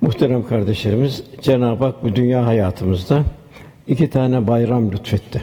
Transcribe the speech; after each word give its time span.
Muhterem 0.00 0.46
kardeşlerimiz, 0.46 1.24
Cenab-ı 1.42 1.84
Hak 1.84 2.04
bu 2.04 2.16
dünya 2.16 2.46
hayatımızda 2.46 3.24
iki 3.86 4.10
tane 4.10 4.46
bayram 4.46 4.92
lütfetti. 4.92 5.42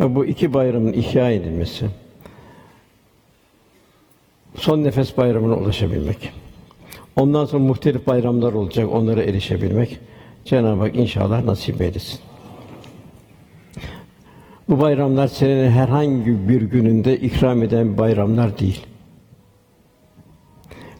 Ve 0.00 0.14
bu 0.14 0.26
iki 0.26 0.54
bayramın 0.54 0.92
ihya 0.92 1.30
edilmesi, 1.30 1.86
son 4.54 4.84
nefes 4.84 5.16
bayramına 5.16 5.54
ulaşabilmek, 5.54 6.32
ondan 7.16 7.44
sonra 7.44 7.62
muhtelif 7.62 8.06
bayramlar 8.06 8.52
olacak, 8.52 8.88
onlara 8.92 9.22
erişebilmek, 9.22 9.98
Cenab-ı 10.44 10.80
Hak 10.80 10.96
inşallah 10.96 11.44
nasip 11.44 11.80
eylesin. 11.80 12.20
Bu 14.68 14.80
bayramlar 14.80 15.28
senenin 15.28 15.70
herhangi 15.70 16.48
bir 16.48 16.62
gününde 16.62 17.16
ikram 17.16 17.62
eden 17.62 17.98
bayramlar 17.98 18.58
değil. 18.58 18.86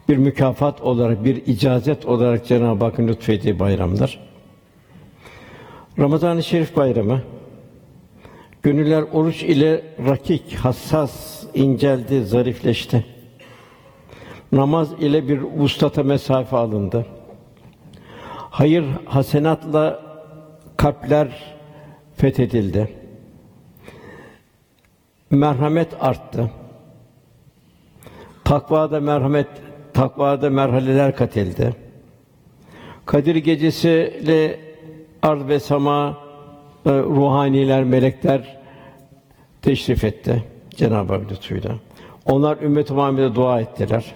Bir 0.09 0.17
mükafat 0.17 0.81
olarak, 0.81 1.25
bir 1.25 1.47
icazet 1.47 2.07
olarak 2.07 2.47
Cenab-ı 2.47 2.85
Hakk'ın 2.85 3.09
lütfettiği 3.09 3.59
bayramlar. 3.59 4.21
Ramazan-ı 5.99 6.43
Şerif 6.43 6.77
bayramı 6.77 7.23
gönüller 8.63 9.03
oruç 9.13 9.43
ile 9.43 9.85
rakik, 10.07 10.55
hassas, 10.55 11.45
inceldi, 11.55 12.25
zarifleşti. 12.25 13.07
Namaz 14.53 14.93
ile 15.01 15.29
bir 15.29 15.39
vuslata 15.39 16.03
mesafe 16.03 16.57
alındı. 16.57 17.07
Hayır, 18.51 18.85
hasenatla 19.05 20.03
kalpler 20.77 21.57
fethedildi. 22.17 22.95
Merhamet 25.31 25.89
arttı. 26.01 26.51
Takvada 28.45 29.01
merhamet, 29.01 29.49
takvada 29.99 30.51
merhaleler 30.51 31.17
kat 31.17 31.37
edildi. 31.37 31.75
Kadir 33.07 33.37
gecesiyle 33.37 34.61
arz 35.23 35.49
ve 35.49 35.61
sama 35.61 36.19
e, 36.87 36.91
ruhaniler, 36.91 37.85
melekler 37.85 38.59
teşrif 39.63 40.05
etti 40.05 40.45
Cenab-ı 40.71 41.13
Hak 41.13 41.33
lütfuyla. 41.33 41.71
Onlar 42.27 42.59
ümmet-i 42.63 42.93
Muhammed'e 42.93 43.35
dua 43.35 43.61
ettiler. 43.61 44.15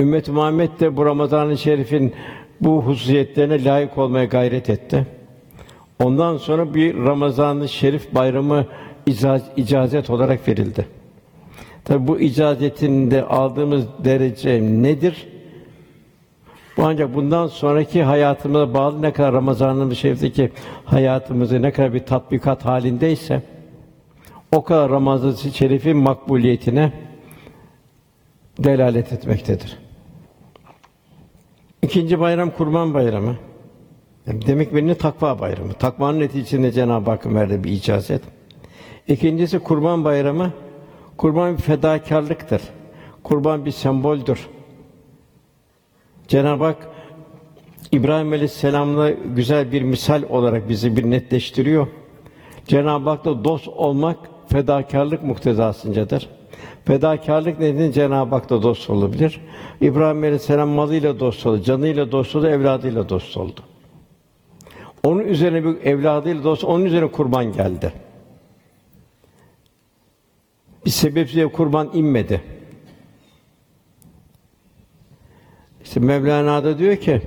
Ümmet-i 0.00 0.30
Muhammed 0.30 0.80
de 0.80 0.96
bu 0.96 1.06
Ramazan-ı 1.06 1.58
Şerif'in 1.58 2.14
bu 2.60 2.82
hususiyetlerine 2.82 3.64
layık 3.64 3.98
olmaya 3.98 4.24
gayret 4.24 4.70
etti. 4.70 5.06
Ondan 5.98 6.36
sonra 6.36 6.74
bir 6.74 6.96
Ramazan-ı 6.96 7.68
Şerif 7.68 8.14
bayramı 8.14 8.66
icaz, 9.06 9.42
icazet 9.56 10.10
olarak 10.10 10.48
verildi. 10.48 10.86
Tabi 11.84 12.06
bu 12.06 12.20
icazetin 12.20 13.10
de 13.10 13.24
aldığımız 13.24 13.84
derece 14.04 14.62
nedir? 14.62 15.26
Bu 16.76 16.82
ancak 16.84 17.14
bundan 17.14 17.46
sonraki 17.46 18.02
hayatımıza 18.02 18.74
bağlı 18.74 19.02
ne 19.02 19.12
kadar 19.12 19.32
Ramazan-ı 19.32 19.96
Şerif'teki 19.96 20.50
hayatımızı 20.84 21.62
ne 21.62 21.72
kadar 21.72 21.94
bir 21.94 22.06
tatbikat 22.06 22.64
halindeyse 22.64 23.42
o 24.52 24.64
kadar 24.64 24.90
Ramazan-ı 24.90 25.52
Şerif'in 25.54 25.96
makbuliyetine 25.96 26.92
delalet 28.58 29.12
etmektedir. 29.12 29.78
İkinci 31.82 32.20
bayram 32.20 32.50
Kurban 32.50 32.94
Bayramı. 32.94 33.36
Demek 34.26 34.74
birini 34.74 34.94
takva 34.94 35.40
bayramı. 35.40 35.72
Takvanın 35.72 36.20
neticesinde 36.20 36.72
Cenab-ı 36.72 37.10
Hakk'ın 37.10 37.34
verdiği 37.34 37.64
bir 37.64 37.72
icazet. 37.72 38.22
İkincisi 39.08 39.58
Kurban 39.58 40.04
Bayramı. 40.04 40.52
Kurban 41.16 41.56
bir 41.56 41.62
fedakarlıktır. 41.62 42.62
Kurban 43.22 43.64
bir 43.64 43.70
semboldür. 43.70 44.48
Cenab-ı 46.28 46.64
Hak 46.64 46.88
İbrahim 47.92 48.32
Aleyhisselam'la 48.32 49.10
güzel 49.10 49.72
bir 49.72 49.82
misal 49.82 50.22
olarak 50.28 50.68
bizi 50.68 50.96
bir 50.96 51.10
netleştiriyor. 51.10 51.86
Cenab-ı 52.66 53.10
Hak'la 53.10 53.44
dost 53.44 53.68
olmak 53.68 54.16
fedakarlık 54.48 55.22
muktezasıncadır. 55.22 56.28
Fedakarlık 56.84 57.60
nedeniyle 57.60 57.92
Cenab-ı 57.92 58.34
Hak'la 58.34 58.62
dost 58.62 58.90
olabilir. 58.90 59.40
İbrahim 59.80 60.18
Aleyhisselam 60.18 60.68
malıyla 60.68 61.20
dost 61.20 61.46
oldu, 61.46 61.62
canıyla 61.62 62.12
dost 62.12 62.36
oldu, 62.36 62.46
evladıyla 62.46 63.08
dost 63.08 63.36
oldu. 63.36 63.60
Onun 65.02 65.24
üzerine 65.24 65.64
bir 65.64 65.84
evladıyla 65.84 66.44
dost, 66.44 66.64
onun 66.64 66.84
üzerine 66.84 67.10
kurban 67.10 67.52
geldi. 67.52 67.92
Bir 70.84 70.90
sebepsiz 70.90 71.52
kurban 71.52 71.90
inmedi. 71.94 72.40
İşte 75.84 76.00
Mevlana 76.00 76.64
da 76.64 76.78
diyor 76.78 76.96
ki, 76.96 77.22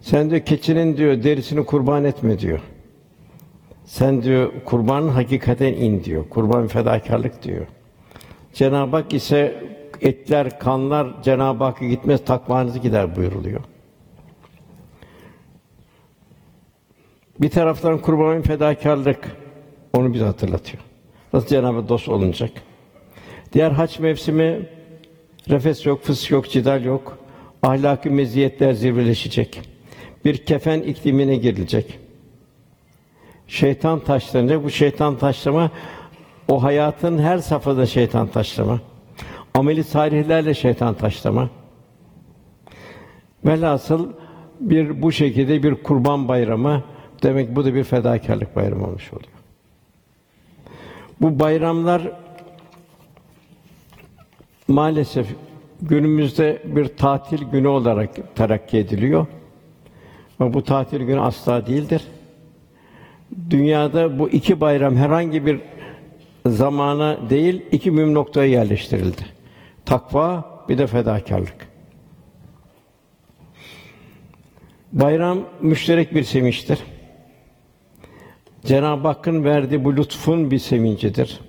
sen 0.00 0.30
diyor 0.30 0.40
keçinin 0.40 0.96
diyor 0.96 1.22
derisini 1.22 1.66
kurban 1.66 2.04
etme 2.04 2.38
diyor. 2.38 2.60
Sen 3.84 4.22
diyor 4.22 4.52
kurbanın 4.64 5.08
hakikaten 5.08 5.72
in 5.72 6.04
diyor. 6.04 6.28
Kurban 6.28 6.66
fedakarlık 6.66 7.42
diyor. 7.42 7.66
Cenab-ı 8.52 8.96
Hak 8.96 9.14
ise 9.14 9.64
etler, 10.00 10.58
kanlar 10.58 11.22
Cenab-ı 11.22 11.64
Hakk'a 11.64 11.86
gitmez, 11.86 12.24
takvanızı 12.24 12.78
gider 12.78 13.16
buyuruluyor. 13.16 13.60
Bir 17.40 17.50
taraftan 17.50 17.98
kurbanın 17.98 18.42
fedakarlık 18.42 19.36
onu 19.94 20.14
bize 20.14 20.24
hatırlatıyor. 20.24 20.82
Nasıl 21.32 21.48
Cenab-ı 21.48 21.78
Hak 21.80 21.88
dost 21.88 22.08
olunacak? 22.08 22.50
Diğer 23.52 23.70
haç 23.70 23.98
mevsimi 23.98 24.66
refes 25.48 25.86
yok, 25.86 26.02
fıs 26.02 26.30
yok, 26.30 26.50
cidal 26.50 26.84
yok. 26.84 27.18
Ahlaki 27.62 28.10
meziyetler 28.10 28.72
zirveleşecek. 28.72 29.60
Bir 30.24 30.36
kefen 30.36 30.80
iklimine 30.80 31.36
girilecek. 31.36 31.98
Şeytan 33.46 34.00
taşlanacak. 34.00 34.64
Bu 34.64 34.70
şeytan 34.70 35.18
taşlama 35.18 35.70
o 36.48 36.62
hayatın 36.62 37.18
her 37.18 37.38
safhada 37.38 37.86
şeytan 37.86 38.26
taşlama. 38.26 38.80
Ameli 39.54 39.84
salihlerle 39.84 40.54
şeytan 40.54 40.94
taşlama. 40.94 41.50
Velhasıl 43.44 44.12
bir 44.60 45.02
bu 45.02 45.12
şekilde 45.12 45.62
bir 45.62 45.74
kurban 45.74 46.28
bayramı 46.28 46.82
demek 47.22 47.56
bu 47.56 47.64
da 47.64 47.74
bir 47.74 47.84
fedakarlık 47.84 48.56
bayramı 48.56 48.86
olmuş 48.86 49.12
oluyor. 49.12 49.32
Bu 51.20 51.38
bayramlar 51.38 52.02
maalesef 54.70 55.26
günümüzde 55.82 56.62
bir 56.64 56.88
tatil 56.88 57.42
günü 57.44 57.68
olarak 57.68 58.36
terakki 58.36 58.78
ediliyor. 58.78 59.26
Ama 60.40 60.54
bu 60.54 60.64
tatil 60.64 61.00
günü 61.00 61.20
asla 61.20 61.66
değildir. 61.66 62.02
Dünyada 63.50 64.18
bu 64.18 64.30
iki 64.30 64.60
bayram 64.60 64.96
herhangi 64.96 65.46
bir 65.46 65.60
zamana 66.46 67.30
değil, 67.30 67.62
iki 67.72 67.90
mühim 67.90 68.14
noktaya 68.14 68.50
yerleştirildi. 68.50 69.26
Takva 69.84 70.44
bir 70.68 70.78
de 70.78 70.86
fedakarlık. 70.86 71.68
Bayram 74.92 75.38
müşterek 75.60 76.14
bir 76.14 76.22
sevinçtir. 76.22 76.78
Cenab-ı 78.64 79.08
Hakk'ın 79.08 79.44
verdiği 79.44 79.84
bu 79.84 79.96
lütfun 79.96 80.50
bir 80.50 80.58
sevincidir. 80.58 81.40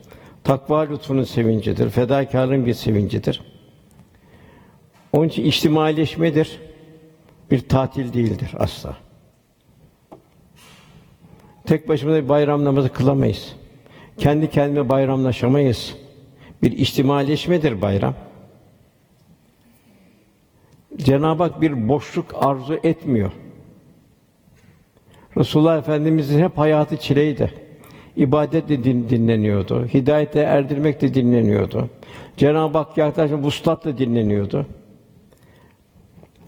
Takva 0.51 0.81
lütfunun 0.81 1.23
sevincidir. 1.23 1.89
Fedakarlığın 1.89 2.65
bir 2.65 2.73
sevincidir. 2.73 3.41
Onun 5.13 5.27
için 5.27 5.45
içtimaileşmedir. 5.45 6.59
Bir 7.51 7.69
tatil 7.69 8.13
değildir 8.13 8.51
asla. 8.57 8.97
Tek 11.65 11.89
başımıza 11.89 12.23
bir 12.23 12.29
bayram 12.29 12.65
namazı 12.65 12.93
kılamayız. 12.93 13.55
Kendi 14.17 14.49
kendime 14.49 14.89
bayramlaşamayız. 14.89 15.95
Bir 16.63 16.71
içtimaileşmedir 16.71 17.81
bayram. 17.81 18.13
Cenab-ı 20.97 21.43
Hak 21.43 21.61
bir 21.61 21.87
boşluk 21.87 22.25
arzu 22.35 22.79
etmiyor. 22.83 23.31
Resulullah 25.37 25.77
Efendimizin 25.77 26.43
hep 26.43 26.57
hayatı 26.57 26.97
çileydi. 26.97 27.70
İbadetle 28.17 28.83
din, 28.83 29.09
dinleniyordu. 29.09 29.87
Hidayete 29.93 30.39
erdirmek 30.39 31.01
de 31.01 31.13
dinleniyordu. 31.13 31.89
Cenab-ı 32.37 32.77
Hak 32.77 32.97
yaklaşım 32.97 33.43
vuslatla 33.43 33.97
dinleniyordu. 33.97 34.65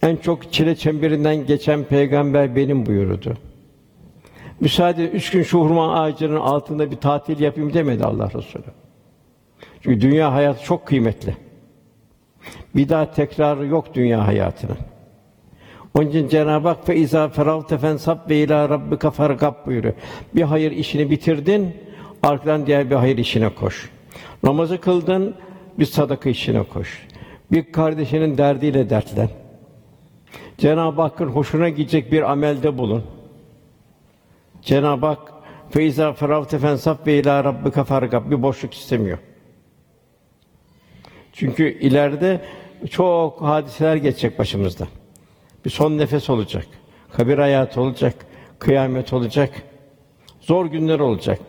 En 0.01 0.15
çok 0.15 0.53
çile 0.53 0.75
çemberinden 0.75 1.45
geçen 1.45 1.83
peygamber 1.83 2.55
benim 2.55 2.85
buyurdu. 2.85 3.37
Müsaade 4.59 5.09
üç 5.09 5.31
gün 5.31 5.43
şu 5.43 5.59
hurma 5.59 6.01
ağacının 6.01 6.39
altında 6.39 6.91
bir 6.91 6.95
tatil 6.95 7.39
yapayım 7.39 7.73
demedi 7.73 8.05
Allah 8.05 8.29
Resulü. 8.33 8.63
Çünkü 9.81 10.01
dünya 10.01 10.33
hayatı 10.33 10.63
çok 10.63 10.85
kıymetli. 10.85 11.37
Bir 12.75 12.89
daha 12.89 13.11
tekrarı 13.11 13.67
yok 13.67 13.93
dünya 13.93 14.27
hayatının. 14.27 14.77
Onun 15.93 16.09
için 16.09 16.27
Cenab-ı 16.27 16.67
Hak 16.67 16.85
fe 16.85 16.95
izâ 16.95 17.29
feravte 17.29 17.77
fensab 17.77 18.29
ve 18.29 18.37
ilâ 18.37 18.69
rabbika 18.69 19.11
fargab 19.11 19.65
buyuruyor. 19.65 19.93
Bir 20.35 20.41
hayır 20.41 20.71
işini 20.71 21.09
bitirdin, 21.09 21.77
arkadan 22.23 22.65
diğer 22.65 22.89
bir 22.89 22.95
hayır 22.95 23.17
işine 23.17 23.49
koş. 23.49 23.89
Namazı 24.43 24.81
kıldın, 24.81 25.35
bir 25.79 25.85
sadaka 25.85 26.29
işine 26.29 26.63
koş. 26.63 27.07
Bir 27.51 27.71
kardeşinin 27.71 28.37
derdiyle 28.37 28.89
dertlen. 28.89 29.29
Cenab-ı 30.57 31.01
Hakk'ın 31.01 31.27
hoşuna 31.27 31.69
gidecek 31.69 32.11
bir 32.11 32.31
amelde 32.31 32.77
bulun. 32.77 33.03
Cenab-ı 34.61 35.05
Hak 35.05 35.33
feyza 35.69 36.13
feravte 36.13 36.59
fensab 36.59 37.07
ve 37.07 37.19
ila 37.19 37.43
rabbika 37.43 37.83
fargab 37.83 38.31
bir 38.31 38.41
boşluk 38.41 38.73
istemiyor. 38.73 39.17
Çünkü 41.33 41.79
ileride 41.79 42.41
çok 42.89 43.41
hadiseler 43.41 43.95
geçecek 43.95 44.39
başımızda. 44.39 44.87
Bir 45.65 45.69
son 45.69 45.97
nefes 45.97 46.29
olacak. 46.29 46.65
Kabir 47.13 47.37
hayatı 47.37 47.81
olacak. 47.81 48.15
Kıyamet 48.59 49.13
olacak. 49.13 49.49
Zor 50.41 50.65
günler 50.65 50.99
olacak. 50.99 51.39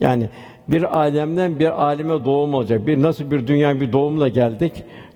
Yani 0.00 0.28
bir 0.68 0.98
alemden 0.98 1.58
bir 1.58 1.82
aleme 1.82 2.24
doğum 2.24 2.54
olacak. 2.54 2.86
Bir 2.86 3.02
nasıl 3.02 3.30
bir 3.30 3.46
dünya 3.46 3.80
bir 3.80 3.92
doğumla 3.92 4.28
geldik. 4.28 4.72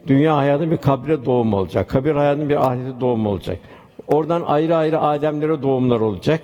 Dünya 0.06 0.36
hayatı 0.36 0.70
bir 0.70 0.76
kabre 0.76 1.24
doğum 1.24 1.54
olacak. 1.54 1.88
Kabir 1.88 2.14
hayatının 2.14 2.48
bir 2.48 2.66
ahirete 2.66 3.00
doğum 3.00 3.26
olacak. 3.26 3.58
Oradan 4.06 4.42
ayrı 4.42 4.76
ayrı 4.76 4.98
alemlere 4.98 5.62
doğumlar 5.62 6.00
olacak. 6.00 6.40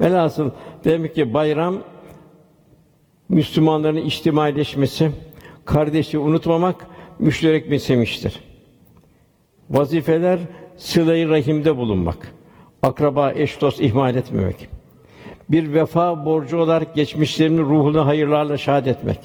Velhasıl 0.00 0.50
demek 0.84 1.14
ki 1.14 1.34
bayram 1.34 1.76
Müslümanların 3.28 3.96
içtimaileşmesi, 3.96 5.10
kardeşliği 5.64 6.24
unutmamak 6.24 6.86
müşterek 7.18 7.70
bir 7.70 7.78
sevinçtir. 7.78 8.40
Vazifeler 9.70 10.38
sıla-i 10.80 11.28
rahimde 11.28 11.76
bulunmak, 11.76 12.34
akraba, 12.82 13.32
eş 13.32 13.60
dost 13.60 13.80
ihmal 13.80 14.16
etmemek. 14.16 14.68
Bir 15.50 15.74
vefa 15.74 16.24
borcu 16.24 16.58
olarak 16.58 16.94
geçmişlerinin 16.94 17.62
ruhunu 17.62 18.06
hayırlarla 18.06 18.56
şahit 18.56 18.86
etmek. 18.86 19.18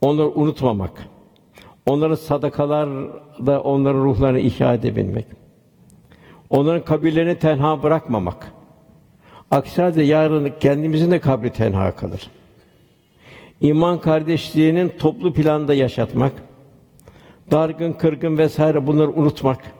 Onları 0.00 0.28
unutmamak. 0.28 1.08
Onların 1.86 2.14
sadakalarla 2.14 3.60
onların 3.60 4.04
ruhlarını 4.04 4.40
ihya 4.40 4.74
edebilmek. 4.74 5.26
Onların 6.50 6.84
kabirlerini 6.84 7.38
tenha 7.38 7.82
bırakmamak. 7.82 8.52
Aksi 9.50 9.82
halde 9.82 10.02
yarın 10.02 10.52
kendimizin 10.60 11.10
de 11.10 11.18
kabri 11.18 11.50
tenha 11.50 11.96
kalır. 11.96 12.30
İman 13.60 14.00
kardeşliğinin 14.00 14.92
toplu 14.98 15.32
planda 15.32 15.74
yaşatmak, 15.74 16.32
dargın, 17.50 17.92
kırgın 17.92 18.38
vesaire 18.38 18.86
bunları 18.86 19.10
unutmak. 19.10 19.79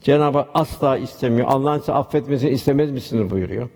Cenab-ı 0.00 0.38
Hak 0.38 0.48
asla 0.54 0.98
istemiyor. 0.98 1.48
Allah'ın 1.48 1.78
size 1.78 1.92
affetmesini 1.92 2.50
istemez 2.50 2.90
misiniz 2.90 3.30
buyuruyor. 3.30 3.68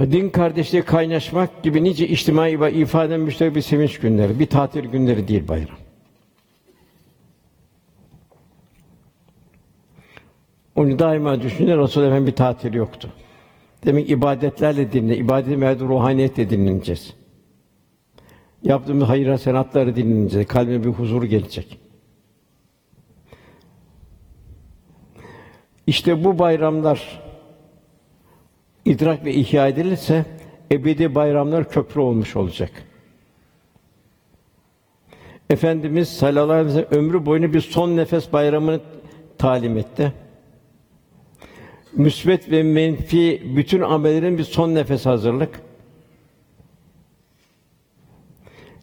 Din 0.00 0.30
kardeşliği 0.30 0.82
kaynaşmak 0.82 1.62
gibi 1.62 1.84
nice 1.84 2.08
içtimai 2.08 2.60
ve 2.60 2.72
ifade 2.72 3.16
müşterek 3.16 3.54
bir 3.54 3.60
sevinç 3.60 3.98
günleri, 3.98 4.38
bir 4.38 4.46
tatil 4.46 4.84
günleri 4.84 5.28
değil 5.28 5.48
bayram. 5.48 5.76
Onu 10.76 10.98
daima 10.98 11.42
düşünün, 11.42 11.78
Resul 11.78 12.02
Efendimiz 12.02 12.26
bir 12.26 12.36
tatil 12.36 12.74
yoktu. 12.74 13.08
Demek 13.84 14.10
ibadetlerle 14.10 14.92
dinle, 14.92 15.16
ibadet 15.16 15.60
ve 15.60 15.78
ruhaniyetle 15.78 16.50
dinleneceğiz. 16.50 17.14
Yaptığımız 18.62 19.08
hayır 19.08 19.28
hasenatları 19.28 19.96
dinleneceğiz. 19.96 20.48
Kalbine 20.48 20.84
bir 20.84 20.88
huzur 20.88 21.22
gelecek. 21.22 21.78
İşte 25.90 26.24
bu 26.24 26.38
bayramlar 26.38 27.20
idrak 28.84 29.24
ve 29.24 29.34
ihya 29.34 29.68
edilirse 29.68 30.24
ebedi 30.72 31.14
bayramlar 31.14 31.68
köprü 31.68 32.00
olmuş 32.00 32.36
olacak. 32.36 32.70
Efendimiz 35.50 36.08
sallallahu 36.08 36.52
aleyhi 36.52 36.66
ve 36.66 36.72
sellem 36.72 37.04
ömrü 37.04 37.26
boyunca 37.26 37.52
bir 37.52 37.60
son 37.60 37.96
nefes 37.96 38.32
bayramını 38.32 38.80
talim 39.38 39.78
etti. 39.78 40.12
Müsbet 41.92 42.50
ve 42.50 42.62
menfi 42.62 43.42
bütün 43.56 43.80
amellerin 43.80 44.38
bir 44.38 44.44
son 44.44 44.74
nefes 44.74 45.06
hazırlık. 45.06 45.60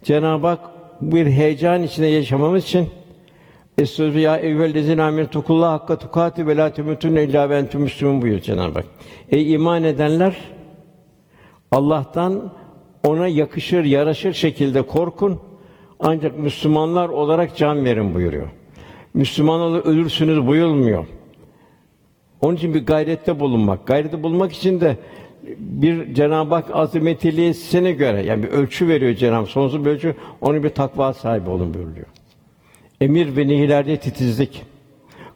Cenab-ı 0.04 0.48
Hak 0.48 0.62
bir 1.02 1.28
heyecan 1.28 1.84
içinde 1.84 2.08
yaşamamız 2.08 2.64
için 2.64 2.90
Estağfirullah 3.78 4.22
ya 4.22 4.38
eyyühellezine 4.38 5.04
amentu 5.04 5.44
kullah 5.44 5.72
hakka 5.72 5.98
tukati 5.98 6.48
ve 6.48 6.58
la 6.58 6.74
temutunne 6.74 7.24
illa 7.24 7.50
ve 7.50 7.58
entum 7.58 7.82
müslümun 7.82 8.22
buyuruyor 8.22 8.42
Cenab-ı 8.42 8.74
Hak. 8.74 8.86
Ey 9.32 9.54
iman 9.54 9.84
edenler 9.84 10.38
Allah'tan 11.72 12.54
ona 13.04 13.28
yakışır, 13.28 13.84
yaraşır 13.84 14.34
şekilde 14.34 14.82
korkun. 14.82 15.40
Ancak 16.00 16.40
Müslümanlar 16.40 17.10
olarak 17.10 17.58
can 17.58 17.86
verin 17.86 18.16
buyuruyor. 18.16 18.48
Müslüman 19.14 19.60
olarak 19.60 19.86
ölürsünüz 19.86 20.48
buyurmuyor. 20.48 21.06
Onun 22.42 22.56
için 22.56 22.74
bir 22.74 22.86
gayrette 22.86 23.40
bulunmak. 23.40 23.88
Gayrette 23.88 24.24
bulunmak 24.24 24.52
için 24.52 24.82
de 24.82 24.98
bir 25.58 26.14
Cenab-ı 26.14 26.56
Hak 26.56 26.66
azametliliğine 26.74 27.92
göre 27.92 28.24
yani 28.24 28.44
bir 28.44 28.48
ölçü 28.48 28.88
veriyor 28.88 29.16
Cenab-ı 29.16 29.36
Hak. 29.36 29.48
Sonsuz 29.48 29.86
bir 29.86 29.90
ölçü. 29.90 30.16
Onun 30.42 30.64
bir 30.64 30.70
takva 30.70 31.14
sahibi 31.14 31.50
olun 31.50 31.74
buyuruyor. 31.74 32.17
Emir 33.02 33.38
ve 33.38 33.48
nehilerde 33.48 33.98
titizlik, 33.98 34.64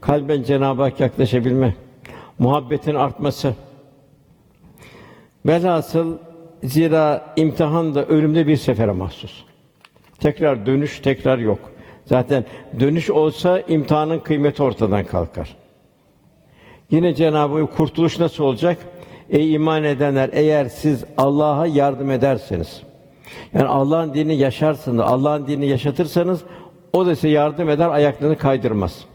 kalben 0.01 0.43
Cenab-ı 0.43 0.81
Hak 0.81 0.99
yaklaşabilme, 0.99 1.75
muhabbetin 2.39 2.95
artması. 2.95 3.53
Velhasıl 5.45 6.17
zira 6.63 7.33
imtihan 7.35 7.95
da 7.95 8.05
ölümde 8.05 8.47
bir 8.47 8.57
sefere 8.57 8.91
mahsus. 8.91 9.43
Tekrar 10.19 10.65
dönüş 10.65 10.99
tekrar 10.99 11.37
yok. 11.37 11.59
Zaten 12.05 12.45
dönüş 12.79 13.09
olsa 13.09 13.59
imtihanın 13.59 14.19
kıymeti 14.19 14.63
ortadan 14.63 15.03
kalkar. 15.03 15.55
Yine 16.91 17.15
Cenab-ı 17.15 17.61
Hak 17.61 17.77
kurtuluş 17.77 18.19
nasıl 18.19 18.43
olacak? 18.43 18.77
Ey 19.29 19.53
iman 19.53 19.83
edenler 19.83 20.29
eğer 20.33 20.65
siz 20.65 21.03
Allah'a 21.17 21.67
yardım 21.67 22.11
ederseniz 22.11 22.81
yani 23.53 23.67
Allah'ın 23.67 24.13
dinini 24.13 24.35
yaşarsınız, 24.35 24.99
Allah'ın 24.99 25.47
dinini 25.47 25.67
yaşatırsanız 25.67 26.41
o 26.93 27.05
da 27.05 27.15
size 27.15 27.29
yardım 27.29 27.69
eder, 27.69 27.89
ayaklarını 27.89 28.37
kaydırmaz. 28.37 29.05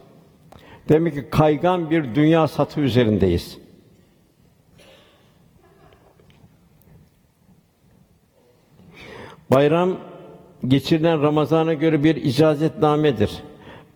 Demek 0.89 1.15
ki 1.15 1.31
kaygan 1.31 1.91
bir 1.91 2.15
dünya 2.15 2.49
satı 2.49 2.81
üzerindeyiz. 2.81 3.59
Bayram 9.51 9.97
geçirilen 10.69 11.23
Ramazan'a 11.23 11.75
göre 11.75 12.05
bir 12.05 12.17
icazetnamedir. 12.17 13.31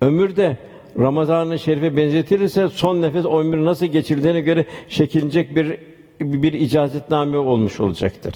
Ömür 0.01 0.37
de 0.37 0.57
Ramazan-ı 0.99 1.59
Şerif'e 1.59 1.97
benzetilirse 1.97 2.69
son 2.69 3.03
nefes 3.03 3.27
o 3.27 3.41
ömür 3.41 3.65
nasıl 3.65 3.87
geçirdiğine 3.87 4.41
göre 4.41 4.67
şekillenecek 4.89 5.57
bir 5.57 5.79
bir 6.21 6.53
icazetname 6.53 7.39
olmuş 7.39 7.81
olacaktır. 7.81 8.35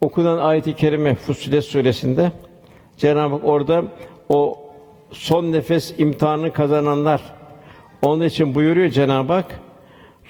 Okunan 0.00 0.38
ayet-i 0.38 0.74
kerime 0.74 1.14
Fussilet 1.14 1.64
suresinde 1.64 2.32
Cenab-ı 2.96 3.34
Hak 3.34 3.44
orada 3.44 3.84
o 4.28 4.58
son 5.10 5.52
nefes 5.52 5.94
imtihanını 5.98 6.52
kazananlar. 6.52 7.20
Onun 8.02 8.24
için 8.24 8.54
buyuruyor 8.54 8.90
Cenab-ı 8.90 9.32
Hak 9.32 9.60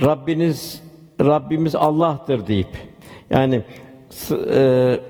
Rabbiniz 0.02 0.82
Rabbimiz 1.20 1.74
Allah'tır 1.74 2.46
deyip. 2.46 2.68
Yani 3.30 3.62
e, 4.54 5.00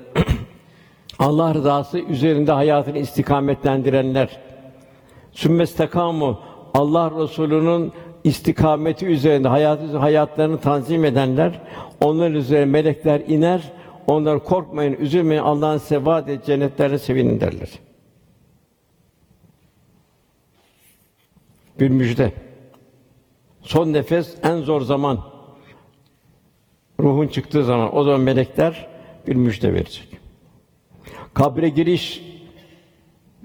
Allah 1.19 1.53
rızası 1.53 1.99
üzerinde 1.99 2.51
hayatını 2.51 2.97
istikametlendirenler. 2.97 4.39
Sümmestekamu 5.31 6.39
Allah 6.73 7.11
Resulü'nün 7.21 7.91
istikameti 8.23 9.05
üzerinde 9.05 9.47
hayatı 9.47 9.97
hayatlarını 9.97 10.57
tanzim 10.57 11.05
edenler 11.05 11.61
onların 12.01 12.33
üzerine 12.33 12.65
melekler 12.65 13.21
iner 13.27 13.61
onlar 14.07 14.43
korkmayın, 14.43 14.93
üzülmeyin, 14.93 15.41
Allah'ın 15.41 15.77
size 15.77 16.05
vaad 16.05 16.27
et 16.27 16.45
cennetlerle 16.45 16.99
sevinin 16.99 17.39
derler. 17.39 17.69
Bir 21.79 21.89
müjde. 21.89 22.31
Son 23.61 23.93
nefes 23.93 24.35
en 24.43 24.57
zor 24.57 24.81
zaman. 24.81 25.19
Ruhun 26.99 27.27
çıktığı 27.27 27.63
zaman 27.63 27.95
o 27.95 28.03
zaman 28.03 28.21
melekler 28.21 28.87
bir 29.27 29.35
müjde 29.35 29.73
verecek. 29.73 30.07
Kabre 31.33 31.69
giriş 31.69 32.23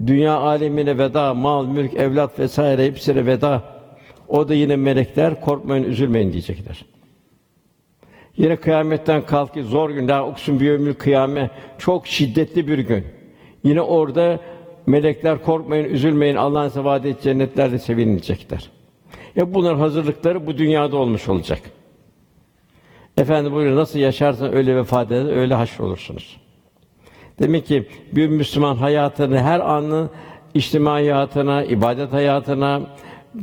dünya 0.05 0.37
alemine 0.37 0.97
veda, 0.97 1.33
mal, 1.33 1.65
mülk, 1.65 1.93
evlat 1.93 2.39
vesaire 2.39 2.85
hepsine 2.85 3.25
veda. 3.25 3.63
O 4.27 4.47
da 4.47 4.53
yine 4.53 4.75
melekler 4.75 5.41
korkmayın, 5.41 5.83
üzülmeyin 5.83 6.31
diyecekler. 6.31 6.85
Yine 8.37 8.55
kıyametten 8.55 9.25
kalkı 9.25 9.63
zor 9.63 9.89
gün 9.89 10.07
daha 10.07 10.27
uksun 10.27 10.59
bir 10.59 10.71
ömür 10.71 10.93
kıyame 10.93 11.49
çok 11.77 12.07
şiddetli 12.07 12.67
bir 12.67 12.79
gün. 12.79 13.05
Yine 13.63 13.81
orada 13.81 14.39
melekler 14.85 15.43
korkmayın, 15.43 15.85
üzülmeyin. 15.85 16.35
Allah'ın 16.35 16.69
size 16.69 17.15
cennetlerde 17.23 17.79
sevinilecekler. 17.79 18.69
Ya 19.35 19.53
bunlar 19.53 19.77
hazırlıkları 19.77 20.47
bu 20.47 20.57
dünyada 20.57 20.97
olmuş 20.97 21.29
olacak. 21.29 21.59
Efendim 23.17 23.53
buyuruyor 23.53 23.77
nasıl 23.77 23.99
yaşarsan 23.99 24.55
öyle 24.55 24.75
vefat 24.75 25.11
eder, 25.11 25.35
öyle 25.35 25.53
haşr 25.53 25.79
olursunuz. 25.79 26.37
Demek 27.39 27.65
ki 27.65 27.87
bir 28.11 28.27
Müslüman 28.27 28.75
hayatını 28.75 29.39
her 29.39 29.59
anını 29.59 30.09
içtimai 30.53 30.91
hayatına, 30.91 31.63
ibadet 31.63 32.13
hayatına, 32.13 32.81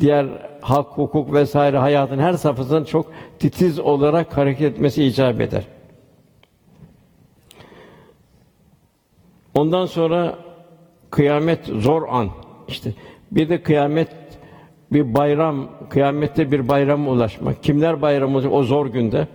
diğer 0.01 0.27
hak, 0.61 0.87
hukuk 0.87 1.33
vesaire 1.33 1.79
hayatın 1.79 2.19
her 2.19 2.33
safhasının 2.33 2.85
çok 2.85 3.13
titiz 3.39 3.79
olarak 3.79 4.37
hareket 4.37 4.73
etmesi 4.73 5.05
icap 5.05 5.41
eder. 5.41 5.65
Ondan 9.55 9.87
sonra 9.87 10.39
kıyamet 11.11 11.67
zor 11.67 12.09
an. 12.09 12.29
İşte 12.69 12.93
bir 13.31 13.49
de 13.49 13.63
kıyamet 13.63 14.09
bir 14.93 15.15
bayram, 15.15 15.69
kıyamette 15.89 16.53
bir 16.53 16.69
bayrama 16.69 17.11
ulaşmak. 17.11 17.63
Kimler 17.63 18.03
bayram 18.03 18.35
olacak 18.35 18.53
o 18.53 18.63
zor 18.63 18.87
günde? 18.87 19.29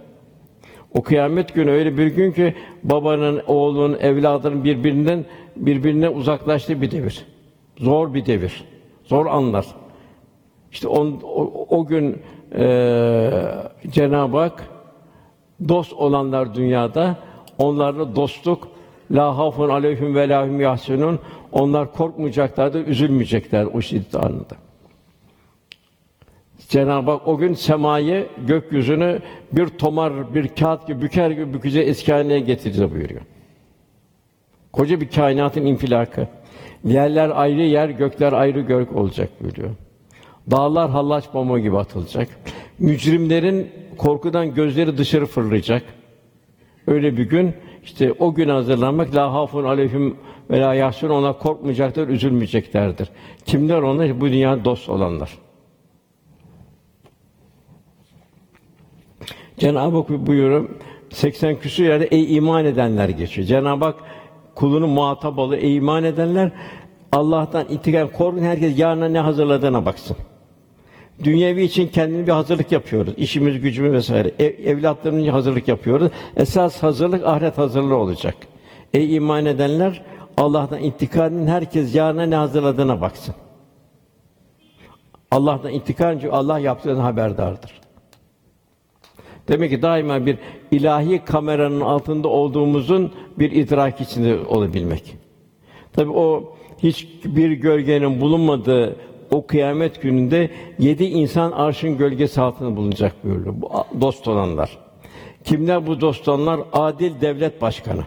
O 0.94 1.02
kıyamet 1.02 1.54
günü 1.54 1.72
öyle 1.72 1.98
bir 1.98 2.08
gün 2.08 2.32
ki 2.32 2.56
babanın, 2.84 3.42
oğlun, 3.48 3.98
evladının 4.00 4.64
birbirinden 4.64 5.26
birbirine 5.56 6.10
uzaklaştığı 6.10 6.82
bir 6.82 6.92
devir. 6.92 7.26
Zor 7.78 8.14
bir 8.14 8.26
devir. 8.26 8.64
Zor 9.04 9.26
anlar. 9.26 9.66
İşte 10.76 10.88
on, 10.88 11.22
o, 11.24 11.66
o 11.70 11.86
gün 11.86 12.22
eee 12.58 13.32
Cenab-ı 13.92 14.38
Hak 14.38 14.70
dost 15.70 15.94
olanlar 15.94 16.56
dünyada 16.56 17.16
onlarla 17.58 18.16
dostluk 18.16 18.68
la 19.12 19.38
hafun 19.38 19.70
aleyhim 19.70 20.16
ve 20.16 20.30
lahum 20.30 20.62
yahsunun 20.62 21.20
onlar 21.52 21.94
korkmayacaklardır, 21.94 22.88
üzülmeyecekler 22.88 23.66
o 23.66 23.82
şiddet 23.82 24.16
anında. 24.16 24.56
Cenab-ı 26.68 27.12
Hak 27.12 27.28
o 27.28 27.38
gün 27.38 27.54
semayı, 27.54 28.28
gökyüzünü 28.48 29.20
bir 29.52 29.68
tomar, 29.68 30.36
bir 30.36 30.48
kağıt 30.48 30.88
gibi 30.88 31.02
büker 31.02 31.32
gibi 31.32 31.54
bükecek 31.54 31.88
eski 31.88 32.14
haline 32.14 32.48
buyuruyor. 32.92 33.22
Koca 34.74 35.02
bir 35.02 35.10
kainatın 35.10 35.66
infilakı. 35.66 36.28
Yerler 36.84 37.32
ayrı 37.36 37.62
yer, 37.62 37.90
gökler 37.90 38.34
ayrı 38.34 38.62
gök 38.62 38.96
olacak 38.96 39.30
buyuruyor. 39.42 39.70
Dağlar 40.52 40.90
hallaç 40.90 41.32
pamuğu 41.32 41.60
gibi 41.60 41.78
atılacak. 41.78 42.28
Mücrimlerin 42.80 43.72
korkudan 43.98 44.54
gözleri 44.54 44.98
dışarı 44.98 45.26
fırlayacak. 45.26 45.84
Öyle 46.88 47.18
bir 47.18 47.30
gün 47.30 47.54
işte 47.84 48.14
o 48.20 48.34
gün 48.34 48.50
hazırlanmak 48.50 49.16
la 49.16 49.34
hafun 49.34 49.64
aleyhim 49.64 50.18
ve 50.50 50.60
la 50.60 50.74
yahsun 50.74 51.10
ona 51.10 51.34
korkmayacaklar, 51.34 52.08
üzülmeyeceklerdir. 52.08 53.10
Kimler 53.46 53.82
onlar? 53.82 54.22
Bu 54.22 54.28
dünya 54.28 54.66
dost 54.66 54.90
olanlar. 54.90 55.38
Cenab-ı 59.58 59.98
Hak 59.98 60.10
buyuruyor 60.10 60.70
80 61.10 61.60
küsur 61.60 61.84
yerde 61.84 62.06
ey 62.06 62.36
iman 62.36 62.66
edenler 62.66 63.10
geçiyor. 63.10 63.48
Cenab-ı 63.48 63.86
Hak 63.86 63.96
kulunu 64.56 64.88
muhatap 64.88 65.40
alıyor. 65.40 65.62
Ey 65.62 65.76
iman 65.76 66.04
edenler 66.04 66.52
Allah'tan 67.12 67.66
intikam 67.70 68.12
korkun 68.12 68.42
herkes 68.42 68.80
yarına 68.80 69.08
ne 69.08 69.20
hazırladığına 69.20 69.86
baksın. 69.86 70.18
Dünyevi 71.24 71.64
için 71.64 71.88
kendini 71.88 72.28
bir 72.28 72.32
hazırlık 72.32 72.72
yapıyoruz. 72.72 73.14
İşimiz, 73.18 73.62
gücümüz 73.62 73.94
vesaire. 73.94 74.32
Ev, 74.40 74.66
evlatlarımız 74.66 75.22
için 75.22 75.32
hazırlık 75.32 75.68
yapıyoruz. 75.68 76.12
Esas 76.36 76.84
hazırlık 76.84 77.26
ahiret 77.26 77.58
hazırlığı 77.58 77.96
olacak. 77.96 78.36
Ey 78.94 79.16
iman 79.16 79.46
edenler 79.46 80.02
Allah'tan 80.38 80.80
intikamın 80.80 81.48
herkes 81.48 81.96
yarına 81.96 82.24
ne 82.24 82.36
hazırladığına 82.36 83.02
baksın. 83.02 83.36
Allah'tan 85.32 85.72
intikam 85.72 86.14
çünkü 86.14 86.30
Allah 86.30 86.60
yaptığını 86.60 87.02
haberdardır. 87.02 87.72
Demek 89.48 89.72
ki 89.72 89.82
daima 89.82 90.26
bir 90.26 90.38
ilahi 90.72 91.22
kameranın 91.26 91.82
altında 91.82 92.28
olduğumuzun 92.28 93.12
bir 93.40 93.52
idrak 93.52 94.02
içinde 94.02 94.40
olabilmek. 94.40 95.18
Tabi 95.94 96.12
o 96.12 96.56
hiçbir 96.84 97.52
gölgenin 97.52 98.22
bulunmadığı 98.22 98.96
o 99.32 99.48
kıyamet 99.48 100.02
gününde 100.02 100.52
yedi 100.80 101.04
insan 101.04 101.52
arşın 101.52 101.98
gölgesi 101.98 102.42
altında 102.42 102.76
bulunacak 102.76 103.24
buyuruyor. 103.24 103.56
Bu 103.62 103.72
dost 104.02 104.28
olanlar. 104.28 104.78
Kimler 105.44 105.88
bu 105.88 106.02
dost 106.02 106.28
olanlar? 106.28 106.60
Adil 106.74 107.22
devlet 107.22 107.62
başkanı. 107.62 108.04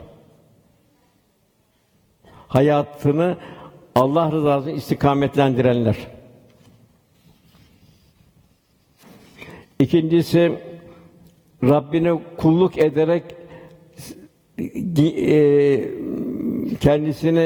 Hayatını 2.49 3.37
Allah 3.95 4.33
rızasını 4.33 4.73
istikametlendirenler. 4.73 5.97
İkincisi 9.79 10.53
Rabbine 11.63 12.21
kulluk 12.37 12.79
ederek 12.79 13.25
e, 14.59 15.85
kendisine 16.81 17.41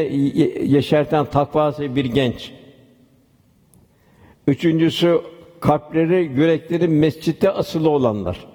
yeşerten 0.64 1.24
takvası 1.24 1.96
bir 1.96 2.04
genç. 2.04 2.52
Üçüncüsü 4.46 5.20
kalpleri, 5.60 6.32
yürekleri 6.36 6.88
mescitte 6.88 7.50
asılı 7.50 7.90
olanlar. 7.90 8.46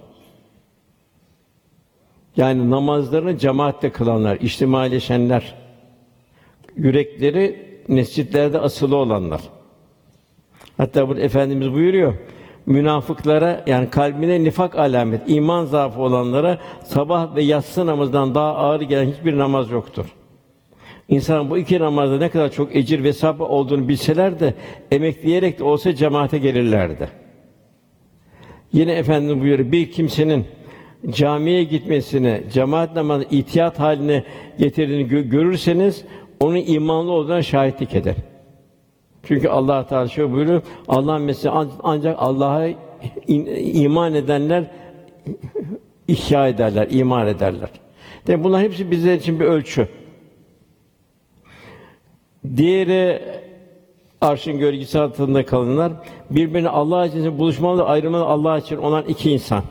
Yani 2.38 2.70
namazlarını 2.70 3.38
cemaatle 3.38 3.92
kılanlar, 3.92 4.36
içtimaileşenler. 4.36 5.56
Yürekleri 6.76 7.68
mescitlerde 7.88 8.60
asılı 8.60 8.96
olanlar. 8.96 9.42
Hatta 10.78 11.10
bu 11.10 11.18
efendimiz 11.18 11.74
buyuruyor 11.74 12.14
münafıklara 12.68 13.64
yani 13.68 13.90
kalbine 13.90 14.44
nifak 14.44 14.76
alamet, 14.76 15.22
iman 15.28 15.66
zaafı 15.66 16.02
olanlara 16.02 16.58
sabah 16.84 17.36
ve 17.36 17.44
yatsı 17.44 17.86
namazından 17.86 18.36
daha 18.36 18.56
ağır 18.56 18.82
gelen 18.82 19.12
hiçbir 19.12 19.38
namaz 19.38 19.72
yoktur. 19.72 20.06
İnsan 21.10 21.50
bu 21.50 21.58
iki 21.58 21.80
namazda 21.80 22.18
ne 22.18 22.30
kadar 22.30 22.52
çok 22.52 22.76
ecir 22.76 23.04
ve 23.04 23.14
sabah 23.14 23.50
olduğunu 23.50 23.88
bilseler 23.88 24.40
de 24.40 24.54
emekleyerek 24.92 25.60
de 25.60 25.64
olsa 25.64 25.96
cemaate 25.96 26.38
gelirlerdi. 26.38 27.10
Yine 28.74 28.94
efendim 28.94 29.42
buyuruyor 29.42 29.72
bir 29.72 29.92
kimsenin 29.92 30.46
camiye 31.10 31.64
gitmesine, 31.64 32.44
cemaat 32.54 32.96
namazı 32.96 33.26
itiyat 33.32 33.80
haline 33.80 34.24
getirdiğini 34.60 35.08
gö- 35.08 35.30
görürseniz 35.30 36.06
onun 36.40 36.64
imanlı 36.68 37.12
olduğuna 37.12 37.42
şahitlik 37.42 37.96
eder. 37.96 38.16
Çünkü 39.24 39.48
Allah 39.48 39.88
Teala 39.88 40.08
şöyle 40.08 40.32
buyuruyor. 40.32 40.62
Allah 40.88 41.18
mesela 41.18 41.68
ancak 41.84 42.16
Allah'a 42.20 42.68
iman 43.58 44.14
edenler 44.14 44.64
ihya 46.08 46.48
ederler, 46.48 46.88
iman 46.92 47.28
ederler. 47.28 47.70
Demek 48.28 48.44
bunlar 48.44 48.62
hepsi 48.62 48.92
bizler 48.92 49.16
için 49.16 49.40
bir 49.40 49.46
ölçü. 49.46 49.88
Diğeri 52.56 53.22
arşın 54.22 54.60
gölgesi 54.60 55.00
altında 55.00 55.46
kalınlar. 55.46 55.94
Birbirine 56.30 56.70
Allah 56.70 57.06
için 57.06 57.40
buluşmalı, 57.40 57.86
ayrılmalı 57.86 58.26
Allah 58.26 58.58
için 58.58 58.78
olan 58.78 59.06
iki 59.06 59.32
insan. 59.32 59.64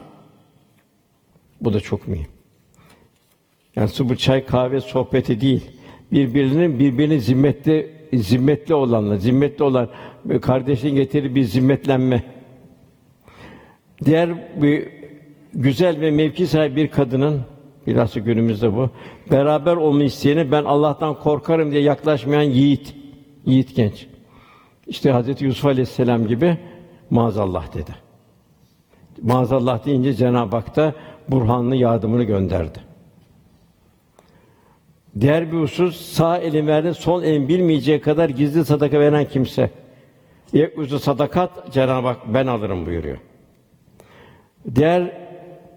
Bu 1.60 1.72
da 1.72 1.80
çok 1.80 2.08
mühim. 2.08 2.26
Yani 3.76 3.88
su 3.88 4.08
bu 4.08 4.16
çay 4.16 4.46
kahve 4.46 4.80
sohbeti 4.80 5.40
değil. 5.40 5.70
Birbirinin 6.12 6.78
birbirini 6.78 7.20
zimmetli 7.20 7.96
zimmetli 8.14 8.74
olanla, 8.74 9.16
zimmetli 9.16 9.64
olan 9.64 9.88
kardeşin 10.42 10.94
getirdiği 10.94 11.34
bir 11.34 11.44
zimmetlenme. 11.44 12.22
Diğer 14.04 14.62
bir 14.62 14.88
güzel 15.54 16.00
ve 16.00 16.10
mevki 16.10 16.46
sahibi 16.46 16.76
bir 16.76 16.88
kadının 16.88 17.42
biraz 17.86 18.14
günümüzde 18.14 18.76
bu. 18.76 18.90
Beraber 19.30 19.76
olmayı 19.76 20.06
isteyene 20.06 20.52
ben 20.52 20.64
Allah'tan 20.64 21.14
korkarım 21.14 21.70
diye 21.70 21.82
yaklaşmayan 21.82 22.42
yiğit, 22.42 22.94
yiğit 23.46 23.76
genç. 23.76 24.06
İşte 24.86 25.10
Hazreti 25.10 25.44
Yusuf 25.44 25.64
Aleyhisselam 25.64 26.26
gibi 26.26 26.58
maazallah 27.10 27.74
dedi. 27.74 27.94
Maazallah 29.22 29.86
deyince 29.86 30.14
Cenab-ı 30.14 30.56
Hak 30.56 30.76
da 30.76 30.94
burhanlı 31.28 31.76
yardımını 31.76 32.24
gönderdi. 32.24 32.78
Diğer 35.20 35.52
bir 35.52 35.56
husus 35.56 36.00
sağ 36.00 36.38
elin 36.38 36.66
verdi, 36.66 36.94
sol 36.94 37.22
elin 37.22 37.48
bilmeyeceği 37.48 38.00
kadar 38.00 38.28
gizli 38.28 38.64
sadaka 38.64 39.00
veren 39.00 39.24
kimse. 39.24 39.70
Yekuzu 40.52 40.98
sadakat 40.98 41.72
Cenab-ı 41.72 42.06
Hak 42.06 42.34
ben 42.34 42.46
alırım 42.46 42.86
buyuruyor. 42.86 43.18
Diğer 44.74 45.12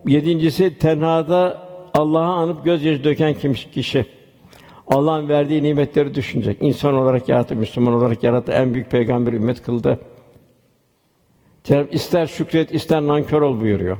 yedincisi 0.08 0.78
tenhada 0.78 1.69
Allah'ı 2.00 2.34
anıp 2.34 2.66
gözyaşı 2.66 3.04
döken 3.04 3.34
kim 3.34 3.54
kişi. 3.54 4.06
Allah'ın 4.88 5.30
verdiği 5.30 5.64
nimetleri 5.64 6.16
düşünecek. 6.16 6.58
İnsan 6.62 6.94
olarak 6.94 7.30
yarattı, 7.30 7.56
Müslüman 7.56 7.94
olarak 7.94 8.24
yarattı, 8.24 8.52
en 8.52 8.74
büyük 8.74 8.92
peygamber 8.92 9.34
ümmet 9.34 9.64
kıldı. 9.64 10.00
Cenab 11.64 11.94
ister 11.94 12.28
şükret, 12.28 12.74
ister 12.74 13.02
nankör 13.02 13.42
ol 13.42 13.62
buyuruyor. 13.62 13.98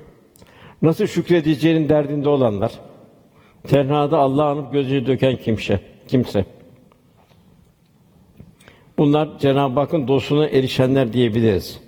Nasıl 0.82 1.08
şükredeceğinin 1.08 1.90
derdinde 1.90 2.30
olanlar, 2.30 2.72
Tenhada 3.64 4.18
Allah'ı 4.18 4.46
anıp 4.46 4.74
gözünü 4.74 5.06
döken 5.06 5.36
kimse, 5.36 5.80
kimse. 6.08 6.46
Bunlar 8.98 9.40
Cenab-ı 9.40 9.80
Hakk'ın 9.80 10.08
dostuna 10.08 10.48
erişenler 10.48 11.14
diyebiliriz. 11.14 11.80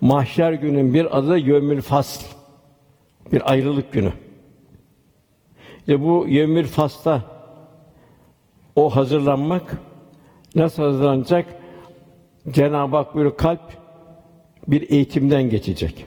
Mahşer 0.00 0.52
günün 0.52 0.94
bir 0.94 1.18
adı 1.18 1.38
yevmül 1.38 1.80
fasl. 1.80 2.24
Bir 3.32 3.50
ayrılık 3.50 3.92
günü. 3.92 4.12
İşte 5.80 6.02
bu 6.02 6.26
yevmül 6.28 6.66
fasla 6.66 7.22
o 8.76 8.90
hazırlanmak 8.90 9.78
Nasıl 10.54 10.82
hazırlanacak? 10.82 11.46
Cenab-ı 12.50 12.96
Hak 12.96 13.14
buyuruyor, 13.14 13.36
kalp 13.36 13.60
bir 14.68 14.90
eğitimden 14.90 15.50
geçecek. 15.50 16.06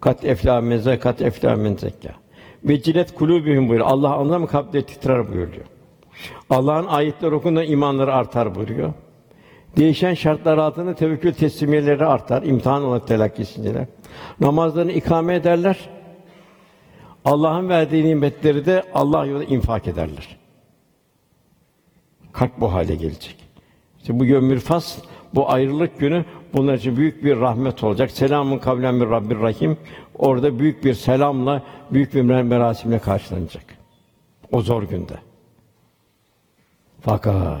Kat 0.00 0.24
eflâ 0.24 0.60
meze, 0.60 0.98
kat 0.98 1.22
eflâ 1.22 1.56
men 1.56 1.76
zekkâ. 1.76 2.10
Ve 2.64 2.82
cilet 2.82 3.14
kulûbihim 3.14 3.68
buyuruyor. 3.68 3.90
Allah 3.90 4.14
anlar 4.14 4.38
mı 4.38 4.46
kalpleri 4.46 4.86
titrer 4.86 5.28
buyuruyor. 5.28 5.64
Allah'ın 6.50 6.86
ayetleri 6.86 7.34
okunduğunda 7.34 7.64
imanları 7.64 8.14
artar 8.14 8.54
buyuruyor. 8.54 8.92
Değişen 9.76 10.14
şartlar 10.14 10.58
altında 10.58 10.94
tevekkül 10.94 11.32
teslimiyeleri 11.32 12.06
artar, 12.06 12.42
imtihan 12.42 12.84
olarak 12.84 13.08
telakkisindeler. 13.08 13.86
Namazlarını 14.40 14.92
ikame 14.92 15.34
ederler. 15.34 15.88
Allah'ın 17.28 17.68
verdiği 17.68 18.04
nimetleri 18.04 18.66
de 18.66 18.82
Allah 18.94 19.26
yolunda 19.26 19.44
infak 19.44 19.88
ederler. 19.88 20.36
Kalp 22.32 22.60
bu 22.60 22.72
hale 22.72 22.94
gelecek. 22.94 23.36
İşte 24.00 24.18
bu 24.18 24.24
gömür 24.24 24.60
fas, 24.60 24.98
bu 25.34 25.50
ayrılık 25.50 25.98
günü 25.98 26.24
bunlar 26.52 26.74
için 26.74 26.96
büyük 26.96 27.24
bir 27.24 27.36
rahmet 27.36 27.84
olacak. 27.84 28.10
Selamun 28.10 28.58
kavlen 28.58 28.94
min 28.94 29.10
Rabbir 29.10 29.38
Rahim. 29.38 29.76
Orada 30.14 30.58
büyük 30.58 30.84
bir 30.84 30.94
selamla, 30.94 31.62
büyük 31.90 32.14
bir 32.14 32.22
merasimle 32.22 32.98
karşılanacak. 32.98 33.64
O 34.52 34.60
zor 34.60 34.82
günde. 34.82 35.14
Fakat 37.00 37.60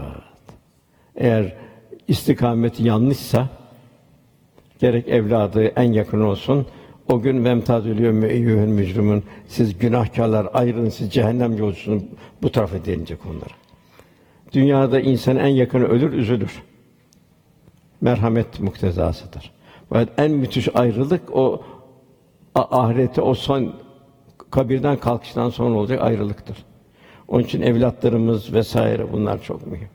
eğer 1.16 1.56
istikameti 2.08 2.82
yanlışsa 2.82 3.48
gerek 4.78 5.08
evladı 5.08 5.64
en 5.64 5.92
yakın 5.92 6.20
olsun 6.20 6.66
o 7.08 7.20
gün 7.20 7.36
memtazül 7.36 8.00
yevme 8.00 8.28
eyyühel 8.28 8.66
mücrimun 8.66 9.22
siz 9.48 9.78
günahkarlar 9.78 10.48
ayrılın 10.54 10.88
siz 10.88 11.12
cehennem 11.12 11.58
yolcusunuz 11.58 12.02
bu 12.42 12.52
tarafa 12.52 12.84
denilecek 12.84 13.18
onlara. 13.26 13.54
Dünyada 14.52 15.00
insan 15.00 15.36
en 15.36 15.48
yakını 15.48 15.84
ölür 15.84 16.12
üzülür. 16.12 16.62
Merhamet 18.00 18.60
muktezasıdır. 18.60 19.50
Fakat 19.88 20.08
en 20.18 20.30
müthiş 20.30 20.68
ayrılık 20.76 21.36
o 21.36 21.62
ahirete 22.54 23.20
o 23.20 23.34
son 23.34 23.74
kabirden 24.50 24.96
kalkıştan 24.96 25.50
sonra 25.50 25.74
olacak 25.74 26.02
ayrılıktır. 26.02 26.56
Onun 27.28 27.42
için 27.42 27.62
evlatlarımız 27.62 28.52
vesaire 28.52 29.12
bunlar 29.12 29.42
çok 29.42 29.66
mühim. 29.66 29.88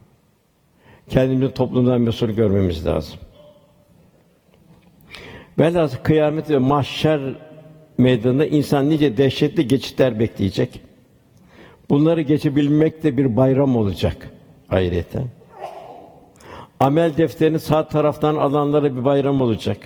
Kendimizi 1.09 1.53
toplumdan 1.53 2.01
mesul 2.01 2.29
görmemiz 2.29 2.85
lazım. 2.85 3.19
Velhâsıl 5.59 5.97
kıyamet 5.97 6.49
ve 6.49 6.57
mahşer 6.57 7.21
meydanında 7.97 8.45
insan 8.45 8.89
nice 8.89 9.17
dehşetli 9.17 9.67
geçitler 9.67 10.19
bekleyecek. 10.19 10.81
Bunları 11.89 12.21
geçebilmek 12.21 13.03
de 13.03 13.17
bir 13.17 13.37
bayram 13.37 13.75
olacak 13.75 14.29
ayrıyeten. 14.69 15.23
Amel 16.79 17.17
defterini 17.17 17.59
sağ 17.59 17.87
taraftan 17.87 18.35
alanlara 18.35 18.95
bir 18.95 19.05
bayram 19.05 19.41
olacak. 19.41 19.77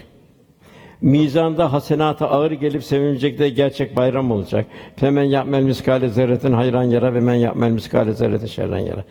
Mizanda 1.01 1.73
hasenata 1.73 2.29
ağır 2.29 2.51
gelip 2.51 2.83
sevinecek 2.83 3.39
de 3.39 3.49
gerçek 3.49 3.95
bayram 3.95 4.31
olacak. 4.31 4.65
Femen 4.95 5.23
ya'mel 5.23 5.63
miskale 5.63 6.09
zerretin 6.09 6.53
hayran 6.53 6.83
yara 6.83 7.13
ve 7.13 7.19
men 7.19 7.35
ya'mel 7.35 7.71
miskale 7.71 8.13
zerretin 8.13 8.47
şerren 8.47 8.79
yara. 8.79 9.03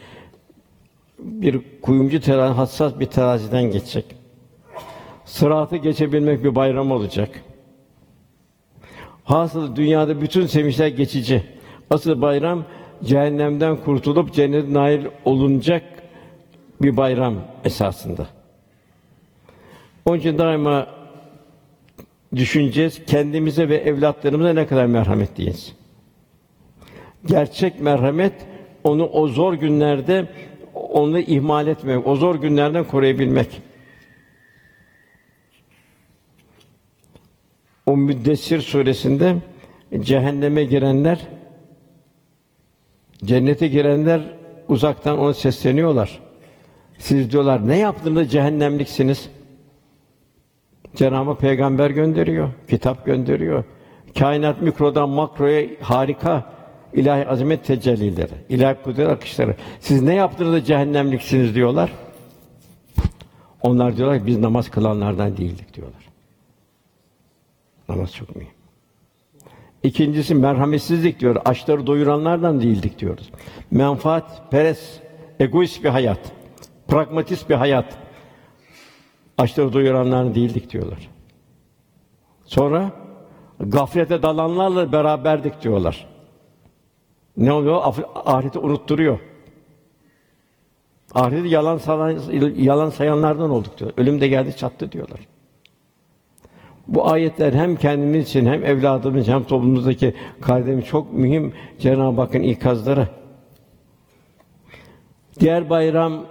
Bir 1.19 1.61
kuyumcu 1.83 2.21
terazi 2.21 2.55
hassas 2.55 3.01
bir 3.01 3.07
teraziden 3.07 3.63
geçecek. 3.63 4.05
Sıratı 5.27 5.77
geçebilmek 5.77 6.45
bir 6.45 6.55
bayram 6.55 6.91
olacak. 6.91 7.31
Hasıl 9.25 9.77
dünyada 9.77 10.21
bütün 10.21 10.47
sevinçler 10.47 10.89
geçici. 10.89 11.43
Asıl 11.91 12.21
bayram 12.21 12.65
cehennemden 13.05 13.77
kurtulup 13.77 14.33
cennete 14.33 14.73
nail 14.73 15.05
olunacak 15.25 15.83
bir 16.83 16.97
bayram 16.97 17.35
esasında. 17.65 18.27
Onun 20.05 20.19
için 20.19 20.39
daima 20.39 20.87
düşüneceğiz 22.35 23.03
kendimize 23.07 23.69
ve 23.69 23.77
evlatlarımıza 23.77 24.53
ne 24.53 24.67
kadar 24.67 24.87
merhametliyiz. 24.87 25.73
Gerçek 27.27 27.81
merhamet 27.81 28.33
onu 28.85 29.07
o 29.07 29.29
zor 29.29 29.55
günlerde 29.55 30.27
onu 30.75 31.19
ihmal 31.19 31.67
etmemek, 31.67 32.07
o 32.07 32.17
zor 32.17 32.35
günlerden 32.35 32.85
koruyabilmek. 32.85 33.66
O 37.87 37.97
Müddessir 37.97 38.61
suresinde 38.61 39.37
cehenneme 40.01 40.65
girenler 40.65 41.27
cennete 43.25 43.69
girenler 43.69 44.23
uzaktan 44.69 45.19
ona 45.19 45.35
sesleniyorlar. 45.35 46.21
Siz 46.99 47.33
diyorlar 47.33 47.69
ne 47.69 47.79
yaptığında 47.79 48.29
cehennemliksiniz? 48.29 49.31
Cenab-ı 50.97 51.37
peygamber 51.37 51.91
gönderiyor, 51.91 52.49
kitap 52.71 53.07
gönderiyor. 53.07 53.65
Kainat 54.19 54.63
mikrodan 54.63 55.09
makroya 55.09 55.69
harika 55.81 56.53
ilahi 56.93 57.29
azamet 57.29 57.65
tecellileri, 57.65 58.33
ilahi 58.49 58.83
kudret 58.83 59.09
akışları. 59.09 59.57
Siz 59.81 60.03
ne 60.03 60.15
yaptığınızda 60.15 60.65
cehennemliksiniz 60.65 61.55
diyorlar. 61.55 61.93
Onlar 63.63 63.97
diyorlar 63.97 64.19
ki 64.19 64.27
biz 64.27 64.39
namaz 64.39 64.71
kılanlardan 64.71 65.37
değildik 65.37 65.75
diyorlar. 65.75 66.06
Namaz 67.89 68.15
çok 68.15 68.37
mühim. 68.37 68.51
İkincisi 69.83 70.35
merhametsizlik 70.35 71.21
diyor. 71.21 71.37
Açları 71.45 71.87
doyuranlardan 71.87 72.61
değildik 72.61 72.99
diyoruz. 72.99 73.31
Menfaat, 73.71 74.51
peres, 74.51 75.01
egoist 75.41 75.85
bir 75.85 75.89
hayat, 75.89 76.33
pragmatist 76.89 77.51
bir 77.51 77.55
hayat. 77.55 77.99
Açları 79.39 79.73
doyuranlardan 79.73 80.35
değildik 80.35 80.73
diyorlar. 80.73 81.09
Sonra 82.45 82.91
gaflete 83.61 84.23
dalanlarla 84.23 84.93
beraberdik 84.93 85.63
diyorlar. 85.63 86.07
Ne 87.37 87.53
oluyor? 87.53 87.83
Ahireti 88.15 88.59
unutturuyor. 88.59 89.19
Ahireti 91.15 91.49
yalan 91.49 91.79
sayan, 91.79 92.21
yalan 92.57 92.91
sayanlardan 92.91 93.51
olduk 93.51 93.79
diyor. 93.79 93.93
Ölüm 93.97 94.21
de 94.21 94.29
geldi 94.29 94.57
çattı 94.57 94.93
diyorlar. 94.93 95.21
Bu 96.89 97.11
ayetler 97.11 97.53
hem 97.53 97.77
kendimiz 97.77 98.29
için 98.29 98.47
hem 98.47 98.65
evladımız 98.65 99.23
için 99.23 99.33
hem 99.33 99.45
toplumumuzdaki 99.45 100.15
kardeşimiz 100.41 100.85
çok 100.85 101.13
mühim 101.13 101.53
Cenab-ı 101.79 102.21
Hakk'ın 102.21 102.43
ikazları. 102.43 103.09
Diğer 105.41 105.71
bayram 105.71 106.27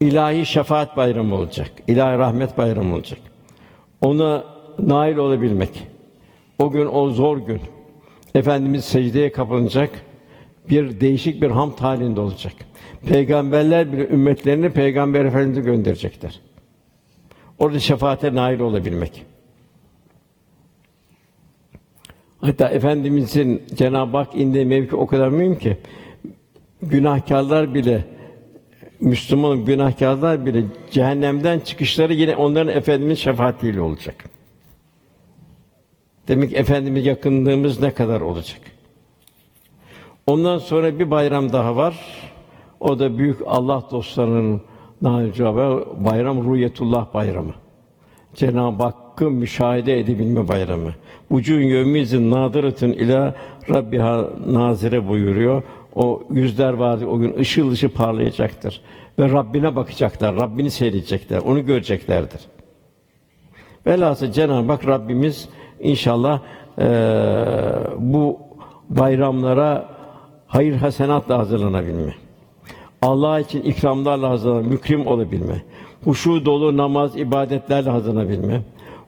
ilahi 0.00 0.46
şefaat 0.46 0.96
bayramı 0.96 1.34
olacak. 1.34 1.70
ilahi 1.86 2.18
rahmet 2.18 2.58
bayramı 2.58 2.94
olacak. 2.94 3.18
Ona 4.00 4.44
nail 4.78 5.16
olabilmek. 5.16 5.88
O 6.58 6.70
gün 6.70 6.86
o 6.86 7.10
zor 7.10 7.38
gün. 7.38 7.60
Efendimiz 8.34 8.84
secdeye 8.84 9.32
kapanacak. 9.32 9.90
Bir 10.70 11.00
değişik 11.00 11.42
bir 11.42 11.50
hamd 11.50 11.78
halinde 11.78 12.20
olacak. 12.20 12.52
Peygamberler 13.08 13.92
bile 13.92 14.08
ümmetlerini 14.08 14.70
Peygamber 14.70 15.24
Efendimiz'e 15.24 15.60
gönderecekler. 15.60 16.40
Orada 17.58 17.80
şefaate 17.80 18.34
nail 18.34 18.60
olabilmek. 18.60 19.26
Hatta 22.40 22.68
Efendimizin 22.68 23.62
Cenab-ı 23.74 24.16
Hak 24.16 24.34
indiği 24.34 24.64
mevki 24.64 24.96
o 24.96 25.06
kadar 25.06 25.28
mühim 25.28 25.58
ki 25.58 25.76
günahkarlar 26.82 27.74
bile 27.74 28.04
Müslüman 29.00 29.64
günahkarlar 29.64 30.46
bile 30.46 30.64
cehennemden 30.90 31.60
çıkışları 31.60 32.14
yine 32.14 32.36
onların 32.36 32.76
Efendimiz 32.76 33.18
şefaatiyle 33.18 33.80
olacak. 33.80 34.24
Demek 36.28 36.50
ki 36.50 36.56
Efendimiz 36.56 37.06
yakınlığımız 37.06 37.80
ne 37.80 37.94
kadar 37.94 38.20
olacak? 38.20 38.60
Ondan 40.26 40.58
sonra 40.58 40.98
bir 40.98 41.10
bayram 41.10 41.52
daha 41.52 41.76
var. 41.76 41.96
O 42.80 42.98
da 42.98 43.18
büyük 43.18 43.38
Allah 43.46 43.82
dostlarının 43.90 44.62
naicabı 45.02 45.84
bayram 46.04 46.44
Ruhiyetullah 46.44 47.14
bayramı. 47.14 47.52
Cenab-ı 48.34 48.82
Hakk'ı 48.82 49.30
müşahede 49.30 50.00
edebilme 50.00 50.48
bayramı. 50.48 50.90
Vücûn 51.30 51.60
yevmizin 51.60 52.30
nâdiretun 52.30 52.88
ila 52.88 53.34
rabbiha 53.70 54.24
nazire 54.46 55.08
buyuruyor. 55.08 55.62
O 55.94 56.22
yüzler 56.30 56.72
var 56.72 57.02
o 57.02 57.18
gün 57.18 57.38
ışıl 57.38 57.70
ışıl 57.70 57.88
parlayacaktır 57.88 58.80
ve 59.18 59.28
Rabbine 59.32 59.76
bakacaklar, 59.76 60.36
Rabbini 60.36 60.70
seyredecekler, 60.70 61.38
onu 61.38 61.66
göreceklerdir. 61.66 62.40
Velhasıl 63.86 64.32
Cenab-ı 64.32 64.72
Hak 64.72 64.86
Rabbimiz 64.86 65.48
inşallah 65.80 66.40
eee, 66.78 66.86
bu 67.98 68.38
bayramlara 68.88 69.88
hayır 70.46 70.74
hasenatla 70.76 71.38
hazırlanabilme. 71.38 72.14
Allah 73.06 73.40
için 73.40 73.62
ikramlarla 73.62 74.30
hazırlanan, 74.30 74.64
mükrim 74.64 75.06
olabilme. 75.06 75.62
Huşu 76.04 76.44
dolu 76.44 76.76
namaz, 76.76 77.16
ibadetlerle 77.16 77.90
hazırlanabilme. 77.90 78.62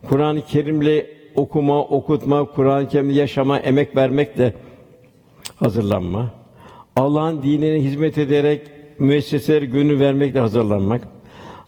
Kur'an-ı 0.09 0.43
Kerim'le 0.43 1.07
okuma, 1.35 1.81
okutma, 1.81 2.45
Kur'an-ı 2.45 2.89
Kerim'le 2.89 3.11
yaşama, 3.11 3.59
emek 3.59 3.97
vermekle 3.97 4.55
hazırlanma. 5.57 6.27
Allah'ın 6.97 7.43
dinine 7.43 7.83
hizmet 7.83 8.19
ederek 8.19 8.63
müesseseleri 8.99 9.67
gönül 9.67 10.01
vermekle 10.01 10.41
hazırlanmak. 10.41 11.09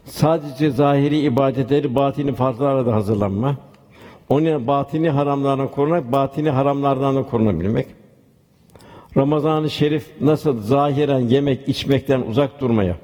Sadece 0.04 0.70
zahiri 0.70 1.18
ibadetleri, 1.18 1.94
batini 1.94 2.34
farzlara 2.34 2.86
da 2.86 2.94
hazırlanma. 2.94 3.56
Onun 4.28 4.66
batini 4.66 5.10
haramlardan 5.10 5.70
korunak, 5.70 6.12
batini 6.12 6.50
haramlardan 6.50 7.16
da 7.16 7.22
korunabilmek. 7.22 7.99
Ramazan-ı 9.16 9.70
Şerif 9.70 10.10
nasıl 10.20 10.62
zahiren 10.62 11.20
yemek 11.20 11.68
içmekten 11.68 12.20
uzak 12.20 12.60
durmaya, 12.60 12.96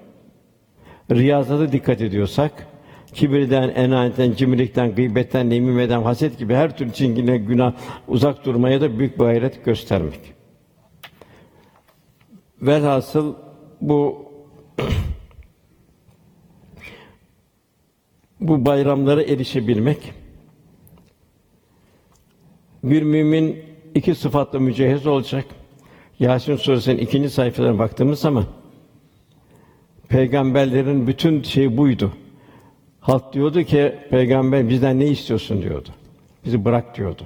riyazata 1.11 1.73
dikkat 1.73 2.01
ediyorsak, 2.01 2.67
kibirden, 3.15 3.69
enayetten, 3.69 4.33
cimrilikten, 4.33 4.95
gıybetten, 4.95 5.51
nemimeden, 5.51 6.03
haset 6.03 6.39
gibi 6.39 6.55
her 6.55 6.77
türlü 6.77 6.93
çingene, 6.93 7.39
günah 7.39 7.73
uzak 8.09 8.45
durmaya 8.45 8.81
da 8.81 8.99
büyük 8.99 9.15
bir 9.15 9.25
gayret 9.25 9.65
göstermek. 9.65 10.21
Velhasıl 12.63 13.35
bu 13.81 14.27
bu 18.41 18.67
bayramlara 18.67 19.23
erişebilmek 19.23 20.13
bir 22.85 23.03
mümin 23.03 23.65
iki 23.95 24.15
sıfatla 24.15 24.59
mücehhez 24.59 25.07
olacak. 25.07 25.45
Yasin 26.21 26.57
suresinin 26.57 26.99
ikinci 26.99 27.31
sayfalarına 27.31 27.79
baktığımız 27.79 28.19
zaman 28.21 28.45
peygamberlerin 30.09 31.07
bütün 31.07 31.43
şeyi 31.43 31.77
buydu. 31.77 32.13
Halk 33.01 33.33
diyordu 33.33 33.63
ki 33.63 33.95
peygamber 34.11 34.69
bizden 34.69 35.01
ne 35.01 35.07
istiyorsun 35.07 35.63
diyordu. 35.63 35.89
Bizi 36.45 36.65
bırak 36.65 36.97
diyordu. 36.97 37.23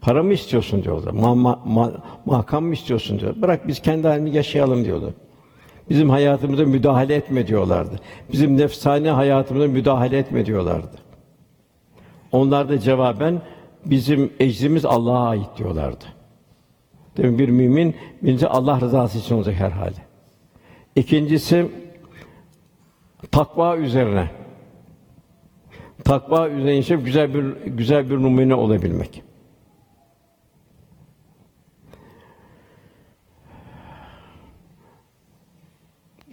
Para 0.00 0.22
mı 0.22 0.32
istiyorsun 0.32 0.82
diyordu. 0.84 1.12
Ma, 1.12 1.34
ma, 1.34 1.62
ma- 1.66 2.00
makam 2.26 2.64
mı 2.64 2.74
istiyorsun 2.74 3.20
diyordu. 3.20 3.42
Bırak 3.42 3.68
biz 3.68 3.82
kendi 3.82 4.08
halini 4.08 4.36
yaşayalım 4.36 4.84
diyordu. 4.84 5.14
Bizim 5.90 6.10
hayatımıza 6.10 6.64
müdahale 6.64 7.14
etme 7.14 7.46
diyorlardı. 7.46 8.00
Bizim 8.32 8.56
nefsani 8.56 9.10
hayatımıza 9.10 9.66
müdahale 9.68 10.18
etme 10.18 10.46
diyorlardı. 10.46 10.96
Onlar 12.32 12.68
da 12.68 12.80
cevaben 12.80 13.42
bizim 13.84 14.32
ecrimiz 14.40 14.84
Allah'a 14.84 15.28
ait 15.28 15.48
diyorlardı. 15.58 16.04
Demek 17.16 17.38
bir 17.38 17.48
mümin 17.48 17.94
birinci 18.22 18.48
Allah 18.48 18.80
rızası 18.80 19.18
için 19.18 19.34
olacak 19.34 19.54
her 19.54 19.70
hali. 19.70 19.96
İkincisi 20.96 21.70
takva 23.30 23.76
üzerine. 23.76 24.30
Takva 26.04 26.48
üzerine 26.48 26.74
yaşayıp 26.74 27.04
güzel 27.04 27.34
bir 27.34 27.70
güzel 27.70 28.10
bir 28.10 28.14
numune 28.14 28.54
olabilmek. 28.54 29.22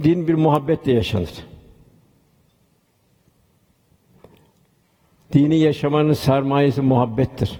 Din 0.03 0.27
bir 0.27 0.33
muhabbetle 0.33 0.91
yaşanır. 0.91 1.45
Dini 5.33 5.57
yaşamanın 5.59 6.13
sermayesi 6.13 6.81
muhabbettir. 6.81 7.59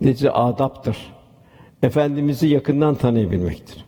Netice 0.00 0.30
adaptır. 0.30 1.17
Efendimizi 1.82 2.46
yakından 2.48 2.94
tanıyabilmektir. 2.94 3.84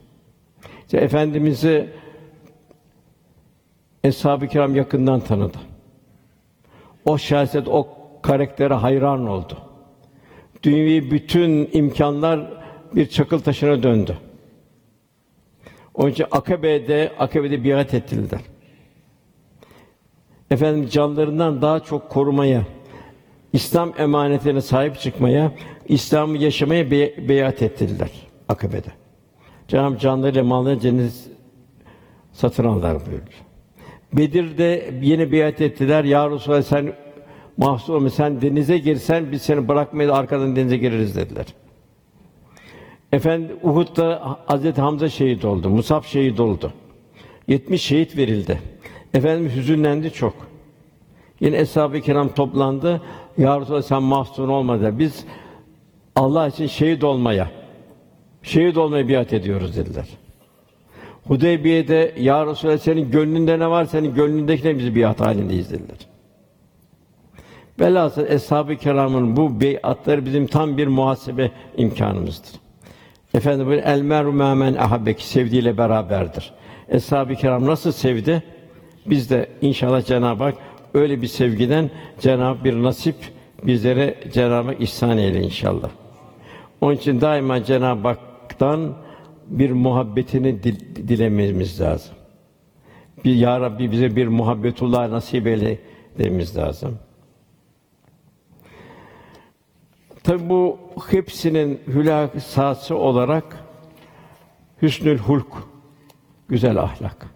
İşte 0.84 0.98
Efendimizi 0.98 1.90
Eshab-ı 4.04 4.48
Kiram 4.48 4.76
yakından 4.76 5.20
tanıdı. 5.20 5.58
O 7.04 7.18
şahsiyet, 7.18 7.68
o 7.68 7.88
karaktere 8.22 8.74
hayran 8.74 9.26
oldu. 9.26 9.58
Dünyevi 10.62 11.10
bütün 11.10 11.70
imkanlar 11.72 12.62
bir 12.94 13.06
çakıl 13.06 13.38
taşına 13.38 13.82
döndü. 13.82 14.16
Onun 15.94 16.10
için 16.10 16.26
Akabe'de, 16.30 17.12
Akabe'de 17.18 17.64
biat 17.64 17.94
ettiler. 17.94 18.40
Efendim 20.50 20.88
canlarından 20.88 21.62
daha 21.62 21.80
çok 21.80 22.10
korumaya, 22.10 22.62
İslam 23.52 23.92
emanetine 23.98 24.60
sahip 24.60 24.98
çıkmaya, 25.00 25.52
İslam'ı 25.88 26.38
yaşamaya 26.38 26.90
be- 26.90 27.28
beyat 27.28 27.62
ettiler 27.62 28.10
Akabe'de. 28.48 28.88
Cenab-ı 29.68 29.98
canlarıyla 29.98 30.44
mallarıyla 30.44 30.80
cennet 30.80 31.12
satın 32.32 32.64
aldılar 32.64 33.06
buyurdu. 33.06 33.30
Bedir'de 34.12 34.94
yine 35.02 35.32
beyat 35.32 35.60
ettiler. 35.60 36.04
Ya 36.04 36.30
Resulallah 36.30 36.62
sen 36.62 36.92
mahsur 37.56 37.94
olma, 37.94 38.10
sen 38.10 38.40
denize 38.40 38.78
girsen 38.78 39.32
biz 39.32 39.42
seni 39.42 39.68
bırakmayız, 39.68 40.12
arkadan 40.12 40.56
denize 40.56 40.76
gireriz 40.76 41.16
dediler. 41.16 41.46
Efendi 43.12 43.56
Uhud'da 43.62 44.36
Hazreti 44.46 44.80
Hamza 44.80 45.08
şehit 45.08 45.44
oldu, 45.44 45.70
Musab 45.70 46.04
şehit 46.04 46.40
oldu. 46.40 46.72
70 47.48 47.82
şehit 47.82 48.16
verildi. 48.16 48.60
Efendimiz 49.14 49.56
hüzünlendi 49.56 50.10
çok. 50.10 50.49
Yine 51.40 51.56
eshab-ı 51.56 52.00
kiram 52.00 52.28
toplandı. 52.28 53.00
Ya 53.38 53.60
Resulallah 53.60 53.82
sen 53.82 54.02
mahzun 54.02 54.48
olma 54.48 54.76
dediler. 54.76 54.98
Biz 54.98 55.24
Allah 56.16 56.46
için 56.46 56.66
şehit 56.66 57.04
olmaya, 57.04 57.50
şehit 58.42 58.76
olmaya 58.76 59.08
biat 59.08 59.32
ediyoruz 59.32 59.76
dediler. 59.76 60.06
Hudeybiye'de 61.26 62.14
Ya 62.18 62.46
Resulallah 62.46 62.78
senin 62.78 63.10
gönlünde 63.10 63.58
ne 63.58 63.70
var? 63.70 63.84
Senin 63.84 64.14
gönlündekine 64.14 64.78
biz 64.78 64.94
biat 64.94 65.20
halindeyiz 65.20 65.70
dediler. 65.70 65.98
Velhasıl 67.80 68.26
eshab-ı 68.26 68.76
kiramın 68.76 69.36
bu 69.36 69.60
beyatları 69.60 70.26
bizim 70.26 70.46
tam 70.46 70.76
bir 70.76 70.86
muhasebe 70.86 71.50
imkanımızdır. 71.76 72.60
Efendim 73.34 73.66
böyle 73.66 73.80
el 73.80 74.02
meru 74.02 74.32
men 74.32 74.74
ahabbeki 74.74 75.26
sevdiğiyle 75.26 75.78
beraberdir. 75.78 76.52
Eshab-ı 76.88 77.34
kiram 77.34 77.66
nasıl 77.66 77.92
sevdi? 77.92 78.42
Biz 79.06 79.30
de 79.30 79.48
inşallah 79.62 80.06
Cenab-ı 80.06 80.44
Hak 80.44 80.54
öyle 80.94 81.22
bir 81.22 81.26
sevgiden 81.26 81.90
Cenab-ı 82.20 82.64
bir 82.64 82.82
nasip 82.82 83.16
bizlere 83.62 84.18
Cenab-ı 84.32 84.74
ihsan 84.74 85.18
eyle 85.18 85.42
inşallah. 85.42 85.90
Onun 86.80 86.94
için 86.94 87.20
daima 87.20 87.64
Cenab-ı 87.64 88.08
Hak'tan 88.08 88.96
bir 89.46 89.70
muhabbetini 89.70 90.62
dil- 90.62 91.08
dilememiz 91.08 91.80
lazım. 91.80 92.14
Bir 93.24 93.34
ya 93.34 93.60
Rabbi 93.60 93.92
bize 93.92 94.16
bir 94.16 94.28
muhabbetullah 94.28 95.08
nasip 95.08 95.46
eyle 95.46 95.78
dememiz 96.18 96.56
lazım. 96.56 96.98
Tabi 100.22 100.48
bu 100.48 100.78
hepsinin 101.10 101.80
hülasası 101.86 102.96
olarak 102.96 103.64
hüsnül 104.82 105.18
hulk, 105.18 105.46
güzel 106.48 106.76
ahlak. 106.78 107.26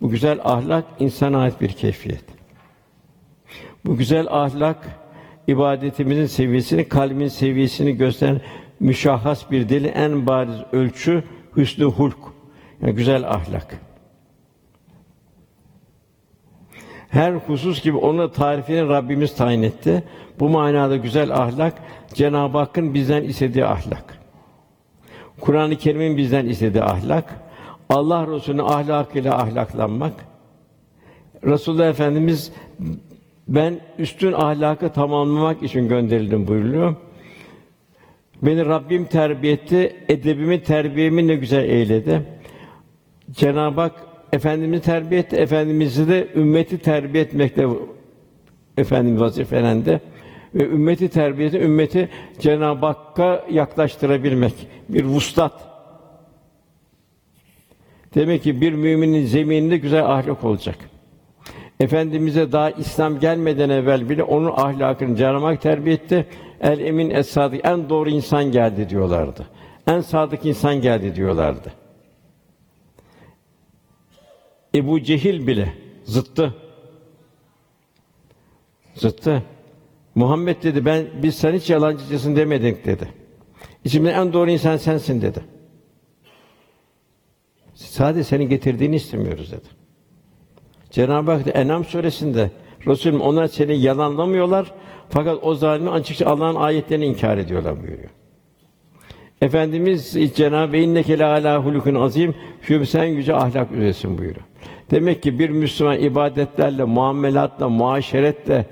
Bu 0.00 0.10
güzel 0.10 0.40
ahlak 0.44 0.84
insana 0.98 1.38
ait 1.38 1.60
bir 1.60 1.68
keyfiyet. 1.68 2.24
Bu 3.84 3.96
güzel 3.96 4.26
ahlak 4.30 4.88
ibadetimizin 5.46 6.26
seviyesini, 6.26 6.88
kalbin 6.88 7.28
seviyesini 7.28 7.96
gösteren 7.96 8.40
müşahhas 8.80 9.50
bir 9.50 9.68
deli 9.68 9.86
en 9.86 10.26
bariz 10.26 10.56
ölçü 10.72 11.24
hüsnü 11.56 11.84
hulk. 11.84 12.18
Yani 12.82 12.94
güzel 12.94 13.28
ahlak. 13.28 13.80
Her 17.08 17.32
husus 17.32 17.82
gibi 17.82 17.96
onun 17.96 18.28
tarifini 18.28 18.88
Rabbimiz 18.88 19.36
tayin 19.36 19.62
etti. 19.62 20.04
Bu 20.40 20.48
manada 20.48 20.96
güzel 20.96 21.30
ahlak 21.30 21.74
Cenab-ı 22.14 22.58
Hakk'ın 22.58 22.94
bizden 22.94 23.22
istediği 23.22 23.64
ahlak. 23.64 24.18
Kur'an-ı 25.40 25.76
Kerim'in 25.76 26.16
bizden 26.16 26.46
istediği 26.46 26.82
ahlak, 26.82 27.34
Allah 27.88 28.26
Resulü'nün 28.26 28.62
ahlakıyla 28.62 29.38
ahlaklanmak. 29.38 30.12
Resulullah 31.44 31.88
Efendimiz 31.88 32.52
ben 33.48 33.80
üstün 33.98 34.32
ahlakı 34.32 34.92
tamamlamak 34.92 35.62
için 35.62 35.88
gönderildim 35.88 36.46
buyuruyor. 36.46 36.94
Beni 38.42 38.66
Rabbim 38.66 39.04
terbiye 39.04 39.58
edebimi, 40.08 40.62
terbiyemi 40.62 41.28
ne 41.28 41.34
güzel 41.34 41.64
eyledi. 41.64 42.22
Cenab-ı 43.30 43.80
Hak 43.80 43.92
Efendimizi 44.32 44.82
terbiye 44.82 45.20
etti, 45.20 45.36
Efendimizi 45.36 46.08
de 46.08 46.28
ümmeti 46.34 46.78
terbiye 46.78 47.24
etmekle 47.24 47.66
Efendimiz 48.76 49.20
vazifelendi. 49.20 50.00
Ve 50.54 50.66
ümmeti 50.66 51.08
terbiyesi, 51.08 51.58
ümmeti 51.58 52.08
Cenab-ı 52.38 52.86
Hakk'a 52.86 53.44
yaklaştırabilmek. 53.50 54.54
Bir 54.88 55.04
vuslat. 55.04 55.52
Demek 58.14 58.42
ki 58.42 58.60
bir 58.60 58.72
müminin 58.72 59.26
zemininde 59.26 59.76
güzel 59.76 60.04
ahlak 60.04 60.44
olacak. 60.44 60.76
Efendimize 61.80 62.52
daha 62.52 62.70
İslam 62.70 63.20
gelmeden 63.20 63.70
evvel 63.70 64.08
bile 64.08 64.22
onun 64.22 64.50
ahlakını 64.50 65.16
Cenab-ı. 65.16 66.24
El 66.60 66.80
emin 66.80 67.10
es 67.10 67.28
sadık 67.28 67.60
en 67.64 67.88
doğru 67.88 68.10
insan 68.10 68.44
geldi 68.44 68.88
diyorlardı. 68.88 69.46
En 69.86 70.00
sadık 70.00 70.46
insan 70.46 70.80
geldi 70.80 71.14
diyorlardı. 71.14 71.72
Ebu 74.74 75.02
Cehil 75.02 75.46
bile 75.46 75.72
zıttı. 76.04 76.54
Zıttı. 78.94 79.42
Muhammed 80.14 80.62
dedi 80.62 80.84
ben 80.84 81.06
biz 81.22 81.34
sen 81.34 81.52
hiç 81.52 81.70
yalancısın 81.70 82.36
demedik 82.36 82.84
dedi. 82.84 83.08
İçimde 83.84 84.10
en 84.10 84.32
doğru 84.32 84.50
insan 84.50 84.76
sensin 84.76 85.22
dedi. 85.22 85.40
Sadece 87.76 88.24
senin 88.24 88.48
getirdiğini 88.48 88.96
istemiyoruz 88.96 89.52
dedi. 89.52 89.68
Cenab-ı 90.90 91.30
Hak 91.30 91.42
En'am 91.54 91.84
suresinde 91.84 92.50
Resulüm 92.86 93.20
onlar 93.20 93.46
seni 93.46 93.76
yalanlamıyorlar 93.80 94.72
fakat 95.08 95.38
o 95.42 95.54
zalimi 95.54 95.90
açıkça 95.90 96.26
Allah'ın 96.26 96.56
ayetlerini 96.56 97.06
inkar 97.06 97.38
ediyorlar 97.38 97.82
buyuruyor. 97.82 98.10
Efendimiz 99.40 100.16
Cenab-ı 100.34 100.76
İnneke 100.76 101.18
la 101.18 101.32
ala 101.32 101.64
hulukun 101.64 101.94
azim, 101.94 102.34
şüphe 102.62 102.86
sen 102.86 103.04
yüce 103.04 103.34
ahlak 103.34 103.72
üzeresin 103.72 104.18
buyuruyor. 104.18 104.46
Demek 104.90 105.22
ki 105.22 105.38
bir 105.38 105.50
Müslüman 105.50 106.00
ibadetlerle, 106.00 106.84
muamelatla, 106.84 107.68
muaşeretle, 107.68 108.66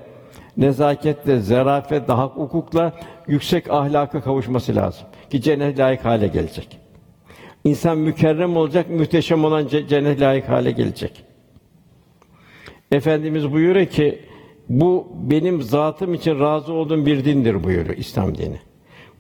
nezaketle, 0.56 1.40
zarafetle, 1.40 2.12
hak 2.12 2.36
hukukla 2.36 2.92
yüksek 3.28 3.70
ahlaka 3.70 4.20
kavuşması 4.20 4.76
lazım 4.76 5.06
ki 5.30 5.42
cennet 5.42 5.78
layık 5.78 6.04
hale 6.04 6.26
gelecek. 6.26 6.83
İnsan 7.64 7.98
mükerrem 7.98 8.56
olacak, 8.56 8.90
müteşem 8.90 9.44
olan 9.44 9.66
ce- 9.66 9.88
cennet 9.88 10.20
layık 10.20 10.48
hale 10.48 10.70
gelecek. 10.70 11.24
Efendimiz 12.92 13.52
buyuruyor 13.52 13.86
ki 13.86 14.18
bu 14.68 15.08
benim 15.30 15.62
zatım 15.62 16.14
için 16.14 16.40
razı 16.40 16.72
olduğum 16.72 17.06
bir 17.06 17.24
dindir 17.24 17.64
buyuruyor 17.64 17.96
İslam 17.96 18.38
dini. 18.38 18.56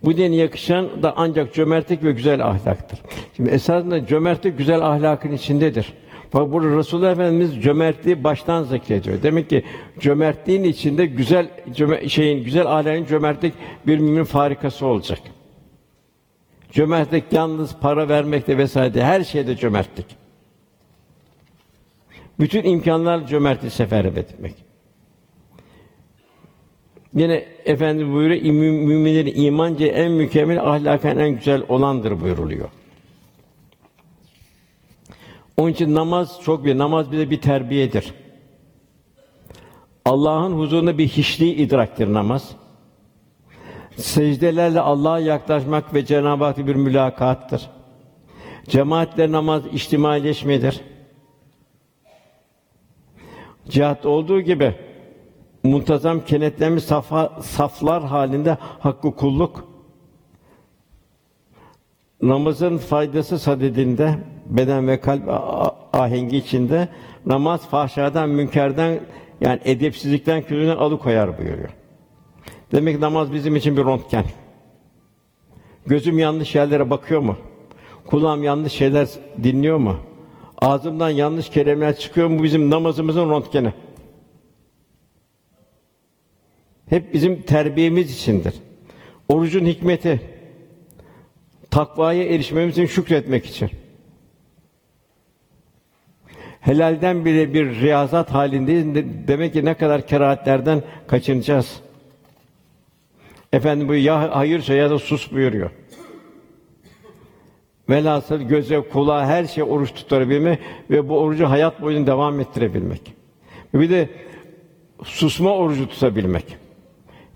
Bu 0.04 0.16
dine 0.16 0.36
yakışan 0.36 1.02
da 1.02 1.14
ancak 1.16 1.54
cömertlik 1.54 2.04
ve 2.04 2.12
güzel 2.12 2.46
ahlaktır. 2.46 2.98
Şimdi 3.36 3.50
esasında 3.50 4.06
cömertlik 4.06 4.58
güzel 4.58 4.80
ahlakın 4.86 5.32
içindedir. 5.32 5.92
Fakat 6.30 6.52
burada 6.52 6.76
Resulullah 6.78 7.12
Efendimiz 7.12 7.62
cömertliği 7.62 8.24
baştan 8.24 8.62
zikrediyor. 8.62 9.22
Demek 9.22 9.50
ki 9.50 9.64
cömertliğin 10.00 10.64
içinde 10.64 11.06
güzel 11.06 11.48
cöme- 11.74 12.08
şeyin 12.08 12.44
güzel 12.44 12.66
ahlakın 12.66 13.04
cömertlik 13.04 13.54
bir 13.86 13.98
müminin 13.98 14.24
farikası 14.24 14.86
olacak. 14.86 15.18
Cömertlik 16.74 17.24
yalnız 17.32 17.76
para 17.80 18.08
vermekte 18.08 18.58
vesaire 18.58 19.04
her 19.04 19.24
şeyde 19.24 19.56
cömertlik. 19.56 20.06
Bütün 22.40 22.64
imkanlar 22.64 23.26
cömertliği 23.26 23.70
seferber 23.70 24.20
etmek. 24.20 24.54
Yine 27.14 27.34
Efendimiz 27.64 28.14
buyuruyor, 28.14 28.42
"İmü- 28.42 28.86
müminlerin 28.86 29.44
imanca 29.44 29.86
en 29.86 30.12
mükemmel, 30.12 30.62
ahlaken 30.62 31.18
en 31.18 31.30
güzel 31.30 31.62
olandır 31.68 32.20
buyuruluyor. 32.20 32.68
Onun 35.56 35.70
için 35.70 35.94
namaz 35.94 36.40
çok 36.44 36.64
bir 36.64 36.78
namaz 36.78 37.12
bize 37.12 37.30
bir 37.30 37.40
terbiyedir. 37.40 38.14
Allah'ın 40.04 40.52
huzurunda 40.52 40.98
bir 40.98 41.08
hiçliği 41.08 41.54
idraktir 41.54 42.12
namaz. 42.12 42.56
Secdelerle 43.96 44.80
Allah'a 44.80 45.18
yaklaşmak 45.18 45.94
ve 45.94 46.04
Cenab-ı 46.06 46.44
Hak'la 46.44 46.66
bir 46.66 46.74
mülakattır. 46.74 47.70
Cemaatle 48.68 49.32
namaz 49.32 49.62
içtimaileşmedir. 49.72 50.80
Cihat 53.68 54.06
olduğu 54.06 54.40
gibi 54.40 54.74
muntazam 55.62 56.24
kenetlenmiş 56.24 56.84
safa, 56.84 57.32
saflar 57.42 58.04
halinde 58.04 58.58
hakkı 58.60 59.16
kulluk. 59.16 59.64
Namazın 62.22 62.78
faydası 62.78 63.38
sadedinde 63.38 64.18
beden 64.46 64.88
ve 64.88 65.00
kalp 65.00 65.22
ahengi 65.92 66.36
içinde 66.36 66.88
namaz 67.26 67.68
fahşadan, 67.68 68.28
münkerden 68.28 69.00
yani 69.40 69.60
edepsizlikten, 69.64 70.42
külünden 70.42 70.76
alıkoyar 70.76 71.38
buyuruyor. 71.38 71.83
Demek 72.72 72.98
namaz 72.98 73.32
bizim 73.32 73.56
için 73.56 73.76
bir 73.76 73.84
röntgen. 73.84 74.24
Gözüm 75.86 76.18
yanlış 76.18 76.54
yerlere 76.54 76.90
bakıyor 76.90 77.20
mu? 77.20 77.36
Kulağım 78.06 78.42
yanlış 78.42 78.72
şeyler 78.72 79.08
dinliyor 79.42 79.78
mu? 79.78 79.96
Ağzımdan 80.58 81.10
yanlış 81.10 81.48
kelimeler 81.48 81.96
çıkıyor 81.98 82.28
mu? 82.28 82.42
Bizim 82.42 82.70
namazımızın 82.70 83.30
röntgeni. 83.30 83.72
Hep 86.88 87.14
bizim 87.14 87.42
terbiyemiz 87.42 88.14
içindir. 88.14 88.54
Orucun 89.28 89.66
hikmeti 89.66 90.20
takvaya 91.70 92.24
erişmemiz 92.24 92.72
için 92.78 92.86
şükretmek 92.86 93.46
için. 93.46 93.70
Helalden 96.60 97.24
bile 97.24 97.54
bir 97.54 97.80
riyazat 97.80 98.30
halindeyiz. 98.34 98.94
De- 98.94 99.28
Demek 99.28 99.52
ki 99.52 99.64
ne 99.64 99.74
kadar 99.74 100.06
kerahatlerden 100.06 100.82
kaçınacağız. 101.06 101.80
Efendim 103.54 103.88
bu 103.88 103.94
ya 103.94 104.36
hayırsa 104.36 104.74
ya 104.74 104.90
da 104.90 104.98
sus 104.98 105.32
buyuruyor. 105.32 105.70
Velhasıl 107.88 108.40
göze, 108.40 108.80
kulağa, 108.80 109.26
her 109.26 109.44
şey 109.44 109.64
oruç 109.64 109.94
tutabilmek 109.94 110.58
ve 110.90 111.08
bu 111.08 111.18
orucu 111.18 111.50
hayat 111.50 111.82
boyunca 111.82 112.06
devam 112.06 112.40
ettirebilmek. 112.40 113.14
Bir 113.74 113.90
de 113.90 114.08
susma 115.04 115.56
orucu 115.56 115.88
tutabilmek. 115.88 116.56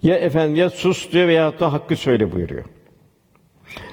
Ya 0.03 0.17
efendim 0.17 0.57
ya 0.57 0.71
sus 0.71 1.13
diyor 1.13 1.29
veya 1.29 1.61
da 1.61 1.73
hakkı 1.73 1.97
söyle 1.97 2.33
buyuruyor. 2.33 2.65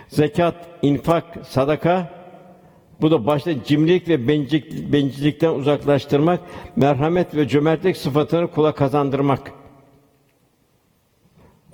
Zekat, 0.08 0.56
infak, 0.82 1.24
sadaka 1.48 2.10
bu 3.02 3.12
da 3.12 3.26
başta 3.28 3.64
cimrilik 3.64 4.10
ve 4.10 4.28
bencillik, 4.28 4.94
bencillikten 4.94 5.54
uzaklaştırmak, 5.54 6.40
merhamet 6.76 7.36
ve 7.36 7.48
cömertlik 7.48 7.98
sıfatını 7.98 8.48
kula 8.48 8.72
kazandırmak. 8.72 9.65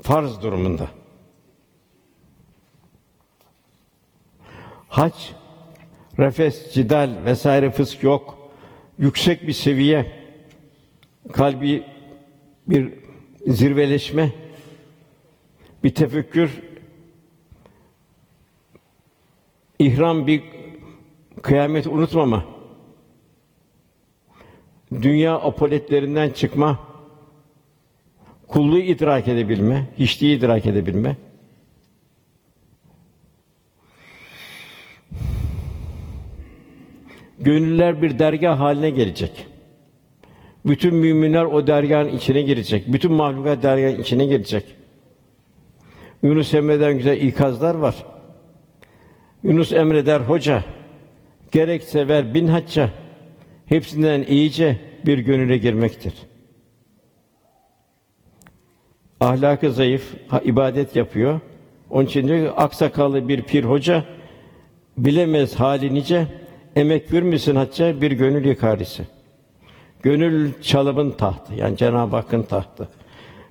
Farz 0.02 0.42
durumunda. 0.42 0.90
Hac, 4.90 5.14
refes, 6.20 6.74
cidal 6.74 7.26
vesaire 7.26 7.72
fısk 7.72 8.04
yok. 8.04 8.38
Yüksek 9.00 9.48
bir 9.48 9.54
seviye, 9.54 10.12
kalbi 11.32 11.84
bir 12.68 12.94
zirveleşme, 13.48 14.32
bir 15.84 15.96
tefekkür, 15.96 16.62
ihram 19.80 20.28
bir 20.28 20.44
kıyameti 21.42 21.90
unutmama, 21.90 22.46
dünya 24.92 25.36
apoletlerinden 25.36 26.30
çıkma, 26.30 26.90
kulluğu 28.52 28.80
idrak 28.80 29.28
edebilme, 29.28 29.88
hiçliği 30.00 30.38
idrak 30.38 30.66
edebilme. 30.66 31.16
Gönüller 37.40 38.02
bir 38.02 38.20
dergah 38.20 38.60
haline 38.60 38.90
gelecek. 38.90 39.48
Bütün 40.66 40.96
müminler 40.96 41.46
o 41.46 41.68
dergahın 41.68 42.10
içine 42.10 42.42
girecek. 42.42 42.94
Bütün 42.94 43.12
mahlukat 43.12 43.64
dergahın 43.64 44.02
içine 44.02 44.26
girecek. 44.26 44.66
Yunus 46.24 46.54
Emre'den 46.54 46.98
güzel 46.98 47.22
ikazlar 47.22 47.76
var. 47.76 47.96
Yunus 49.44 49.74
emreder 49.74 50.20
hoca, 50.20 50.64
gerek 51.52 51.84
sever 51.84 52.34
bin 52.34 52.48
hacca, 52.48 52.90
hepsinden 53.66 54.26
iyice 54.28 54.78
bir 55.06 55.18
gönüle 55.18 55.58
girmektir. 55.58 56.14
Ahlakı 59.21 59.71
zayıf, 59.71 60.13
ibadet 60.43 60.95
yapıyor. 60.95 61.39
Onun 61.89 62.05
için 62.05 62.27
ki, 62.27 62.51
aksakallı 62.57 63.27
bir 63.27 63.41
pir 63.41 63.63
hoca, 63.63 64.03
bilemez 64.97 65.55
hali 65.55 65.93
nice, 65.93 66.27
emek 66.75 67.13
vermişsin 67.13 67.55
hacca 67.55 68.01
bir 68.01 68.12
gönül 68.12 68.45
yıkar 68.45 68.79
ise. 68.79 69.03
Gönül 70.03 70.51
çalabın 70.62 71.12
tahtı, 71.12 71.53
yani 71.53 71.77
Cenab-ı 71.77 72.15
Hakk'ın 72.15 72.43
tahtı. 72.43 72.89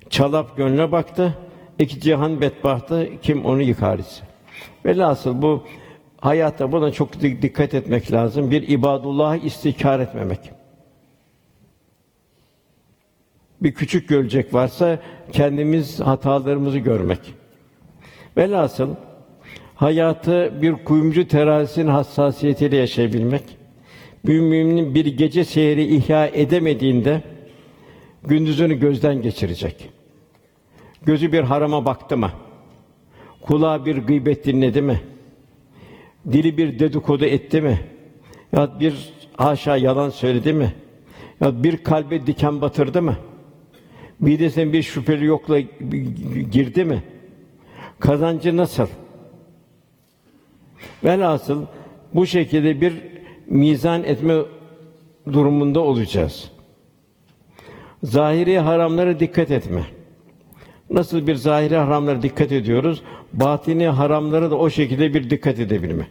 Çalap 0.09 0.57
gönlüne 0.57 0.91
baktı, 0.91 1.37
iki 1.79 1.99
cihan 1.99 2.41
bedbahtı, 2.41 3.09
kim 3.21 3.45
onu 3.45 3.61
yıkar 3.61 3.99
ise. 3.99 4.23
Velhasıl 4.85 5.41
bu 5.41 5.63
hayatta 6.19 6.71
buna 6.71 6.91
çok 6.91 7.21
di- 7.21 7.41
dikkat 7.41 7.73
etmek 7.73 8.11
lazım. 8.11 8.51
Bir 8.51 8.67
ibadullah'ı 8.67 9.37
istikrar 9.37 9.99
etmemek. 9.99 10.39
Bir 13.61 13.71
küçük 13.71 14.09
görecek 14.09 14.53
varsa 14.53 14.99
kendimiz 15.31 15.99
hatalarımızı 15.99 16.77
görmek. 16.77 17.33
Velhasıl 18.37 18.95
hayatı 19.75 20.53
bir 20.61 20.73
kuyumcu 20.73 21.27
terazisinin 21.27 21.87
hassasiyetiyle 21.87 22.75
yaşayabilmek. 22.75 23.43
Müminin 24.23 24.95
bir 24.95 25.05
gece 25.05 25.45
seyri 25.45 25.95
ihya 25.95 26.27
edemediğinde 26.27 27.21
gündüzünü 28.23 28.79
gözden 28.79 29.21
geçirecek. 29.21 29.89
Gözü 31.05 31.31
bir 31.31 31.41
harama 31.41 31.85
baktı 31.85 32.17
mı? 32.17 32.31
Kulağı 33.41 33.85
bir 33.85 33.97
gıybet 33.97 34.45
dinledi 34.45 34.81
mi? 34.81 35.01
Dili 36.31 36.57
bir 36.57 36.79
dedikodu 36.79 37.25
etti 37.25 37.61
mi? 37.61 37.79
Ya 38.53 38.79
bir 38.79 39.13
haşa 39.37 39.77
yalan 39.77 40.09
söyledi 40.09 40.53
mi? 40.53 40.73
Ya 41.41 41.63
bir 41.63 41.77
kalbe 41.77 42.27
diken 42.27 42.61
batırdı 42.61 43.01
mı? 43.01 43.15
Midesine 44.21 44.73
bir 44.73 44.83
şüpheli 44.83 45.25
yokla 45.25 45.59
girdi 46.51 46.85
mi? 46.85 47.03
Kazancı 47.99 48.57
nasıl? 48.57 48.87
Velhasıl 51.03 51.65
bu 52.13 52.25
şekilde 52.25 52.81
bir 52.81 52.93
mizan 53.47 54.03
etme 54.03 54.35
durumunda 55.33 55.79
olacağız. 55.79 56.51
Zahiri 58.03 58.59
haramlara 58.59 59.19
dikkat 59.19 59.51
etme. 59.51 59.85
Nasıl 60.89 61.27
bir 61.27 61.35
zahiri 61.35 61.75
haramlara 61.75 62.21
dikkat 62.21 62.51
ediyoruz, 62.51 63.03
batini 63.33 63.87
haramlara 63.87 64.51
da 64.51 64.57
o 64.57 64.69
şekilde 64.69 65.13
bir 65.13 65.29
dikkat 65.29 65.59
edebilme. 65.59 66.07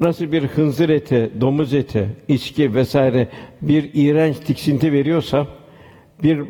Nasıl 0.00 0.32
bir 0.32 0.42
hınzır 0.42 0.88
eti, 0.88 1.30
domuz 1.40 1.74
eti, 1.74 2.08
içki 2.28 2.74
vesaire 2.74 3.28
bir 3.62 3.90
iğrenç 3.94 4.36
tiksinti 4.36 4.92
veriyorsa, 4.92 5.46
bir 6.22 6.42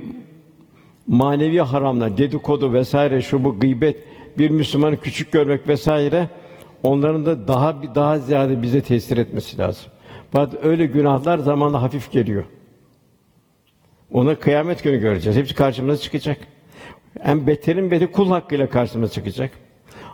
manevi 1.07 1.59
haramlar, 1.59 2.19
dedikodu 2.19 2.73
vesaire 2.73 3.23
şu 3.23 3.45
bu 3.45 3.61
gıybet, 3.61 3.97
bir 4.39 4.51
Müslümanı 4.51 4.97
küçük 4.97 5.33
görmek 5.33 5.69
vesaire 5.69 6.29
onların 6.83 7.27
da 7.27 7.49
daha 7.49 7.95
daha 7.95 8.19
ziyade 8.19 8.63
bize 8.63 8.81
tesir 8.81 9.17
etmesi 9.17 9.59
lazım. 9.59 9.93
Fakat 10.31 10.65
öyle 10.65 10.87
günahlar 10.87 11.39
zamanla 11.39 11.83
hafif 11.83 12.13
geliyor. 12.13 12.45
Ona 14.13 14.35
kıyamet 14.35 14.83
günü 14.83 15.01
göreceğiz. 15.01 15.39
Hepsi 15.39 15.55
karşımıza 15.55 16.03
çıkacak. 16.03 16.39
En 17.25 17.47
beterin 17.47 17.91
beti 17.91 18.07
kul 18.13 18.31
hakkıyla 18.31 18.69
karşımıza 18.69 19.13
çıkacak. 19.13 19.51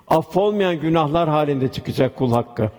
Affolmayan 0.09 0.81
günahlar 0.81 1.29
halinde 1.29 1.73
çıkacak 1.73 2.17
kul 2.17 2.33
hakkı. 2.33 2.71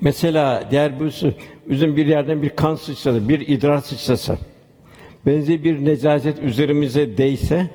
Mesela 0.00 0.68
diğer 0.70 1.00
bir 1.00 1.24
üzüm 1.66 1.96
bir 1.96 2.06
yerden 2.06 2.42
bir 2.42 2.48
kan 2.48 2.74
sıçrasa, 2.74 3.28
bir 3.28 3.48
idrar 3.48 3.78
sıçrasa, 3.78 4.38
benzeri 5.26 5.64
bir 5.64 5.84
necaset 5.84 6.42
üzerimize 6.42 7.18
değse, 7.18 7.70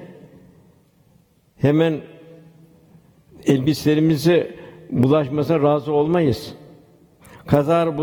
hemen 1.58 2.02
elbiselerimize 3.46 4.56
bulaşmasına 4.90 5.62
razı 5.62 5.92
olmayız. 5.94 6.54
Kazar 7.48 7.98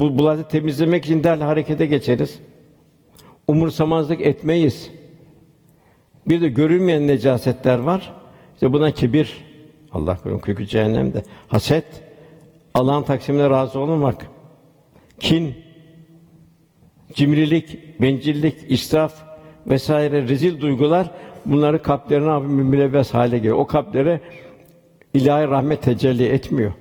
bu 0.00 0.18
bulaşı 0.18 0.48
temizlemek 0.48 1.04
için 1.04 1.24
derhal 1.24 1.40
harekete 1.40 1.86
geçeriz. 1.86 2.38
Umursamazlık 3.48 4.20
etmeyiz. 4.20 4.90
Bir 6.28 6.40
de 6.40 6.48
görülmeyen 6.48 7.06
necasetler 7.06 7.78
var. 7.78 8.12
İşte 8.54 8.72
buna 8.72 8.90
kibir, 8.90 9.44
Allah 9.92 10.16
korusun 10.16 10.40
kökü 10.40 10.66
cehennemde. 10.66 11.22
Haset, 11.48 11.84
Allah'ın 12.74 13.02
taksimine 13.02 13.50
razı 13.50 13.78
olmamak, 13.78 14.26
kin, 15.20 15.54
cimrilik, 17.14 18.00
bencillik, 18.00 18.56
israf 18.68 19.12
vesaire 19.66 20.28
rezil 20.28 20.60
duygular 20.60 21.10
bunları 21.46 21.82
kalplerine 21.82 22.38
mülevves 22.38 23.14
hale 23.14 23.38
geliyor. 23.38 23.58
O 23.58 23.66
kalplere 23.66 24.20
ilahi 25.14 25.48
rahmet 25.48 25.82
tecelli 25.82 26.26
etmiyor. 26.26 26.72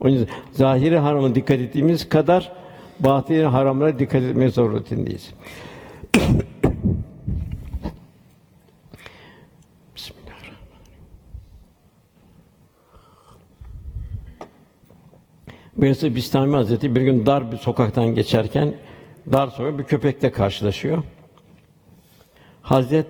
O 0.00 0.08
yüzden 0.08 0.28
zahiri 0.52 0.98
harama 0.98 1.34
dikkat 1.34 1.60
ettiğimiz 1.60 2.08
kadar 2.08 2.52
batini 3.00 3.44
haramlara 3.44 3.98
dikkat 3.98 4.22
etmeye 4.22 4.50
zorunluyuz. 4.50 5.34
Birisi 15.76 16.16
Bistami 16.16 16.56
Hazreti 16.56 16.94
bir 16.94 17.00
gün 17.00 17.26
dar 17.26 17.52
bir 17.52 17.56
sokaktan 17.56 18.14
geçerken 18.14 18.74
dar 19.32 19.48
sokak 19.48 19.78
bir 19.78 19.84
köpekle 19.84 20.32
karşılaşıyor. 20.32 21.02
Hazret 22.62 23.06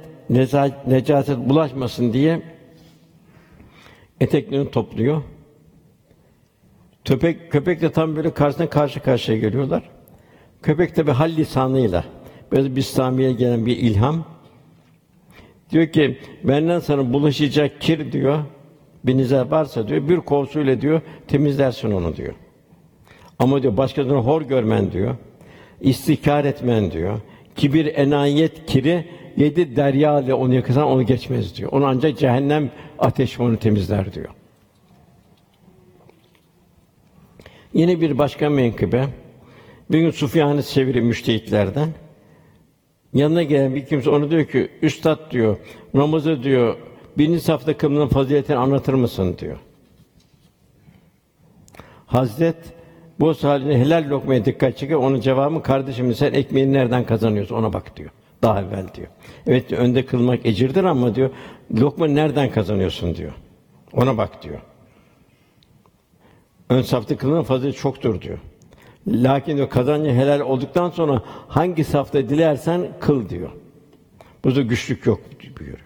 necaset 0.87 1.39
bulaşmasın 1.39 2.13
diye 2.13 2.43
eteklerini 4.21 4.71
topluyor. 4.71 5.23
Köpek 7.05 7.53
köpek 7.53 7.83
de 7.83 7.93
tam 7.93 8.17
böyle 8.17 8.35
karşısına 8.35 8.71
karşı 8.71 9.01
karşıya 9.01 9.39
geliyorlar. 9.39 9.83
Köpek 10.63 10.97
de 10.97 11.07
bir 11.07 11.13
hal 11.13 11.31
lisanıyla 11.31 12.05
böyle 12.53 12.77
Bistami'ye 12.77 13.33
gelen 13.33 13.67
bir 13.67 13.77
ilham 13.77 14.25
diyor 15.71 15.87
ki 15.87 16.19
benden 16.45 16.79
sana 16.79 17.13
bulaşacak 17.13 17.81
kir 17.81 18.13
diyor 18.13 18.39
bir 19.05 19.17
niza 19.17 19.51
varsa 19.51 19.89
diyor 19.89 20.09
bir 20.09 20.17
kovsuyla 20.17 20.81
diyor 20.81 21.01
temizlersin 21.29 21.93
onu 21.93 22.17
diyor. 22.17 22.35
Ama 23.39 23.63
diyor 23.63 23.77
başkasını 23.77 24.17
hor 24.17 24.43
görmen 24.43 24.93
diyor. 24.93 25.17
İstikar 25.81 26.45
etmen 26.45 26.91
diyor. 26.91 27.21
Kibir, 27.57 27.87
enayet, 27.87 28.67
kiri 28.67 29.05
yedi 29.37 29.77
derya 29.77 30.21
ile 30.21 30.35
onu 30.35 30.55
yakırsan 30.55 30.87
onu 30.87 31.07
geçmez 31.07 31.57
diyor. 31.57 31.73
Onu 31.73 31.87
ancak 31.87 32.19
cehennem 32.19 32.71
ateşi 32.99 33.43
onu 33.43 33.57
temizler 33.57 34.13
diyor. 34.13 34.29
Yine 37.75 38.01
bir 38.01 38.19
başka 38.19 38.51
menkıbe. 38.51 39.07
Bir 39.91 39.99
gün 40.01 40.11
Sufyan-ı 40.11 40.63
Sevri 40.63 41.01
müştehitlerden 41.01 41.89
yanına 43.15 43.43
gelen 43.43 43.75
bir 43.75 43.87
kimse 43.87 44.11
onu 44.11 44.31
diyor 44.31 44.45
ki 44.45 44.71
üstad 44.83 45.31
diyor 45.31 45.57
namazı 45.95 46.43
diyor 46.43 46.77
birinci 47.19 47.41
safta 47.41 47.77
kılmanın 47.77 48.09
faziletini 48.09 48.57
anlatır 48.57 48.95
mısın 48.95 49.37
diyor. 49.39 49.59
Hazret 52.07 52.57
bu 53.21 53.35
haline 53.35 53.79
helal 53.79 54.11
lokmaya 54.11 54.45
dikkat 54.45 54.79
çekiyor. 54.79 55.01
Onun 55.01 55.21
cevabı 55.21 55.63
kardeşim 55.63 56.15
sen 56.15 56.33
ekmeğini 56.33 56.73
nereden 56.73 57.07
kazanıyorsun 57.07 57.57
ona 57.57 57.73
bak 57.73 57.97
diyor. 57.97 58.11
Daha 58.43 58.63
evvel 58.63 58.87
diyor. 58.95 59.09
Evet 59.47 59.73
önde 59.73 60.07
kılmak 60.07 60.47
ecirdir 60.47 60.85
ama 60.85 61.15
diyor 61.15 61.31
lokma 61.81 62.07
nereden 62.07 62.51
kazanıyorsun 62.51 63.15
diyor. 63.17 63.33
Ona 63.93 64.19
bak 64.19 64.43
diyor. 64.43 64.61
Ön 66.71 66.83
safta 66.83 67.17
kılınan 67.17 67.43
fazileti 67.43 67.79
çoktur 67.79 68.21
diyor. 68.21 68.39
Lakin 69.09 69.57
diyor 69.57 69.69
kazancı 69.69 70.11
helal 70.11 70.41
olduktan 70.41 70.91
sonra 70.91 71.23
hangi 71.49 71.85
safta 71.85 72.29
dilersen 72.29 72.89
kıl 73.01 73.29
diyor. 73.29 73.51
Burada 74.45 74.63
güçlük 74.63 75.07
yok 75.07 75.21
buyuruyor. 75.59 75.79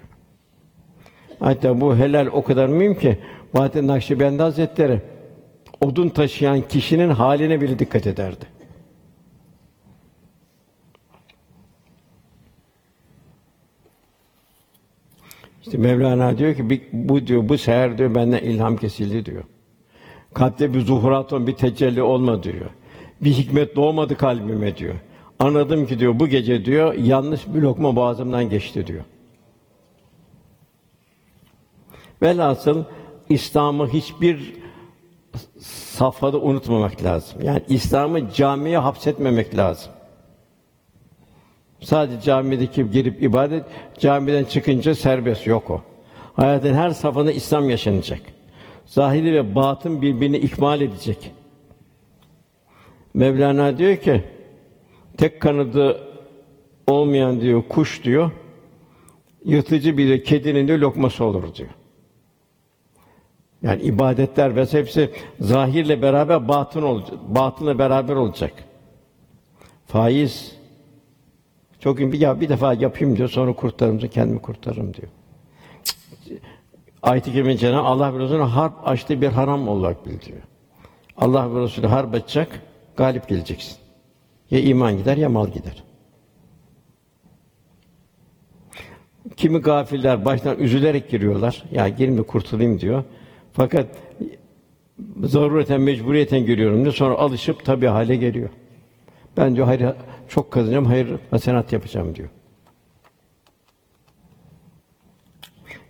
Hatta 1.40 1.80
bu 1.80 1.96
helal 1.96 2.26
o 2.26 2.42
kadar 2.42 2.66
mühim 2.66 2.94
ki 2.98 3.18
Bahattin 3.54 3.88
Nakşibendi 3.88 4.42
Hazretleri 4.42 5.00
odun 5.80 6.08
taşıyan 6.08 6.68
kişinin 6.68 7.10
haline 7.10 7.60
bile 7.60 7.78
dikkat 7.78 8.06
ederdi. 8.06 8.44
İşte 15.62 15.78
Mevlana 15.78 16.38
diyor 16.38 16.54
ki 16.54 16.70
"Bir- 16.70 16.82
bu 16.92 17.26
diyor 17.26 17.48
bu 17.48 17.58
seher 17.58 17.98
diyor 17.98 18.14
benden 18.14 18.38
ilham 18.38 18.76
kesildi 18.76 19.26
diyor. 19.26 19.44
Kalpte 20.34 20.74
bir 20.74 20.80
zuhuratın 20.80 21.46
bir 21.46 21.54
tecelli 21.54 22.02
olma 22.02 22.42
diyor. 22.42 22.70
Bir 23.20 23.30
hikmet 23.32 23.76
doğmadı 23.76 24.16
kalbime 24.16 24.76
diyor. 24.76 24.94
Anladım 25.38 25.86
ki 25.86 25.98
diyor 25.98 26.20
bu 26.20 26.28
gece 26.28 26.64
diyor 26.64 26.94
yanlış 26.94 27.46
bir 27.46 27.60
lokma 27.62 27.96
boğazımdan 27.96 28.50
geçti 28.50 28.86
diyor. 28.86 29.04
Velhasıl 32.22 32.84
İslam'ı 33.28 33.88
hiçbir 33.88 34.59
safhada 36.00 36.38
unutmamak 36.38 37.04
lazım. 37.04 37.38
Yani 37.42 37.62
İslam'ı 37.68 38.32
camiye 38.32 38.78
hapsetmemek 38.78 39.56
lazım. 39.56 39.92
Sadece 41.80 42.20
camideki 42.20 42.90
girip 42.90 43.22
ibadet, 43.22 43.64
camiden 43.98 44.44
çıkınca 44.44 44.94
serbest 44.94 45.46
yok 45.46 45.70
o. 45.70 45.82
Hayatın 46.32 46.74
her 46.74 46.90
safhada 46.90 47.32
İslam 47.32 47.70
yaşanacak. 47.70 48.20
Zahiri 48.86 49.32
ve 49.32 49.54
batın 49.54 50.02
birbirini 50.02 50.36
ikmal 50.36 50.80
edecek. 50.80 51.32
Mevlana 53.14 53.78
diyor 53.78 53.96
ki, 53.96 54.24
tek 55.16 55.40
kanadı 55.40 56.00
olmayan 56.86 57.40
diyor 57.40 57.62
kuş 57.68 58.04
diyor, 58.04 58.30
yırtıcı 59.44 59.98
bir 59.98 60.08
de 60.08 60.22
kedinin 60.22 60.68
de 60.68 60.78
lokması 60.80 61.24
olur 61.24 61.54
diyor. 61.54 61.70
Yani 63.62 63.82
ibadetler 63.82 64.56
ve 64.56 64.64
hepsi 64.64 65.10
zahirle 65.40 66.02
beraber 66.02 66.48
batın 66.48 66.82
olacak, 66.82 67.18
batınla 67.28 67.78
beraber 67.78 68.14
olacak. 68.14 68.52
Faiz 69.86 70.56
çok 71.80 71.98
gün 71.98 72.12
bir 72.12 72.20
ya 72.20 72.40
bir 72.40 72.48
defa 72.48 72.74
yapayım 72.74 73.16
diyor, 73.16 73.28
sonra 73.28 73.52
kurtarırım 73.52 74.00
diyor, 74.00 74.12
kendimi 74.12 74.42
kurtarırım 74.42 74.94
diyor. 74.94 75.08
Ayet-i 77.02 77.32
Kerime 77.32 77.56
Cenab-ı 77.56 77.86
Allah 77.86 78.18
ve 78.18 78.42
harp 78.42 78.88
açtığı 78.88 79.20
bir 79.20 79.28
haram 79.28 79.68
olarak 79.68 80.06
bildiriyor. 80.06 80.42
Allah 81.16 81.54
ve 81.54 81.62
Resulü 81.62 81.86
harp 81.86 82.14
açacak, 82.14 82.62
galip 82.96 83.28
geleceksin. 83.28 83.76
Ya 84.50 84.60
iman 84.60 84.96
gider 84.96 85.16
ya 85.16 85.28
mal 85.28 85.48
gider. 85.48 85.84
Kimi 89.36 89.58
gafiller 89.58 90.24
baştan 90.24 90.58
üzülerek 90.58 91.10
giriyorlar. 91.10 91.64
Ya 91.72 91.88
girme 91.88 92.22
kurtulayım 92.22 92.80
diyor. 92.80 93.04
Fakat 93.60 93.86
zarureten 95.22 95.80
mecburiyeten 95.80 96.46
giriyorum 96.46 96.82
diyor. 96.82 96.94
Sonra 96.94 97.14
alışıp 97.14 97.64
tabi 97.64 97.86
hale 97.86 98.16
geliyor. 98.16 98.48
Ben 99.36 99.56
diyor 99.56 99.66
hayır 99.66 99.82
çok 100.28 100.50
kazanacağım, 100.50 100.84
hayır 100.84 101.08
hasenat 101.30 101.72
yapacağım 101.72 102.14
diyor. 102.14 102.28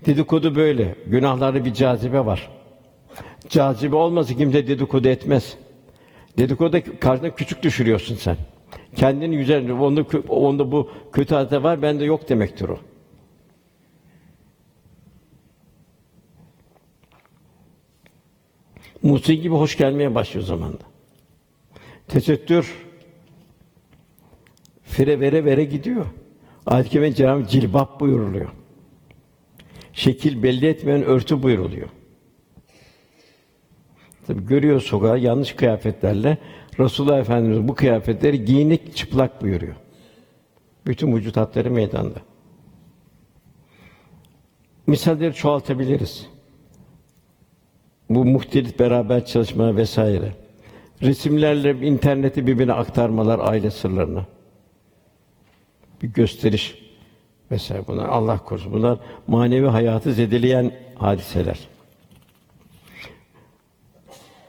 Dedikodu 0.06 0.54
böyle. 0.56 0.94
Günahlarda 1.06 1.64
bir 1.64 1.74
cazibe 1.74 2.26
var. 2.26 2.50
Cazibe 3.48 3.96
olmasa 3.96 4.34
kimse 4.34 4.66
dedikodu 4.66 5.08
etmez. 5.08 5.56
Dedikodu 6.38 6.78
karşına 7.00 7.34
küçük 7.34 7.62
düşürüyorsun 7.62 8.14
sen. 8.14 8.36
Kendini 8.96 9.36
yüzer, 9.36 9.68
onda, 9.68 10.04
onda 10.28 10.72
bu 10.72 10.90
kötü 11.12 11.34
adet 11.34 11.62
var, 11.62 11.82
bende 11.82 12.04
yok 12.04 12.28
demektir 12.28 12.68
o. 12.68 12.78
Musiki 19.02 19.40
gibi 19.40 19.54
hoş 19.54 19.76
gelmeye 19.76 20.14
başlıyor 20.14 20.46
zamanda. 20.46 20.82
Tesettür 22.08 22.74
fire 24.82 25.20
vere 25.20 25.44
vere 25.44 25.64
gidiyor. 25.64 26.06
Ayet-i 26.66 27.14
Cenab-ı 27.14 27.46
cilbap 27.46 28.00
buyuruluyor. 28.00 28.48
Şekil 29.92 30.42
belli 30.42 30.66
etmeyen 30.66 31.02
örtü 31.02 31.42
buyuruluyor. 31.42 31.88
Tabi 34.26 34.46
görüyor 34.46 34.80
sokağa 34.80 35.16
yanlış 35.16 35.52
kıyafetlerle 35.52 36.38
Resulullah 36.78 37.18
Efendimiz 37.18 37.68
bu 37.68 37.74
kıyafetleri 37.74 38.44
giyinik 38.44 38.96
çıplak 38.96 39.42
buyuruyor. 39.42 39.76
Bütün 40.86 41.16
vücut 41.16 41.36
hatları 41.36 41.70
meydanda. 41.70 42.18
Misalleri 44.86 45.34
çoğaltabiliriz. 45.34 46.26
Bu 48.10 48.24
muhtelif 48.24 48.78
beraber 48.78 49.26
çalışma 49.26 49.76
vesaire. 49.76 50.32
Resimlerle 51.02 51.86
interneti 51.86 52.46
birbirine 52.46 52.72
aktarmalar 52.72 53.38
aile 53.38 53.70
sırlarını. 53.70 54.26
Bir 56.02 56.08
gösteriş 56.08 56.78
vesaire 57.50 57.82
bunlar 57.86 58.08
Allah 58.08 58.38
korusun. 58.38 58.72
Bunlar 58.72 58.98
manevi 59.26 59.66
hayatı 59.66 60.12
zedeleyen 60.12 60.72
hadiseler. 60.94 61.58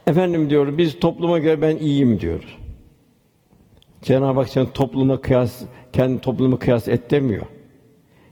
Efendim 0.08 0.50
diyor 0.50 0.78
biz 0.78 1.00
topluma 1.00 1.40
göre 1.40 1.62
ben 1.62 1.78
iyiyim 1.78 2.20
diyoruz. 2.20 2.58
Cenab-ı 4.02 4.40
Hak 4.40 4.50
sen 4.50 4.66
topluma 4.66 5.22
kıyas 5.22 5.62
kendi 5.94 6.22
toplumu 6.22 6.60
kıyas 6.60 6.88
et 6.88 7.12
demiyor. 7.12 7.46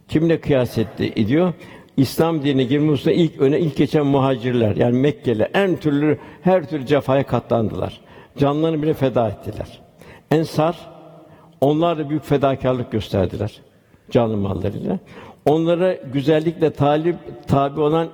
Kimle 0.07 0.41
kıyas 0.41 0.77
etti 0.77 1.13
ediyor? 1.15 1.53
İslam 1.99 2.43
dinine 2.43 2.63
girme 2.63 2.91
hususunda 2.91 3.15
ilk 3.15 3.41
öne 3.41 3.59
ilk 3.59 3.77
geçen 3.77 4.05
muhacirler 4.05 4.75
yani 4.75 4.97
Mekkeli 4.99 5.43
en 5.53 5.75
türlü 5.75 6.17
her 6.41 6.69
türlü 6.69 6.85
cefaya 6.85 7.25
katlandılar. 7.27 8.01
Canlarını 8.37 8.81
bile 8.81 8.93
feda 8.93 9.29
ettiler. 9.29 9.81
Ensar 10.31 10.89
onlar 11.61 11.97
da 11.97 12.09
büyük 12.09 12.23
fedakarlık 12.23 12.91
gösterdiler 12.91 13.61
canlı 14.11 14.37
mallarıyla. 14.37 14.99
Onlara 15.45 15.93
güzellikle 15.93 16.73
talip 16.73 17.15
tabi 17.47 17.81
olan 17.81 18.07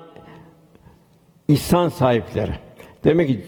ihsan 1.48 1.90
sahipleri. 1.90 2.52
Demek 3.04 3.28
ki 3.28 3.46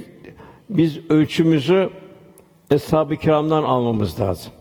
biz 0.69 0.99
ölçümüzü 1.09 1.89
eshab-ı 2.71 3.15
kiramdan 3.15 3.63
almamız 3.63 4.19
lazım. 4.19 4.51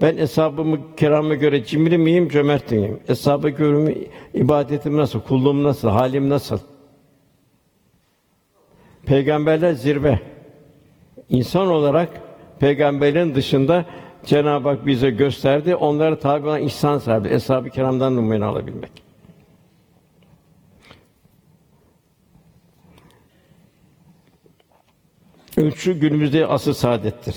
Ben 0.00 0.16
eshab-ı 0.16 0.96
kirama 0.96 1.34
göre 1.34 1.64
cimri 1.64 1.98
miyim, 1.98 2.28
cömert 2.28 2.70
miyim? 2.70 3.00
Eshab-ı 3.08 3.48
göre 3.48 3.98
ibadetim 4.34 4.96
nasıl, 4.96 5.20
kulluğum 5.20 5.62
nasıl, 5.62 5.88
halim 5.88 6.28
nasıl? 6.28 6.58
Peygamberler 9.06 9.72
zirve. 9.72 10.20
İnsan 11.28 11.66
olarak 11.66 12.22
peygamberin 12.58 13.34
dışında 13.34 13.86
Cenab-ı 14.26 14.68
Hak 14.68 14.86
bize 14.86 15.10
gösterdi. 15.10 15.74
Onlara 15.74 16.18
tabi 16.18 16.46
olan 16.46 16.62
ihsan 16.62 16.98
sahibi, 16.98 17.28
eshab-ı 17.28 17.70
kiramdan 17.70 18.16
numune 18.16 18.44
alabilmek. 18.44 18.90
Ölçü 25.56 26.00
günümüzde 26.00 26.46
asıl 26.46 26.72
saadettir. 26.72 27.36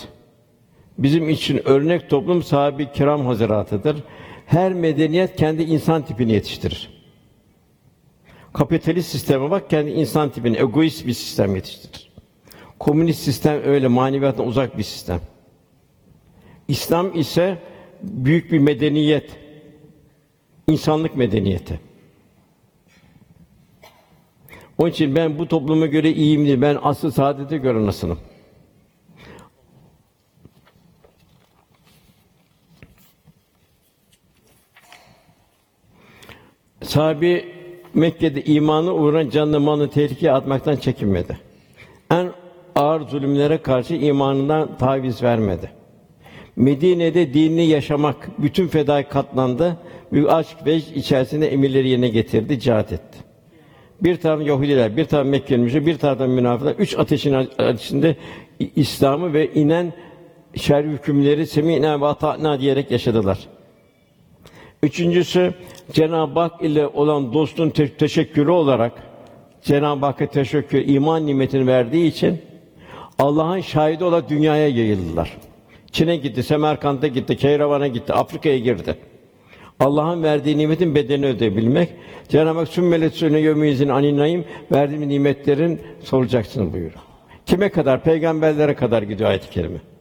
Bizim 0.98 1.30
için 1.30 1.62
örnek 1.66 2.10
toplum 2.10 2.44
sahibi 2.44 2.92
kiram 2.92 3.26
hazıratıdır. 3.26 4.04
Her 4.46 4.74
medeniyet 4.74 5.36
kendi 5.36 5.64
insan 5.64 6.06
tipini 6.06 6.32
yetiştirir. 6.32 6.90
Kapitalist 8.54 9.10
sisteme 9.10 9.52
bak 9.52 9.70
kendi 9.70 9.92
insan 9.92 10.30
tipini 10.30 10.58
egoist 10.58 11.08
bir 11.08 11.14
sistem 11.14 11.56
yetiştirir. 11.56 12.12
Komünist 12.80 13.20
sistem 13.20 13.62
öyle 13.66 13.88
maneviyattan 13.88 14.48
uzak 14.48 14.78
bir 14.78 14.84
sistem. 14.84 15.20
İslam 16.68 17.20
ise 17.20 17.58
büyük 18.04 18.52
bir 18.52 18.60
medeniyet. 18.60 19.32
insanlık 20.68 21.16
medeniyeti. 21.16 21.80
Onun 24.78 24.90
için 24.90 25.16
ben 25.16 25.40
bu 25.40 25.48
topluma 25.48 25.86
göre 25.86 26.12
iyiyim 26.12 26.46
değil, 26.46 26.62
ben 26.62 26.78
asıl 26.84 27.12
saadete 27.12 27.58
göre 27.58 27.86
nasılım? 27.86 28.20
Sahabi 36.94 37.46
Mekke'de 37.94 38.44
imanı 38.44 38.94
uğruna 38.94 39.30
canını 39.30 39.60
malını 39.60 39.90
tehlikeye 39.90 40.32
atmaktan 40.32 40.76
çekinmedi. 40.76 41.38
En 42.12 42.30
ağır 42.76 43.02
zulümlere 43.02 43.58
karşı 43.58 43.96
imanından 43.96 44.78
taviz 44.78 45.24
vermedi. 45.24 45.72
Medine'de 46.56 47.34
dinini 47.34 47.66
yaşamak, 47.66 48.30
bütün 48.38 48.68
fedai 48.68 49.04
katlandı. 49.04 49.78
Büyük 50.12 50.30
aşk 50.30 50.58
ve 50.66 50.76
içerisinde 50.76 51.48
emirleri 51.48 51.90
yerine 51.90 52.10
getirdi, 52.10 52.60
cihat 52.60 52.94
etti. 52.94 53.18
Bir 54.02 54.16
taraf 54.16 54.48
Yahudiler, 54.48 54.98
bir 54.98 55.06
taraf 55.06 55.26
Mekkeliler, 55.26 55.86
bir 55.86 55.98
taraftan 55.98 56.30
münafıklar, 56.30 56.76
üç 56.76 57.00
ateşin 57.00 57.48
içinde 57.74 58.16
İslam'ı 58.76 59.34
ve 59.34 59.54
inen 59.54 59.94
şer 60.56 60.84
hükümleri 60.84 61.48
semînâ 61.48 62.02
ve 62.02 62.06
ata'nâ 62.06 62.60
diyerek 62.60 62.92
yaşadılar. 62.92 63.40
Üçüncüsü 64.84 65.54
Cenab-ı 65.92 66.40
Hak 66.40 66.62
ile 66.62 66.88
olan 66.88 67.34
dostun 67.34 67.70
te- 67.70 67.94
teşekkürü 67.94 68.52
olarak 68.52 68.92
Cenab-ı 69.62 70.06
Hakk'a 70.06 70.28
teşekkür, 70.28 70.88
iman 70.88 71.26
nimetini 71.26 71.68
verdiği 71.68 72.08
için 72.08 72.42
Allah'ın 73.20 73.62
şahidi 73.62 74.04
olarak 74.04 74.30
dünyaya 74.30 74.68
yayıldılar. 74.68 75.38
Çin'e 75.92 76.16
gitti, 76.16 76.44
Semerkant'a 76.44 77.08
gitti, 77.08 77.38
Keyravan'a 77.38 77.88
gitti, 77.88 78.14
Afrika'ya 78.14 78.58
girdi. 78.58 78.96
Allah'ın 79.80 80.24
verdiği 80.24 80.58
nimetin 80.58 80.96
bedelini 80.96 81.26
ödeyebilmek. 81.26 81.90
Cenab-ı 82.30 82.60
Hak 82.60 82.68
sümmelet 82.68 83.14
sünne 83.14 83.40
yevmiyizin 83.40 83.90
aninayim 83.90 84.46
verdiğim 84.72 85.10
nimetlerin 85.10 85.82
soracaksın 86.04 86.74
buyuruyor. 86.74 87.02
Kime 87.46 87.70
kadar? 87.70 88.04
Peygamberlere 88.04 88.76
kadar 88.76 89.04
gidiyor 89.04 89.30
ayet-i 89.30 89.50
kerime. 89.50 89.93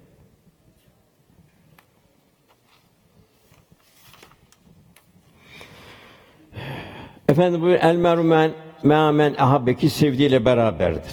Efendim 7.32 7.62
bu 7.62 7.68
el 7.68 7.96
mermen 7.96 8.50
meamen 8.82 9.34
ahabbeki 9.38 9.90
sevdiğiyle 9.90 10.44
beraberdir. 10.44 11.12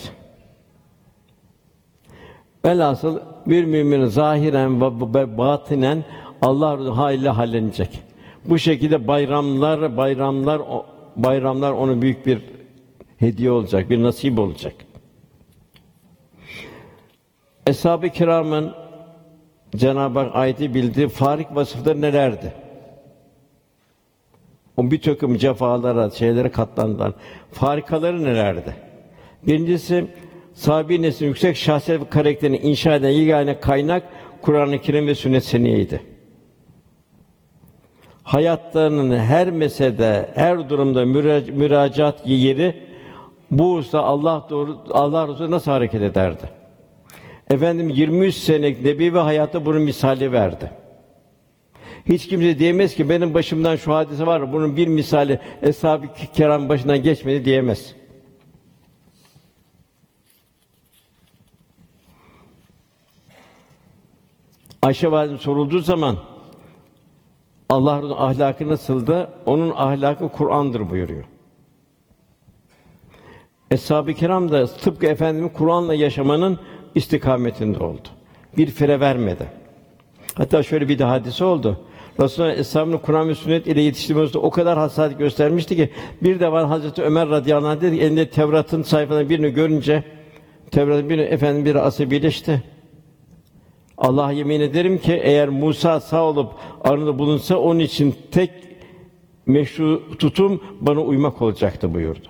Velhasıl 2.65 3.19
bir 3.45 3.65
mümin 3.65 4.05
zahiren 4.05 4.81
ve 4.81 5.37
batinen 5.37 6.03
Allah 6.41 6.97
haliyle 6.97 7.29
hallenecek. 7.29 7.99
Bu 8.45 8.59
şekilde 8.59 9.07
bayramlar 9.07 9.97
bayramlar 9.97 10.61
bayramlar 11.15 11.71
ona 11.71 12.01
büyük 12.01 12.25
bir 12.25 12.41
hediye 13.17 13.51
olacak, 13.51 13.89
bir 13.89 14.03
nasip 14.03 14.39
olacak. 14.39 14.75
Eshab-ı 17.67 18.09
kiramın 18.09 18.73
Cenab-ı 19.75 20.19
Hak 20.19 20.35
ayeti 20.35 20.73
bildiği 20.73 21.07
farik 21.07 21.55
vasıfları 21.55 22.01
nelerdi? 22.01 22.68
O 24.79 24.91
bir 24.91 25.01
takım 25.01 25.37
cefalara, 25.37 26.09
şeylere 26.09 26.49
katlandılar. 26.49 27.11
Farikaları 27.51 28.23
nelerdi? 28.23 28.75
Birincisi 29.47 30.05
sahabi 30.53 31.01
neslin 31.01 31.27
yüksek 31.27 31.57
şahsiyet 31.57 32.01
ve 32.01 32.09
karakterini 32.09 32.57
inşa 32.57 32.95
eden 32.95 33.09
yegane 33.09 33.59
kaynak 33.59 34.03
Kur'an-ı 34.41 34.81
Kerim 34.81 35.07
ve 35.07 35.15
sünnet 35.15 35.43
seniyeydi. 35.45 36.01
Hayatlarının 38.23 39.17
her 39.17 39.51
meselede, 39.51 40.29
her 40.35 40.69
durumda 40.69 41.03
müra- 41.03 41.51
müracaat 41.51 42.27
yeri 42.27 42.75
bu 43.51 43.73
usta 43.73 43.99
Allah 43.99 44.47
doğru 44.49 44.77
Allah 44.91 45.27
Resulü 45.27 45.51
nasıl 45.51 45.71
hareket 45.71 46.01
ederdi? 46.01 46.43
Efendim 47.49 47.89
23 47.89 48.35
senelik 48.35 48.85
nebi 48.85 49.13
ve 49.13 49.19
hayatta 49.19 49.65
bunun 49.65 49.81
misali 49.81 50.31
verdi. 50.31 50.71
Hiç 52.09 52.27
kimse 52.27 52.59
diyemez 52.59 52.95
ki 52.95 53.09
benim 53.09 53.33
başımdan 53.33 53.75
şu 53.75 53.95
hadise 53.95 54.25
var, 54.25 54.53
bunun 54.53 54.77
bir 54.77 54.87
misali 54.87 55.39
eshab-ı 55.61 56.07
kiram 56.33 56.69
başından 56.69 57.03
geçmedi 57.03 57.45
diyemez. 57.45 57.95
Ayşe 64.81 65.11
validem 65.11 65.37
sorulduğu 65.37 65.79
zaman 65.79 66.17
Allah'ın 67.69 68.11
ahlakı 68.11 68.67
nasıldı? 68.67 69.29
Onun 69.45 69.71
ahlakı 69.75 70.29
Kur'an'dır 70.29 70.89
buyuruyor. 70.89 71.23
Eshab-ı 73.71 74.13
Kiram 74.13 74.51
da 74.51 74.67
tıpkı 74.67 75.05
Efendimiz 75.05 75.53
Kur'an'la 75.53 75.93
yaşamanın 75.93 76.59
istikametinde 76.95 77.83
oldu. 77.83 78.07
Bir 78.57 78.67
fire 78.67 78.99
vermedi. 78.99 79.47
Hatta 80.35 80.63
şöyle 80.63 80.89
bir 80.89 80.99
de 80.99 81.03
hadise 81.03 81.45
oldu. 81.45 81.79
Resulullah 82.19 82.57
Eshabını 82.57 83.01
Kur'an 83.01 83.29
ve 83.29 83.35
sünnet 83.35 83.67
ile 83.67 83.81
yetiştirmesinde 83.81 84.37
o 84.37 84.49
kadar 84.49 84.77
hassasiyet 84.77 85.19
göstermişti 85.19 85.75
ki 85.75 85.89
bir 86.21 86.39
de 86.39 86.45
Hazreti 86.45 87.01
Ömer 87.01 87.29
radıyallahu 87.29 87.71
anh 87.71 87.81
dedi 87.81 87.95
ki, 87.95 88.03
elinde 88.03 88.29
Tevrat'ın 88.29 88.83
sayfalarından 88.83 89.29
birini 89.29 89.49
görünce 89.49 90.03
Tevrat'ın 90.71 91.09
birini 91.09 91.21
efendim 91.21 91.65
bir 91.65 91.75
asabileşti. 91.75 92.63
Allah'a 93.97 94.31
yemin 94.31 94.59
ederim 94.61 94.97
ki 94.97 95.13
eğer 95.23 95.49
Musa 95.49 95.99
sağ 95.99 96.23
olup 96.23 96.51
aranında 96.81 97.19
bulunsa 97.19 97.57
onun 97.57 97.79
için 97.79 98.15
tek 98.31 98.51
meşru 99.45 100.17
tutum 100.19 100.61
bana 100.81 101.01
uymak 101.01 101.41
olacaktı 101.41 101.93
buyurdu. 101.93 102.27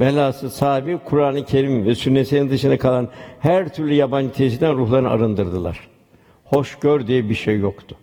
Velhasıl 0.00 0.50
sahibi 0.50 0.98
Kur'an-ı 1.04 1.44
Kerim 1.44 1.84
ve 1.84 1.94
sünnetin 1.94 2.50
dışında 2.50 2.78
kalan 2.78 3.08
her 3.40 3.74
türlü 3.74 3.94
yabancı 3.94 4.32
tesirden 4.32 4.76
ruhlarını 4.76 5.10
arındırdılar. 5.10 5.88
Hoş 6.44 6.78
gör 6.78 7.06
diye 7.06 7.28
bir 7.28 7.34
şey 7.34 7.58
yoktu. 7.58 7.96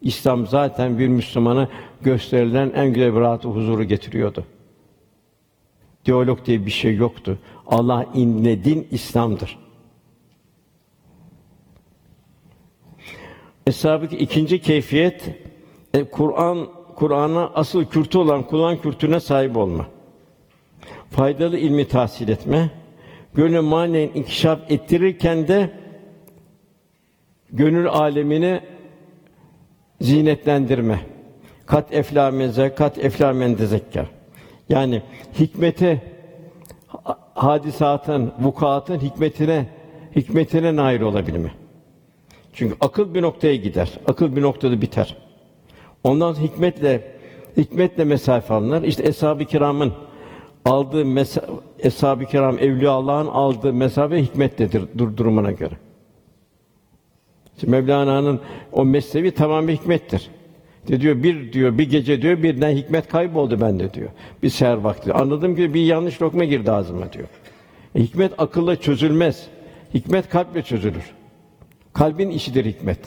İslam 0.00 0.46
zaten 0.46 0.98
bir 0.98 1.08
Müslümana 1.08 1.68
gösterilen 2.00 2.72
en 2.74 2.92
güzel 2.92 3.14
bir 3.14 3.20
rahatı 3.20 3.48
huzuru 3.48 3.84
getiriyordu. 3.84 4.44
Diyalog 6.04 6.44
diye 6.46 6.66
bir 6.66 6.70
şey 6.70 6.94
yoktu. 6.94 7.38
Allah 7.66 8.06
inne 8.14 8.64
din 8.64 8.88
İslam'dır. 8.90 9.58
Eshab-ı 13.66 14.06
ikinci 14.06 14.60
keyfiyet 14.60 15.34
e, 15.94 16.04
Kur'an 16.04 16.68
Kur'an'a 16.96 17.50
asıl 17.54 17.84
kürtü 17.84 18.18
olan 18.18 18.42
Kur'an 18.42 18.80
kürtüne 18.80 19.20
sahip 19.20 19.56
olma. 19.56 19.86
Faydalı 21.10 21.58
ilmi 21.58 21.88
tahsil 21.88 22.28
etme, 22.28 22.70
gönül 23.34 23.60
manen 23.60 24.10
inkişaf 24.14 24.70
ettirirken 24.70 25.48
de 25.48 25.70
gönül 27.52 27.88
alemini 27.88 28.60
zinetlendirme. 30.00 31.00
Kat 31.66 31.94
efla 31.94 32.30
meze, 32.30 32.74
kat 32.74 32.98
efla 32.98 33.32
men 33.32 33.54
tezekker. 33.54 34.06
Yani 34.68 35.02
hikmete 35.38 36.02
ha- 36.86 37.18
hadisatın, 37.34 38.32
vukuatın 38.40 38.98
hikmetine 38.98 39.66
hikmetine 40.16 40.76
nail 40.76 41.00
olabilme. 41.00 41.50
Çünkü 42.52 42.76
akıl 42.80 43.14
bir 43.14 43.22
noktaya 43.22 43.56
gider. 43.56 43.90
Akıl 44.06 44.36
bir 44.36 44.42
noktada 44.42 44.80
biter. 44.80 45.16
Ondan 46.04 46.34
hikmetle 46.34 47.14
hikmetle 47.56 48.04
mesafe 48.04 48.54
alınır. 48.54 48.82
İşte 48.82 49.08
eshab-ı 49.08 49.44
kiramın 49.44 49.92
aldığı 50.70 51.04
mesa 51.04 51.44
eshab-ı 51.78 52.26
kiram 52.26 52.58
evliya 52.58 52.90
Allah'ın 52.90 53.26
aldığı 53.26 53.72
mesafe 53.72 54.22
hikmetledir 54.22 54.82
dur 54.98 55.16
durumuna 55.16 55.52
göre. 55.52 55.74
Şimdi 57.60 57.70
Mevlana'nın 57.70 58.40
o 58.72 58.84
meslevi 58.84 59.30
tamamı 59.30 59.70
hikmettir. 59.70 60.30
İşte 60.84 61.00
diyor 61.00 61.22
bir 61.22 61.52
diyor 61.52 61.78
bir 61.78 61.90
gece 61.90 62.22
diyor 62.22 62.42
birden 62.42 62.76
hikmet 62.76 63.08
kayboldu 63.08 63.60
bende 63.60 63.94
diyor. 63.94 64.10
Bir 64.42 64.48
seher 64.48 64.76
vakti. 64.76 65.12
Anladım 65.12 65.56
ki 65.56 65.74
bir 65.74 65.82
yanlış 65.84 66.22
lokma 66.22 66.44
girdi 66.44 66.72
ağzıma 66.72 67.12
diyor. 67.12 67.28
E, 67.94 68.00
hikmet 68.02 68.32
akılla 68.38 68.76
çözülmez. 68.76 69.46
Hikmet 69.94 70.28
kalple 70.28 70.62
çözülür. 70.62 71.12
Kalbin 71.92 72.30
işidir 72.30 72.64
hikmet. 72.64 72.98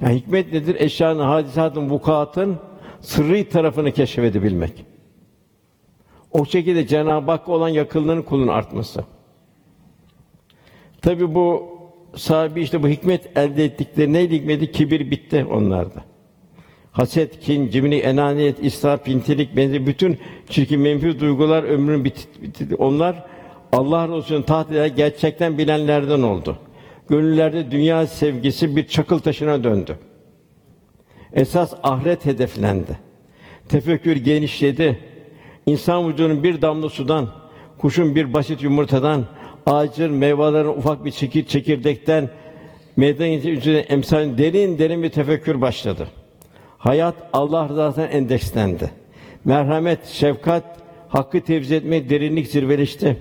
Yani 0.00 0.14
hikmet 0.14 0.52
nedir? 0.52 0.76
Eşyanın, 0.78 1.24
hadisatın, 1.24 1.90
vukuatın 1.90 2.56
sırrı 3.00 3.48
tarafını 3.48 3.92
keşfedebilmek. 3.92 4.95
O 6.36 6.44
şekilde 6.44 6.86
Cenab-ı 6.86 7.30
Hakk'a 7.30 7.52
olan 7.52 7.68
yakınlığının 7.68 8.22
kulun 8.22 8.48
artması. 8.48 9.04
Tabi 11.02 11.34
bu 11.34 11.68
sahibi 12.16 12.62
işte 12.62 12.82
bu 12.82 12.88
hikmet 12.88 13.38
elde 13.38 13.64
ettikleri 13.64 14.12
neydi 14.12 14.34
hikmeti? 14.34 14.72
Kibir 14.72 15.10
bitti 15.10 15.46
onlarda. 15.50 16.04
Haset, 16.92 17.40
kin, 17.40 17.70
cimri, 17.70 17.98
enaniyet, 17.98 18.64
israf, 18.64 19.04
pintilik 19.04 19.56
benzeri 19.56 19.86
bütün 19.86 20.18
çirkin 20.48 20.80
menfi 20.80 21.20
duygular 21.20 21.62
ömrün 21.62 22.04
bitti. 22.04 22.74
Onlar 22.78 23.26
Allah 23.72 24.08
Resulü'nün 24.08 24.42
taht 24.42 24.70
eder 24.70 24.86
gerçekten 24.86 25.58
bilenlerden 25.58 26.22
oldu. 26.22 26.58
Gönüllerde 27.08 27.70
dünya 27.70 28.06
sevgisi 28.06 28.76
bir 28.76 28.86
çakıl 28.86 29.18
taşına 29.18 29.64
döndü. 29.64 29.98
Esas 31.32 31.74
ahiret 31.82 32.24
hedeflendi. 32.24 32.98
Tefekkür 33.68 34.16
genişledi. 34.16 35.15
İnsan 35.66 36.08
vücudunun 36.08 36.42
bir 36.42 36.62
damla 36.62 36.88
sudan, 36.88 37.28
kuşun 37.78 38.14
bir 38.14 38.32
basit 38.32 38.62
yumurtadan, 38.62 39.24
ağacın 39.66 40.12
meyvelerin 40.12 40.68
ufak 40.68 41.04
bir 41.04 41.10
çekir 41.10 41.46
çekirdekten 41.46 42.30
meydana 42.96 43.28
üzerine 43.28 43.78
emsal 43.80 44.38
derin 44.38 44.78
derin 44.78 45.02
bir 45.02 45.10
tefekkür 45.10 45.60
başladı. 45.60 46.08
Hayat 46.78 47.14
Allah 47.32 47.68
rızasına 47.68 48.04
endekslendi. 48.04 48.90
Merhamet, 49.44 50.06
şefkat, 50.06 50.64
hakkı 51.08 51.40
tevzi 51.40 51.74
etmek 51.74 52.10
derinlik 52.10 52.46
zirveleşti. 52.46 53.16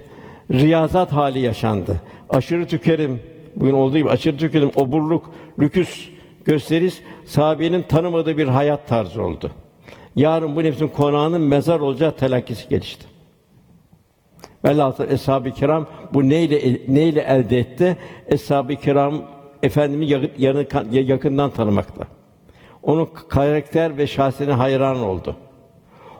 Riyazat 0.52 1.12
hali 1.12 1.40
yaşandı. 1.40 2.02
Aşırı 2.30 2.68
tükerim, 2.68 3.22
bugün 3.56 3.74
olduğu 3.74 3.98
gibi 3.98 4.10
aşırı 4.10 4.38
tükerim, 4.38 4.72
oburluk, 4.76 5.32
lüküs 5.60 6.10
gösteriş 6.46 6.94
sahabenin 7.26 7.82
tanımadığı 7.82 8.38
bir 8.38 8.48
hayat 8.48 8.88
tarzı 8.88 9.24
oldu. 9.24 9.52
Yarın 10.16 10.56
bu 10.56 10.64
nefsin 10.64 10.88
konağının 10.88 11.42
mezar 11.42 11.80
olacağı 11.80 12.16
telakkisi 12.16 12.70
gelişti. 12.70 13.06
Velhasıl 14.66 15.10
eshab-ı 15.10 15.52
kiram 15.52 15.88
bu 16.14 16.30
neyle 16.30 16.80
neyle 16.88 17.22
elde 17.22 17.60
etti? 17.60 17.98
Eshab-ı 18.28 18.76
kiram 18.76 19.22
efendimi 19.64 20.06
yakın, 20.38 20.92
yakından 20.92 21.50
tanımakla. 21.50 22.08
Onun 22.84 23.10
karakter 23.30 23.98
ve 23.98 24.08
şahsine 24.08 24.52
hayran 24.52 25.00
oldu. 25.04 25.36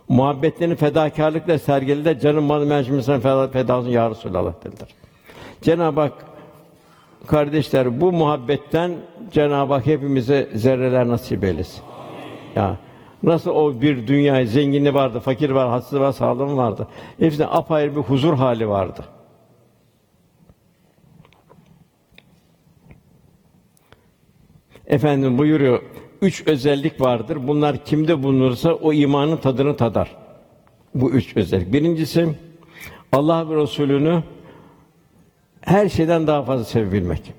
Muhabbetlerini 0.10 0.76
fedakarlıkla 0.76 1.60
sergilediler. 1.60 2.20
Canım 2.20 2.44
malı 2.44 2.66
mercimesine 2.66 3.20
feda, 3.20 3.48
feda 3.48 3.78
olsun 3.78 3.90
ya 3.90 4.10
Resulallah 4.10 4.54
dediler. 4.64 4.90
Cenab-ı 5.62 6.02
Hak 6.02 6.14
kardeşler 7.28 8.02
bu 8.02 8.12
muhabbetten 8.12 8.92
Cenab-ı 9.32 9.74
Hak 9.74 9.86
hepimize 9.86 10.50
zerreler 10.54 11.08
nasip 11.08 11.44
eylesin. 11.44 11.82
Ya 12.56 12.78
nasıl 13.26 13.52
o 13.52 13.82
bir 13.82 14.08
dünya 14.08 14.46
zenginliği 14.46 14.94
vardı, 14.94 15.20
fakir 15.20 15.50
var, 15.50 15.70
hastalığı 15.70 16.02
var, 16.02 16.12
sağlığı 16.12 16.58
vardı. 16.58 16.88
Hepsinde 17.20 17.48
apayrı 17.48 17.96
bir 17.96 18.02
huzur 18.02 18.34
hali 18.34 18.70
vardı. 18.70 19.06
Efendim 24.88 25.38
buyuruyor, 25.38 25.82
üç 26.22 26.48
özellik 26.48 27.02
vardır. 27.02 27.48
Bunlar 27.48 27.86
kimde 27.86 28.24
bulunursa 28.24 28.74
o 28.74 28.94
imanın 28.94 29.38
tadını 29.38 29.78
tadar. 29.78 30.16
Bu 30.96 31.12
üç 31.12 31.38
özellik. 31.38 31.74
Birincisi 31.74 32.30
Allah 33.12 33.50
ve 33.50 33.56
Resulünü 33.56 34.24
her 35.62 35.90
şeyden 35.90 36.28
daha 36.28 36.44
fazla 36.44 36.66
sevebilmek. 36.66 37.34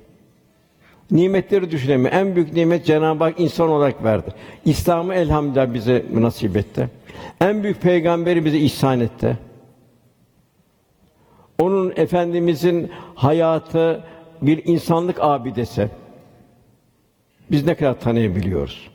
Nimetleri 1.11 1.71
düşünemiyor. 1.71 2.13
En 2.13 2.37
büyük 2.37 2.53
nimet 2.53 2.87
Cenab-ı 2.87 3.25
Hak 3.25 3.41
insan 3.41 3.69
olarak 3.69 4.05
verdi. 4.05 4.31
İslam'ı 4.65 5.15
elhamdülillah 5.15 5.75
bize 5.75 6.05
nasip 6.13 6.57
etti. 6.57 6.89
En 7.41 7.63
büyük 7.63 7.81
peygamberi 7.83 8.45
bize 8.45 8.59
ihsan 8.59 9.01
etti. 9.01 9.39
Onun 11.59 11.93
efendimizin 11.97 12.91
hayatı 13.15 14.05
bir 14.43 14.65
insanlık 14.65 15.17
abidesi. 15.21 15.89
Biz 17.51 17.67
ne 17.67 17.75
kadar 17.75 18.01
tanıyabiliyoruz? 18.01 18.91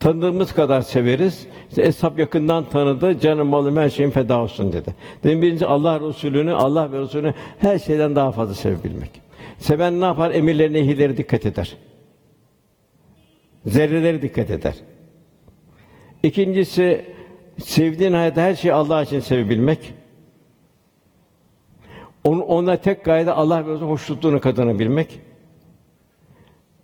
Tanıdığımız 0.00 0.52
kadar 0.52 0.80
severiz. 0.80 1.46
İşte 1.68 1.82
Eshab 1.82 2.18
yakından 2.18 2.64
tanıdı, 2.64 3.20
canım 3.20 3.48
malım 3.48 3.76
her 3.76 3.90
şeyin 3.90 4.10
feda 4.10 4.38
olsun 4.38 4.72
dedi. 4.72 4.94
Dedim 5.24 5.42
birinci 5.42 5.66
Allah 5.66 6.00
Resulü'nü, 6.00 6.52
Allah 6.52 6.92
ve 6.92 6.98
Resulü'nü 6.98 7.34
her 7.58 7.78
şeyden 7.78 8.16
daha 8.16 8.32
fazla 8.32 8.54
sevebilmek. 8.54 9.29
Seven 9.60 10.00
ne 10.00 10.04
yapar? 10.04 10.30
Emirlerine, 10.30 10.78
nehirlere 10.78 11.16
dikkat 11.16 11.46
eder. 11.46 11.76
Zerreleri 13.66 14.22
dikkat 14.22 14.50
eder. 14.50 14.74
İkincisi, 16.22 17.04
sevdiğin 17.58 18.12
hayatta 18.12 18.42
her 18.42 18.54
şeyi 18.54 18.74
Allah 18.74 19.02
için 19.02 19.20
sevebilmek. 19.20 19.94
Onu, 22.24 22.42
ona 22.42 22.76
tek 22.76 23.04
gayede 23.04 23.32
Allah 23.32 23.66
ve 23.66 23.74
hoşnutluğunu 23.74 24.40
kazanabilmek. 24.40 25.20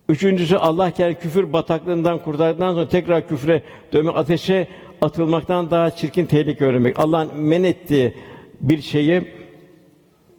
Üçüncüsü 0.08 0.56
Allah 0.56 0.90
kendi 0.90 1.18
küfür 1.18 1.52
bataklığından 1.52 2.18
kurtardıktan 2.22 2.72
sonra 2.72 2.88
tekrar 2.88 3.28
küfre 3.28 3.62
dönmek, 3.92 4.16
ateşe 4.16 4.68
atılmaktan 5.02 5.70
daha 5.70 5.90
çirkin 5.90 6.26
tehlike 6.26 6.64
öğrenmek. 6.64 6.98
Allah'ın 6.98 7.40
men 7.40 7.64
ettiği 7.64 8.14
bir 8.60 8.82
şeyi 8.82 9.24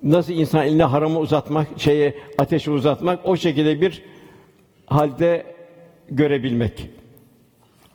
Nasıl 0.04 0.34
insan 0.34 0.66
eline 0.66 0.84
haramı 0.84 1.20
uzatmak, 1.20 1.68
şeye 1.78 2.16
ateşi 2.38 2.72
uzatmak, 2.72 3.20
o 3.26 3.38
şekilde 3.38 3.82
bir 3.82 4.04
halde 4.86 5.46
görebilmek. 6.10 6.90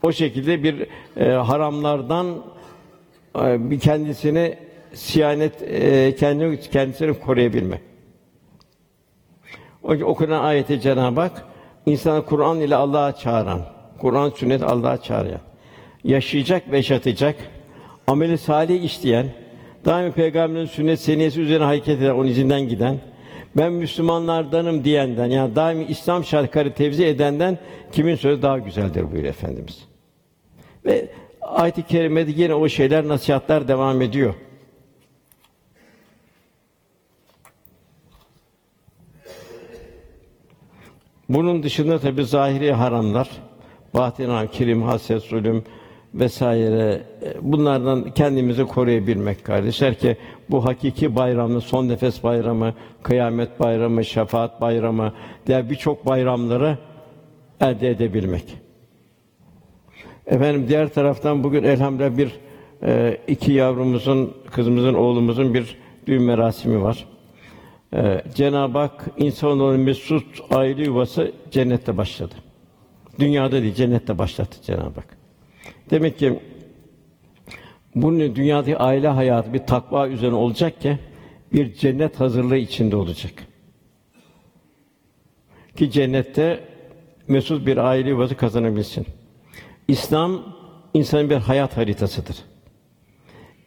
O 0.03 0.13
şekilde 0.13 0.63
bir 0.63 0.87
e, 1.17 1.33
haramlardan 1.33 2.27
e, 3.39 3.71
bir 3.71 3.81
kendisini 3.81 4.59
siyanet 4.95 5.63
e, 5.63 6.15
kendini 6.17 6.61
kendisini 6.61 7.21
koruyabilmek. 7.21 7.81
O 9.83 9.93
okunan 9.93 10.45
ayeti 10.45 10.81
Cenab-ı 10.81 11.21
Hak 11.21 11.47
insanı 11.87 12.25
Kur'an 12.25 12.61
ile 12.61 12.77
Allah'a 12.77 13.17
çağıran, 13.17 13.61
Kur'an 13.99 14.31
sünnet 14.31 14.63
Allah'a 14.63 15.03
çağıran, 15.03 15.41
yaşayacak 16.05 16.71
ve 16.71 16.77
yaşatacak, 16.77 17.37
ameli 18.07 18.39
salih 18.39 18.85
işleyen, 18.85 19.27
daimi 19.85 20.13
peygamberin 20.13 20.67
sünnet 20.67 21.01
seniyesi 21.01 21.41
üzerine 21.41 21.65
hareket 21.65 22.03
eden, 22.03 22.15
onun 22.15 22.29
izinden 22.29 22.69
giden, 22.69 23.01
ben 23.57 23.73
Müslümanlardanım 23.73 24.85
diyenden, 24.85 25.27
yani 25.27 25.57
daimi 25.57 25.85
İslam 25.85 26.25
şartları 26.25 26.75
tevzi 26.75 27.05
edenden 27.05 27.59
kimin 27.93 28.17
sözü 28.17 28.43
daha 28.43 28.59
güzeldir 28.59 29.03
buyuruyor 29.03 29.35
Efendimiz. 29.35 29.85
Ve 30.85 31.09
ayet-i 31.41 31.83
kerimede 31.83 32.31
yine 32.37 32.55
o 32.55 32.69
şeyler, 32.69 33.09
nasihatler 33.09 33.69
devam 33.69 34.03
ediyor. 34.03 34.35
Bunun 41.29 41.63
dışında 41.63 41.99
tabi 41.99 42.25
zahiri 42.25 42.73
haramlar, 42.73 43.31
batın 43.95 44.29
haram, 44.29 44.47
kirim, 44.47 44.83
haset, 44.83 45.23
zulüm 45.23 45.65
vesaire 46.15 47.03
e, 47.23 47.35
bunlardan 47.43 48.11
kendimizi 48.11 48.65
koruyabilmek 48.65 49.45
kardeşler 49.45 49.99
ki 49.99 50.17
bu 50.51 50.65
hakiki 50.65 51.17
bayramı, 51.17 51.61
son 51.61 51.89
nefes 51.89 52.23
bayramı, 52.25 52.75
kıyamet 53.03 53.61
bayramı, 53.61 54.05
şefaat 54.05 54.61
bayramı 54.61 55.13
diğer 55.47 55.71
birçok 55.71 56.07
bayramları 56.07 56.79
elde 57.61 57.91
edebilmek. 57.91 58.45
Efendim 60.27 60.65
diğer 60.69 60.89
taraftan 60.89 61.45
bugün 61.45 61.65
elhamdülillah 61.65 62.17
bir 62.17 62.33
e, 62.83 63.19
iki 63.29 63.53
yavrumuzun, 63.53 64.37
kızımızın, 64.51 64.95
oğlumuzun 64.95 65.55
bir 65.55 65.77
düğün 66.07 66.23
merasimi 66.23 66.83
var. 66.83 67.07
Ee, 67.95 68.23
Cenab-ı 68.35 68.79
Hak 68.79 69.07
insanoğlunun 69.17 69.81
mesut 69.81 70.41
aile 70.51 70.83
yuvası 70.85 71.33
cennette 71.51 71.97
başladı. 71.97 72.35
Dünyada 73.19 73.63
değil, 73.63 73.75
cennette 73.75 74.19
başlattı 74.19 74.63
Cenab-ı 74.63 74.95
Hak. 74.95 75.22
Demek 75.93 76.19
ki 76.19 76.39
bunun 77.95 78.37
dünyadaki 78.37 78.77
aile 78.77 79.09
hayatı 79.09 79.53
bir 79.55 79.59
takva 79.59 80.09
üzerine 80.09 80.35
olacak 80.35 80.81
ki 80.81 80.99
bir 81.53 81.75
cennet 81.75 82.21
hazırlığı 82.21 82.57
içinde 82.57 82.97
olacak. 82.97 83.33
Ki 85.77 85.91
cennette 85.91 86.61
mesut 87.29 87.67
bir 87.67 87.77
aile 87.77 88.09
yuvası 88.09 88.37
kazanabilsin. 88.37 89.07
İslam 89.89 90.57
insanın 90.95 91.31
bir 91.31 91.37
hayat 91.37 91.77
haritasıdır. 91.77 92.37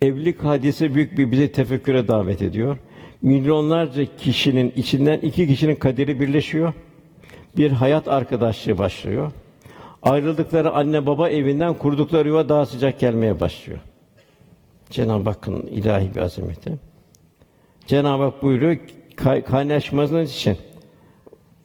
Evlilik 0.01 0.43
hadisi 0.43 0.95
büyük 0.95 1.17
bir 1.17 1.31
bizi 1.31 1.51
tefekküre 1.51 2.07
davet 2.07 2.41
ediyor 2.41 2.77
milyonlarca 3.25 4.05
kişinin 4.17 4.73
içinden 4.75 5.19
iki 5.19 5.47
kişinin 5.47 5.75
kaderi 5.75 6.19
birleşiyor. 6.19 6.73
Bir 7.57 7.71
hayat 7.71 8.07
arkadaşlığı 8.07 8.77
başlıyor. 8.77 9.31
Ayrıldıkları 10.05 10.71
anne 10.71 11.05
baba 11.05 11.29
evinden 11.29 11.73
kurdukları 11.73 12.27
yuva 12.27 12.49
daha 12.49 12.65
sıcak 12.65 12.99
gelmeye 12.99 13.39
başlıyor. 13.39 13.79
Cenab-ı 14.89 15.29
Hakk'ın 15.29 15.61
ilahi 15.61 16.15
bir 16.15 16.21
azameti. 16.21 16.73
Cenab-ı 17.87 18.23
Hak 18.23 18.43
buyuruyor 18.43 18.77
kay- 19.15 19.43
kaynaşmanız 19.43 20.31
için 20.31 20.57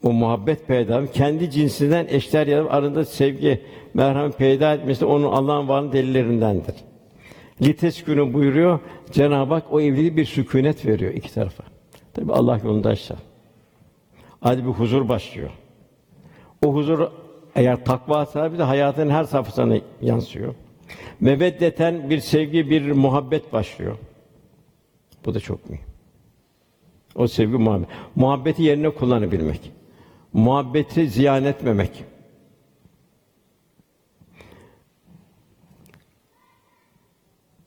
o 0.02 0.12
muhabbet 0.12 0.66
peyda 0.66 1.06
kendi 1.06 1.50
cinsinden 1.50 2.06
eşler 2.10 2.46
ya 2.46 2.68
arasında 2.68 3.04
sevgi, 3.04 3.62
merhamet 3.94 4.38
peyda 4.38 4.74
etmesi 4.74 5.04
onun 5.04 5.32
Allah'ın 5.32 5.68
varlığının 5.68 5.92
delillerindendir. 5.92 6.74
Lites 7.62 8.04
günü 8.04 8.34
buyuruyor. 8.34 8.80
Cenab-ı 9.10 9.54
Hak 9.54 9.72
o 9.72 9.80
evliliğe 9.80 10.16
bir 10.16 10.24
sükunet 10.24 10.86
veriyor 10.86 11.14
iki 11.14 11.34
tarafa. 11.34 11.64
Tabi 12.14 12.32
Allah 12.32 12.60
yolundaysa. 12.64 13.16
Hadi 14.40 14.64
bir 14.64 14.70
huzur 14.70 15.08
başlıyor. 15.08 15.50
O 16.66 16.74
huzur 16.74 17.08
eğer 17.54 17.84
takva 17.84 18.26
sahibi 18.26 18.58
de 18.58 18.62
hayatın 18.62 19.10
her 19.10 19.24
safhasına 19.24 19.76
yansıyor. 20.02 20.54
Meveddeten 21.20 22.10
bir 22.10 22.20
sevgi, 22.20 22.70
bir 22.70 22.92
muhabbet 22.92 23.52
başlıyor. 23.52 23.96
Bu 25.24 25.34
da 25.34 25.40
çok 25.40 25.70
mühim. 25.70 25.84
O 27.14 27.26
sevgi 27.26 27.56
muhabbet. 27.56 27.88
Muhabbeti 28.16 28.62
yerine 28.62 28.90
kullanabilmek. 28.90 29.72
Muhabbeti 30.32 31.08
ziyan 31.08 31.44
etmemek. 31.44 32.04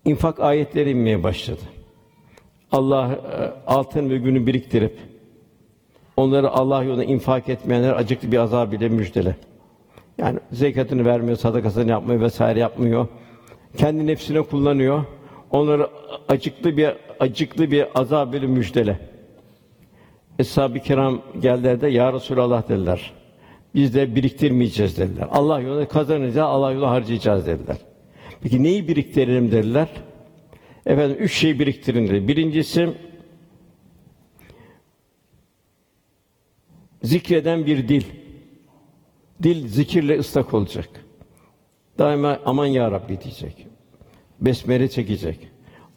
infak 0.06 0.40
ayetleri 0.40 0.90
inmeye 0.90 1.24
başladı. 1.24 1.62
Allah 2.72 3.12
e, 3.12 3.70
altın 3.72 4.10
ve 4.10 4.18
günü 4.18 4.48
biriktirip 4.48 5.00
onları 6.18 6.50
Allah 6.50 6.84
yolunda 6.84 7.04
infak 7.04 7.50
etmeyenler 7.50 7.94
acıklı 7.94 8.32
bir 8.32 8.38
azab 8.38 8.74
ile 8.74 8.90
müjdele. 8.90 9.36
Yani 10.18 10.40
zekatını 10.52 11.06
vermiyor, 11.06 11.38
sadakasını 11.38 11.90
yapmıyor 11.90 12.22
vesaire 12.22 12.60
yapmıyor. 12.60 13.08
Kendi 13.78 14.08
nefsine 14.08 14.42
kullanıyor. 14.42 15.06
Onları 15.52 15.90
acıklı 16.28 16.78
bir 16.78 16.90
acıklı 17.20 17.72
bir 17.72 17.86
azab 17.96 18.34
ile 18.34 18.48
müjdele. 18.48 19.00
Eshab-ı 20.40 20.80
kiram 20.80 21.22
geldiler 21.42 21.82
de 21.82 21.88
ya 21.88 22.14
Resulallah 22.14 22.70
dediler. 22.70 23.14
Biz 23.76 23.96
de 23.96 24.16
biriktirmeyeceğiz 24.16 24.98
dediler. 24.98 25.28
Allah 25.32 25.60
yolunda 25.60 25.88
kazanacağız, 25.88 26.38
Allah 26.38 26.72
yolunda 26.72 26.92
harcayacağız 26.92 27.48
dediler. 27.48 27.78
Peki 28.42 28.64
neyi 28.64 28.88
biriktirelim 28.88 29.52
dediler. 29.52 29.88
Efendim 30.86 31.18
üç 31.20 31.34
şey 31.34 31.60
biriktirin 31.60 32.08
dedi. 32.08 32.28
Birincisi 32.28 32.90
zikreden 37.04 37.66
bir 37.66 37.88
dil. 37.88 38.04
Dil 39.44 39.68
zikirle 39.68 40.20
ıslak 40.20 40.54
olacak. 40.54 40.90
Daima 42.00 42.40
aman 42.46 42.66
ya 42.66 42.92
Rabbi 42.92 43.22
diyecek. 43.22 43.68
Besmele 44.42 44.88
çekecek. 44.88 45.40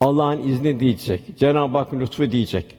Allah'ın 0.01 0.49
izni 0.49 0.80
diyecek. 0.80 1.39
Cenab-ı 1.39 1.78
Hak 1.78 1.95
lütfu 1.95 2.30
diyecek. 2.30 2.76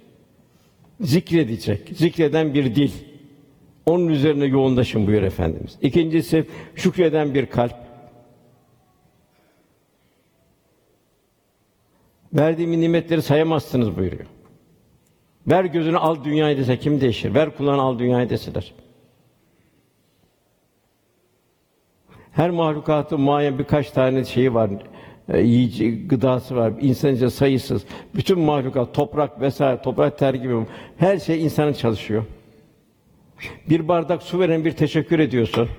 Zikredecek. 1.02 1.90
Zikreden 1.94 2.54
bir 2.54 2.76
dil. 2.76 2.92
Onun 3.86 4.08
üzerine 4.08 4.46
yoğunlaşın 4.46 5.08
buyur 5.08 5.22
Efendimiz. 5.22 5.78
İkincisi 5.82 6.46
şükreden 6.76 7.34
bir 7.34 7.46
kalp. 7.46 7.76
Verdiğim 12.34 12.82
nimetleri 12.82 13.22
sayamazsınız 13.22 13.98
buyuruyor. 13.98 14.26
Ver 15.48 15.66
gözünü 15.66 15.98
al 15.98 16.24
dünyayı 16.24 16.58
dese 16.58 16.80
kim 16.80 17.02
değişir? 17.02 17.34
Ver 17.34 17.58
kulağını 17.58 17.82
al 17.82 18.00
dünyayı 18.00 18.30
deseler. 18.30 18.74
Her 22.38 22.50
mahlukatın 22.50 23.22
muayyen 23.22 23.60
birkaç 23.60 23.92
tane 23.92 24.26
şeyi 24.26 24.54
var, 24.54 24.70
e, 25.30 25.42
yiyici 25.42 26.08
gıdası 26.08 26.56
var. 26.56 26.74
İnsanca 26.82 27.30
sayısız. 27.30 27.86
Bütün 28.16 28.40
mahlukat, 28.40 28.94
toprak 28.94 29.42
vesaire, 29.42 29.82
toprak 29.82 30.18
ter 30.18 30.34
gibi 30.34 30.56
her 30.98 31.20
şey 31.20 31.44
insanın 31.44 31.74
çalışıyor. 31.74 32.24
Bir 33.70 33.88
bardak 33.88 34.24
su 34.24 34.40
veren 34.40 34.66
bir 34.66 34.72
teşekkür 34.72 35.20
ediyorsun. 35.20 35.70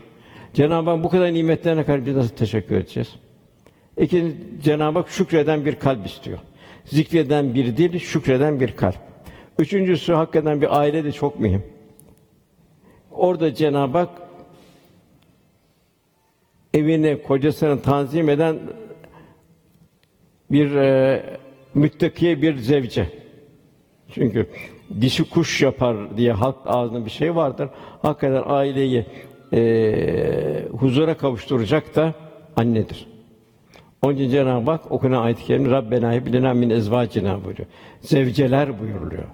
Cenab-ı 0.55 0.91
Hak 0.91 1.05
bu 1.05 1.09
kadar 1.09 1.33
nimetlerine 1.33 1.85
karşı 1.85 2.07
biz 2.07 2.17
nasıl 2.17 2.37
teşekkür 2.37 2.77
edeceğiz? 2.77 3.15
İkinci 3.97 4.37
Cenab-ı 4.63 4.99
Hak 4.99 5.09
şükreden 5.09 5.65
bir 5.65 5.75
kalp 5.75 6.07
istiyor. 6.07 6.39
Zikreden 6.85 7.55
bir 7.55 7.77
dil, 7.77 7.99
şükreden 7.99 8.61
bir 8.61 8.77
kalp. 8.77 8.99
Üçüncüsü 9.59 10.13
hakikaten 10.13 10.61
bir 10.61 10.79
aile 10.79 11.05
de 11.05 11.13
çok 11.13 11.41
mühim. 11.41 11.63
Orada 13.11 13.55
Cenab-ı 13.55 13.99
Hak 13.99 14.28
evini, 16.75 17.23
kocasını 17.23 17.83
tanzim 17.83 18.29
eden 18.29 18.57
bir 20.51 20.75
e, 20.75 21.23
müttakiye 21.75 22.43
bir 22.43 22.57
zevce. 22.57 23.07
Çünkü 24.13 24.47
dişi 25.01 25.31
kuş 25.31 25.63
yapar 25.63 26.17
diye 26.17 26.33
halk 26.33 26.57
ağzında 26.67 27.05
bir 27.05 27.11
şey 27.11 27.37
vardır. 27.37 27.69
Hakikaten 28.03 28.43
aileyi 28.47 29.07
e, 29.53 30.65
huzura 30.73 31.17
kavuşturacak 31.17 31.97
da 31.97 32.15
annedir. 32.57 33.07
Onun 34.03 34.15
için 34.15 34.31
Cenab-ı 34.31 34.71
Hak 34.71 34.93
okunan 34.93 35.23
ayet-i 35.23 35.45
kerime 35.45 35.71
Rabbena 35.71 36.13
heblina 36.13 36.55
min 36.55 36.71
ezvacina 36.71 37.45
buyuruyor. 37.45 37.69
Zevceler 38.01 38.81
buyuruluyor. 38.81 39.25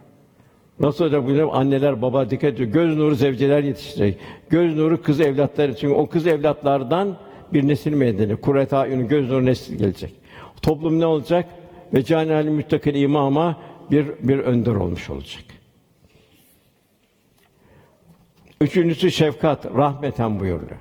Nasıl 0.80 1.04
hocam 1.04 1.26
buyuruyor? 1.26 1.48
Anneler, 1.52 2.02
baba 2.02 2.30
dikkat 2.30 2.54
ediyor. 2.54 2.68
Göz 2.70 2.96
nuru 2.96 3.14
zevceler 3.14 3.62
yetiştirecek. 3.62 4.20
Göz 4.50 4.76
nuru 4.76 5.02
kız 5.02 5.20
evlatlar 5.20 5.68
için. 5.68 5.90
O 5.90 6.06
kız 6.06 6.26
evlatlardan 6.26 7.16
bir 7.52 7.68
nesil 7.68 7.92
meydana. 7.92 8.36
Kuret 8.36 8.72
ayunu 8.72 9.08
göz 9.08 9.30
nuru 9.30 9.46
nesil 9.46 9.78
gelecek. 9.78 10.14
Toplum 10.62 11.00
ne 11.00 11.06
olacak? 11.06 11.48
Ve 11.94 12.04
canali 12.04 12.50
müttakil 12.50 12.94
imama 12.94 13.60
bir 13.90 14.06
bir 14.22 14.38
önder 14.38 14.74
olmuş 14.74 15.10
olacak. 15.10 15.44
Üçüncüsü 18.60 19.10
şefkat, 19.10 19.66
rahmeten 19.66 20.40
buyuruyor. 20.40 20.78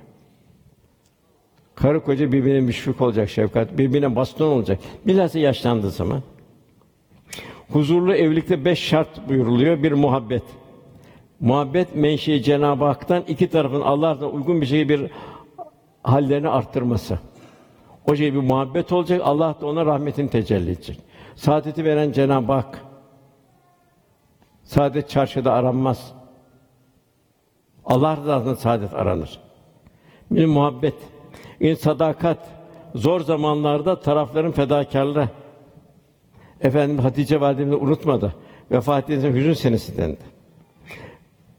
Karı 1.74 2.04
koca 2.04 2.32
birbirine 2.32 2.60
müşfik 2.60 3.00
olacak 3.00 3.30
şefkat, 3.30 3.78
birbirine 3.78 4.16
baston 4.16 4.46
olacak. 4.46 4.78
Bilhassa 5.06 5.38
yaşlandığı 5.38 5.90
zaman. 5.90 6.22
Huzurlu 7.72 8.14
evlilikte 8.14 8.64
beş 8.64 8.78
şart 8.78 9.28
buyuruluyor. 9.28 9.82
Bir 9.82 9.92
muhabbet. 9.92 10.42
Muhabbet 11.40 11.96
menşei 11.96 12.42
Cenab-ı 12.42 12.84
Hak'tan 12.84 13.22
iki 13.28 13.50
tarafın 13.50 13.80
Allah'tan 13.80 14.34
uygun 14.34 14.60
bir 14.60 14.66
şekilde 14.66 14.88
bir 14.88 15.10
hallerini 16.02 16.48
arttırması. 16.48 17.18
O 18.10 18.16
şey 18.16 18.34
bir 18.34 18.38
muhabbet 18.38 18.92
olacak. 18.92 19.20
Allah 19.24 19.54
da 19.60 19.66
ona 19.66 19.86
rahmetini 19.86 20.30
tecelli 20.30 20.70
edecek. 20.70 21.00
Saadeti 21.36 21.84
veren 21.84 22.12
Cenab-ı 22.12 22.52
Hak. 22.52 22.84
Saadet 24.64 25.08
çarşıda 25.10 25.52
aranmaz. 25.52 26.12
Allah 27.84 28.16
rızasında 28.16 28.56
saadet 28.56 28.94
aranır. 28.94 29.40
Bir 30.30 30.46
muhabbet, 30.46 30.94
bir 31.60 31.76
sadakat, 31.76 32.38
zor 32.94 33.20
zamanlarda 33.20 34.00
tarafların 34.00 34.52
fedakarlığı. 34.52 35.28
Efendim 36.64 36.98
Hatice 36.98 37.40
validemizi 37.40 37.76
unutmadı. 37.76 38.34
Vefat 38.70 39.10
edince 39.10 39.32
hüzün 39.32 39.52
senesi 39.52 39.96
dendi. 39.96 40.18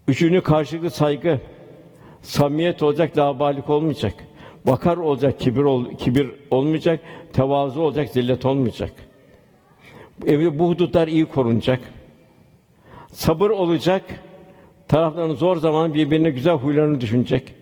Üçüncü 0.07 0.41
karşılıklı 0.41 0.89
saygı, 0.89 1.39
samimiyet 2.21 2.83
olacak, 2.83 3.17
labalik 3.17 3.69
olmayacak. 3.69 4.13
Vakar 4.65 4.97
olacak, 4.97 5.39
kibir 5.39 5.63
ol, 5.63 5.85
kibir 5.97 6.31
olmayacak, 6.51 6.99
tevazu 7.33 7.81
olacak, 7.81 8.09
zillet 8.09 8.45
olmayacak. 8.45 8.91
Evde 10.25 10.59
bu 10.59 10.69
hudutlar 10.69 11.07
iyi 11.07 11.25
korunacak. 11.25 11.79
Sabır 13.11 13.49
olacak. 13.49 14.03
Tarafların 14.87 15.35
zor 15.35 15.57
zaman 15.57 15.93
birbirine 15.93 16.29
güzel 16.29 16.53
huylarını 16.53 17.01
düşünecek. 17.01 17.53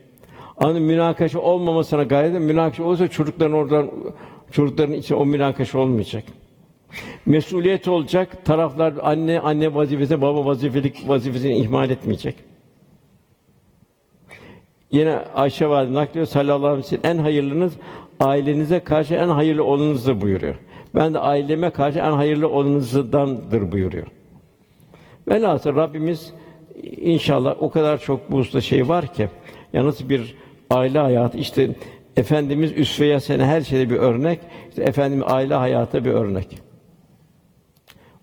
Anı 0.57 0.79
münakaşa 0.79 1.39
olmamasına 1.39 2.03
gayret. 2.03 2.41
Münakaşa 2.41 2.83
olursa 2.83 3.07
çocukların 3.07 3.53
oradan 3.53 3.91
çocukların 4.51 4.93
için 4.93 5.15
o 5.15 5.25
münakaşa 5.25 5.79
olmayacak. 5.79 6.23
Mesuliyet 7.25 7.87
olacak. 7.87 8.45
Taraflar 8.45 8.93
anne 9.01 9.39
anne 9.39 9.73
vazifesi, 9.73 10.21
baba 10.21 10.45
vazifelik 10.45 11.09
vazifesini 11.09 11.57
ihmal 11.57 11.89
etmeyecek. 11.89 12.35
Yine 14.91 15.15
Ayşe 15.35 15.69
valide 15.69 15.93
naklediyor 15.93 16.25
sallallahu 16.25 16.67
aleyhi 16.67 16.83
ve 16.83 16.87
sellem 16.87 17.17
en 17.17 17.21
hayırlınız 17.21 17.73
ailenize 18.19 18.79
karşı 18.79 19.13
en 19.13 19.27
hayırlı 19.27 19.63
olanınızdır 19.63 20.21
buyuruyor. 20.21 20.55
Ben 20.95 21.13
de 21.13 21.19
aileme 21.19 21.69
karşı 21.69 21.99
en 21.99 22.11
hayırlı 22.11 22.49
olanınızdandır 22.49 23.71
buyuruyor. 23.71 24.07
Velhasıl 25.27 25.75
Rabbimiz 25.75 26.33
inşallah 26.83 27.55
o 27.59 27.69
kadar 27.69 27.97
çok 27.97 28.31
bu 28.31 28.37
usta 28.37 28.61
şey 28.61 28.87
var 28.87 29.13
ki 29.13 29.29
yalnız 29.73 30.09
bir 30.09 30.35
aile 30.69 30.99
hayatı 30.99 31.37
işte 31.37 31.75
Efendimiz 32.17 32.71
üsve-i 32.77 33.19
her 33.29 33.61
şeyde 33.61 33.89
bir 33.89 33.95
örnek. 33.95 34.39
İşte 34.69 34.83
Efendimiz 34.83 35.25
aile 35.27 35.53
hayatı 35.53 36.05
bir 36.05 36.11
örnek. 36.11 36.47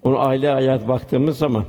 Onu 0.03 0.19
aile 0.19 0.49
hayat 0.49 0.89
baktığımız 0.89 1.39
zaman 1.39 1.65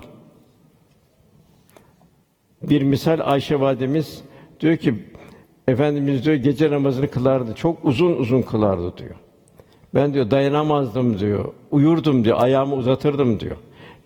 bir 2.63 2.81
misal 2.81 3.19
Ayşe 3.23 3.59
validemiz 3.59 4.23
diyor 4.59 4.77
ki 4.77 4.95
Efendimiz 5.67 6.25
diyor 6.25 6.35
gece 6.35 6.71
namazını 6.71 7.07
kılardı. 7.07 7.55
Çok 7.55 7.85
uzun 7.85 8.13
uzun 8.13 8.41
kılardı 8.41 8.97
diyor. 8.97 9.15
Ben 9.95 10.13
diyor 10.13 10.31
dayanamazdım 10.31 11.19
diyor. 11.19 11.53
Uyurdum 11.71 12.25
diyor. 12.25 12.37
Ayağımı 12.41 12.75
uzatırdım 12.75 13.39
diyor. 13.39 13.57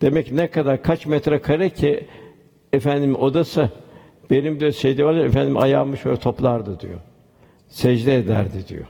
Demek 0.01 0.31
ne 0.31 0.47
kadar 0.47 0.83
kaç 0.83 1.05
metre 1.05 1.41
kare 1.41 1.69
ki 1.69 2.07
efendim 2.73 3.15
odası 3.15 3.69
benim 4.29 4.59
de 4.59 4.71
şeyde 4.71 5.05
var 5.05 5.13
ya 5.13 5.23
efendim 5.23 5.57
ayağımı 5.57 5.97
şöyle 5.97 6.17
toplardı 6.17 6.79
diyor. 6.79 6.99
Secde 7.67 8.15
ederdi 8.15 8.67
diyor. 8.67 8.85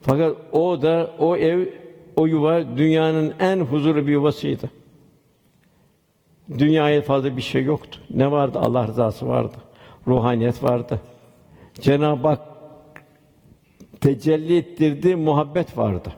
Fakat 0.00 0.36
o 0.52 0.82
da 0.82 1.10
o 1.18 1.36
ev 1.36 1.66
o 2.16 2.26
yuva 2.26 2.76
dünyanın 2.76 3.34
en 3.40 3.60
huzurlu 3.60 4.06
bir 4.06 4.12
yuvasıydı. 4.12 4.70
Dünyaya 6.58 7.02
fazla 7.02 7.36
bir 7.36 7.42
şey 7.42 7.64
yoktu. 7.64 8.00
Ne 8.10 8.30
vardı? 8.30 8.58
Allah 8.58 8.88
rızası 8.88 9.28
vardı. 9.28 9.56
Ruhaniyet 10.06 10.62
vardı. 10.62 11.00
Cenab-ı 11.80 12.28
Hak 12.28 12.40
tecelli 14.00 14.56
ettirdiği 14.56 15.16
muhabbet 15.16 15.78
vardı. 15.78 16.12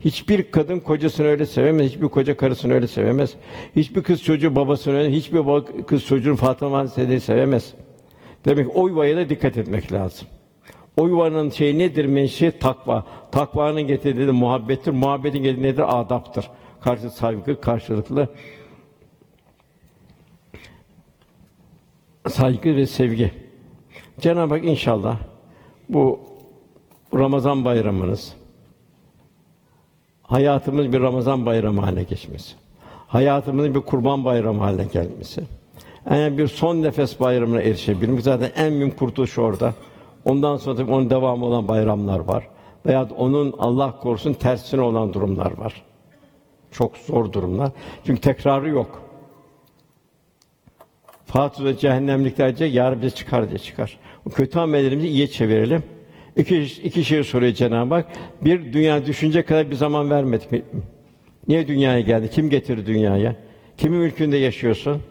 Hiçbir 0.00 0.50
kadın 0.50 0.80
kocasını 0.80 1.26
öyle 1.26 1.46
sevemez, 1.46 1.90
hiçbir 1.90 2.08
koca 2.08 2.36
karısını 2.36 2.74
öyle 2.74 2.86
sevemez. 2.86 3.34
Hiçbir 3.76 4.02
kız 4.02 4.22
çocuğu 4.22 4.56
babasını 4.56 4.98
öyle, 4.98 5.12
hiçbir 5.12 5.46
baba 5.46 5.64
kız 5.86 6.06
çocuğun 6.06 6.34
Fatıma 6.34 6.72
Validesini 6.72 7.20
sevemez. 7.20 7.74
Demek 8.44 8.76
o 8.76 8.88
yuvaya 8.88 9.16
da 9.16 9.28
dikkat 9.28 9.56
etmek 9.56 9.92
lazım. 9.92 10.28
O 10.96 11.06
yuvanın 11.08 11.50
şey 11.50 11.78
nedir 11.78 12.04
menşe? 12.04 12.58
Takva. 12.58 13.06
Takvanın 13.32 13.82
getirdiği 13.82 14.26
muhabbettir. 14.26 14.92
Muhabbetin 14.92 15.42
getirdiği 15.42 15.62
nedir? 15.62 16.00
Adaptır. 16.00 16.50
Karşı 16.80 17.10
saygı, 17.10 17.60
karşılıklı 17.60 18.28
saygı 22.28 22.76
ve 22.76 22.86
sevgi. 22.86 23.32
Cenab-ı 24.20 24.54
Hak 24.54 24.64
inşallah 24.64 25.16
bu 25.88 26.20
Ramazan 27.14 27.64
bayramınız 27.64 28.34
hayatımız 30.22 30.92
bir 30.92 31.00
Ramazan 31.00 31.46
bayramı 31.46 31.80
haline 31.80 32.02
geçmesi. 32.02 32.54
Hayatımızın 33.08 33.74
bir 33.74 33.80
kurban 33.80 34.24
bayramı 34.24 34.60
haline 34.60 34.84
gelmesi. 34.84 35.44
Yani 36.10 36.38
bir 36.38 36.48
son 36.48 36.82
nefes 36.82 37.20
bayramına 37.20 37.62
erişebilmek 37.62 38.20
zaten 38.20 38.50
en 38.56 38.80
büyük 38.80 38.98
kurtuluş 38.98 39.38
orada. 39.38 39.74
Ondan 40.24 40.56
sonra 40.56 40.76
tabii 40.76 40.92
onun 40.92 41.10
devamı 41.10 41.44
olan 41.44 41.68
bayramlar 41.68 42.18
var. 42.18 42.48
Veya 42.86 43.08
onun 43.16 43.54
Allah 43.58 43.98
korusun 44.00 44.32
tersine 44.32 44.80
olan 44.80 45.12
durumlar 45.12 45.58
var. 45.58 45.82
Çok 46.70 46.96
zor 46.96 47.32
durumlar. 47.32 47.70
Çünkü 48.06 48.20
tekrarı 48.20 48.68
yok. 48.68 49.02
Fatih'te 51.26 51.76
cehennemliklerce 51.76 52.64
ya 52.64 52.92
Rabbi 52.92 53.10
çıkar 53.10 53.48
diye 53.48 53.58
çıkar. 53.58 53.98
Bu 54.24 54.30
kötü 54.30 54.58
amellerimizi 54.58 55.08
iyiye 55.08 55.26
çevirelim. 55.26 55.82
İki, 56.36 56.62
iki 56.62 57.04
şey 57.04 57.24
soruyor 57.24 57.52
Cenab-ı 57.52 57.94
Hak. 57.94 58.06
Bir, 58.40 58.72
dünya 58.72 59.06
düşünce 59.06 59.42
kadar 59.42 59.70
bir 59.70 59.76
zaman 59.76 60.10
vermedik 60.10 60.52
mi? 60.52 60.62
Niye 61.48 61.68
dünyaya 61.68 62.00
geldi? 62.00 62.30
Kim 62.30 62.50
getirdi 62.50 62.86
dünyaya? 62.86 63.36
Kimin 63.76 63.98
mülkünde 63.98 64.36
yaşıyorsun? 64.36 65.02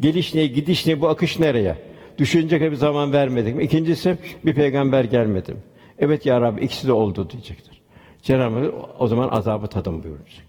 Geliş 0.00 0.34
ne, 0.34 0.46
gidiş 0.46 0.86
ne, 0.86 1.00
bu 1.00 1.08
akış 1.08 1.38
nereye? 1.38 1.76
Düşünce 2.20 2.58
kadar 2.58 2.70
bir 2.70 2.76
zaman 2.76 3.12
vermedik 3.12 3.56
mi? 3.56 3.64
İkincisi, 3.64 4.18
bir 4.44 4.54
peygamber 4.54 5.04
gelmedi 5.04 5.52
mi? 5.52 5.58
Evet 5.98 6.26
ya 6.26 6.40
Rabbi, 6.40 6.64
ikisi 6.64 6.88
de 6.88 6.92
oldu 6.92 7.30
diyecektir. 7.30 7.80
Cenab-ı 8.22 8.58
Hak 8.58 8.74
o 8.98 9.06
zaman 9.06 9.28
azabı 9.28 9.66
tadın 9.66 10.02
buyuracak. 10.02 10.44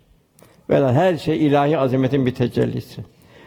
Vela 0.70 0.94
her 0.94 1.18
şey 1.18 1.48
ilahi 1.48 1.78
azametin 1.78 2.26
bir 2.26 2.36
tecellisi. 2.36 3.02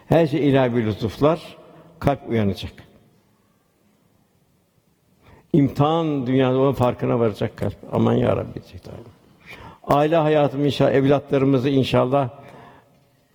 Her 0.07 0.27
şey 0.27 0.49
ilahi 0.49 0.77
bir 0.77 0.87
lütuflar, 0.87 1.57
kalp 1.99 2.29
uyanacak. 2.29 2.73
İmtihan 5.53 6.27
dünyada 6.27 6.59
onun 6.59 6.73
farkına 6.73 7.21
varacak 7.21 7.57
kalp. 7.57 7.77
Aman 7.93 8.15
ya 8.15 8.37
Rabbi 8.37 8.55
diyecek. 8.55 8.83
Aile 9.87 10.17
hayatımı 10.17 10.67
inşallah 10.67 10.93
evlatlarımızı 10.93 11.69
inşallah 11.69 12.29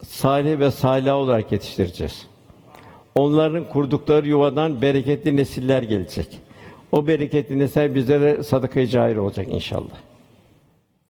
salih 0.04 0.60
ve 0.60 0.72
salih 0.72 1.14
olarak 1.14 1.52
yetiştireceğiz. 1.52 2.28
Onların 3.20 3.70
kurdukları 3.70 4.28
yuvadan 4.28 4.82
bereketli 4.82 5.36
nesiller 5.36 5.84
gelecek. 5.84 6.40
O 6.92 7.08
bereketli 7.08 7.60
nesiller 7.60 7.96
bizlere 7.96 8.44
sadaka-i 8.44 8.88
cahil 8.88 9.16
olacak 9.16 9.48
inşallah. 9.52 10.09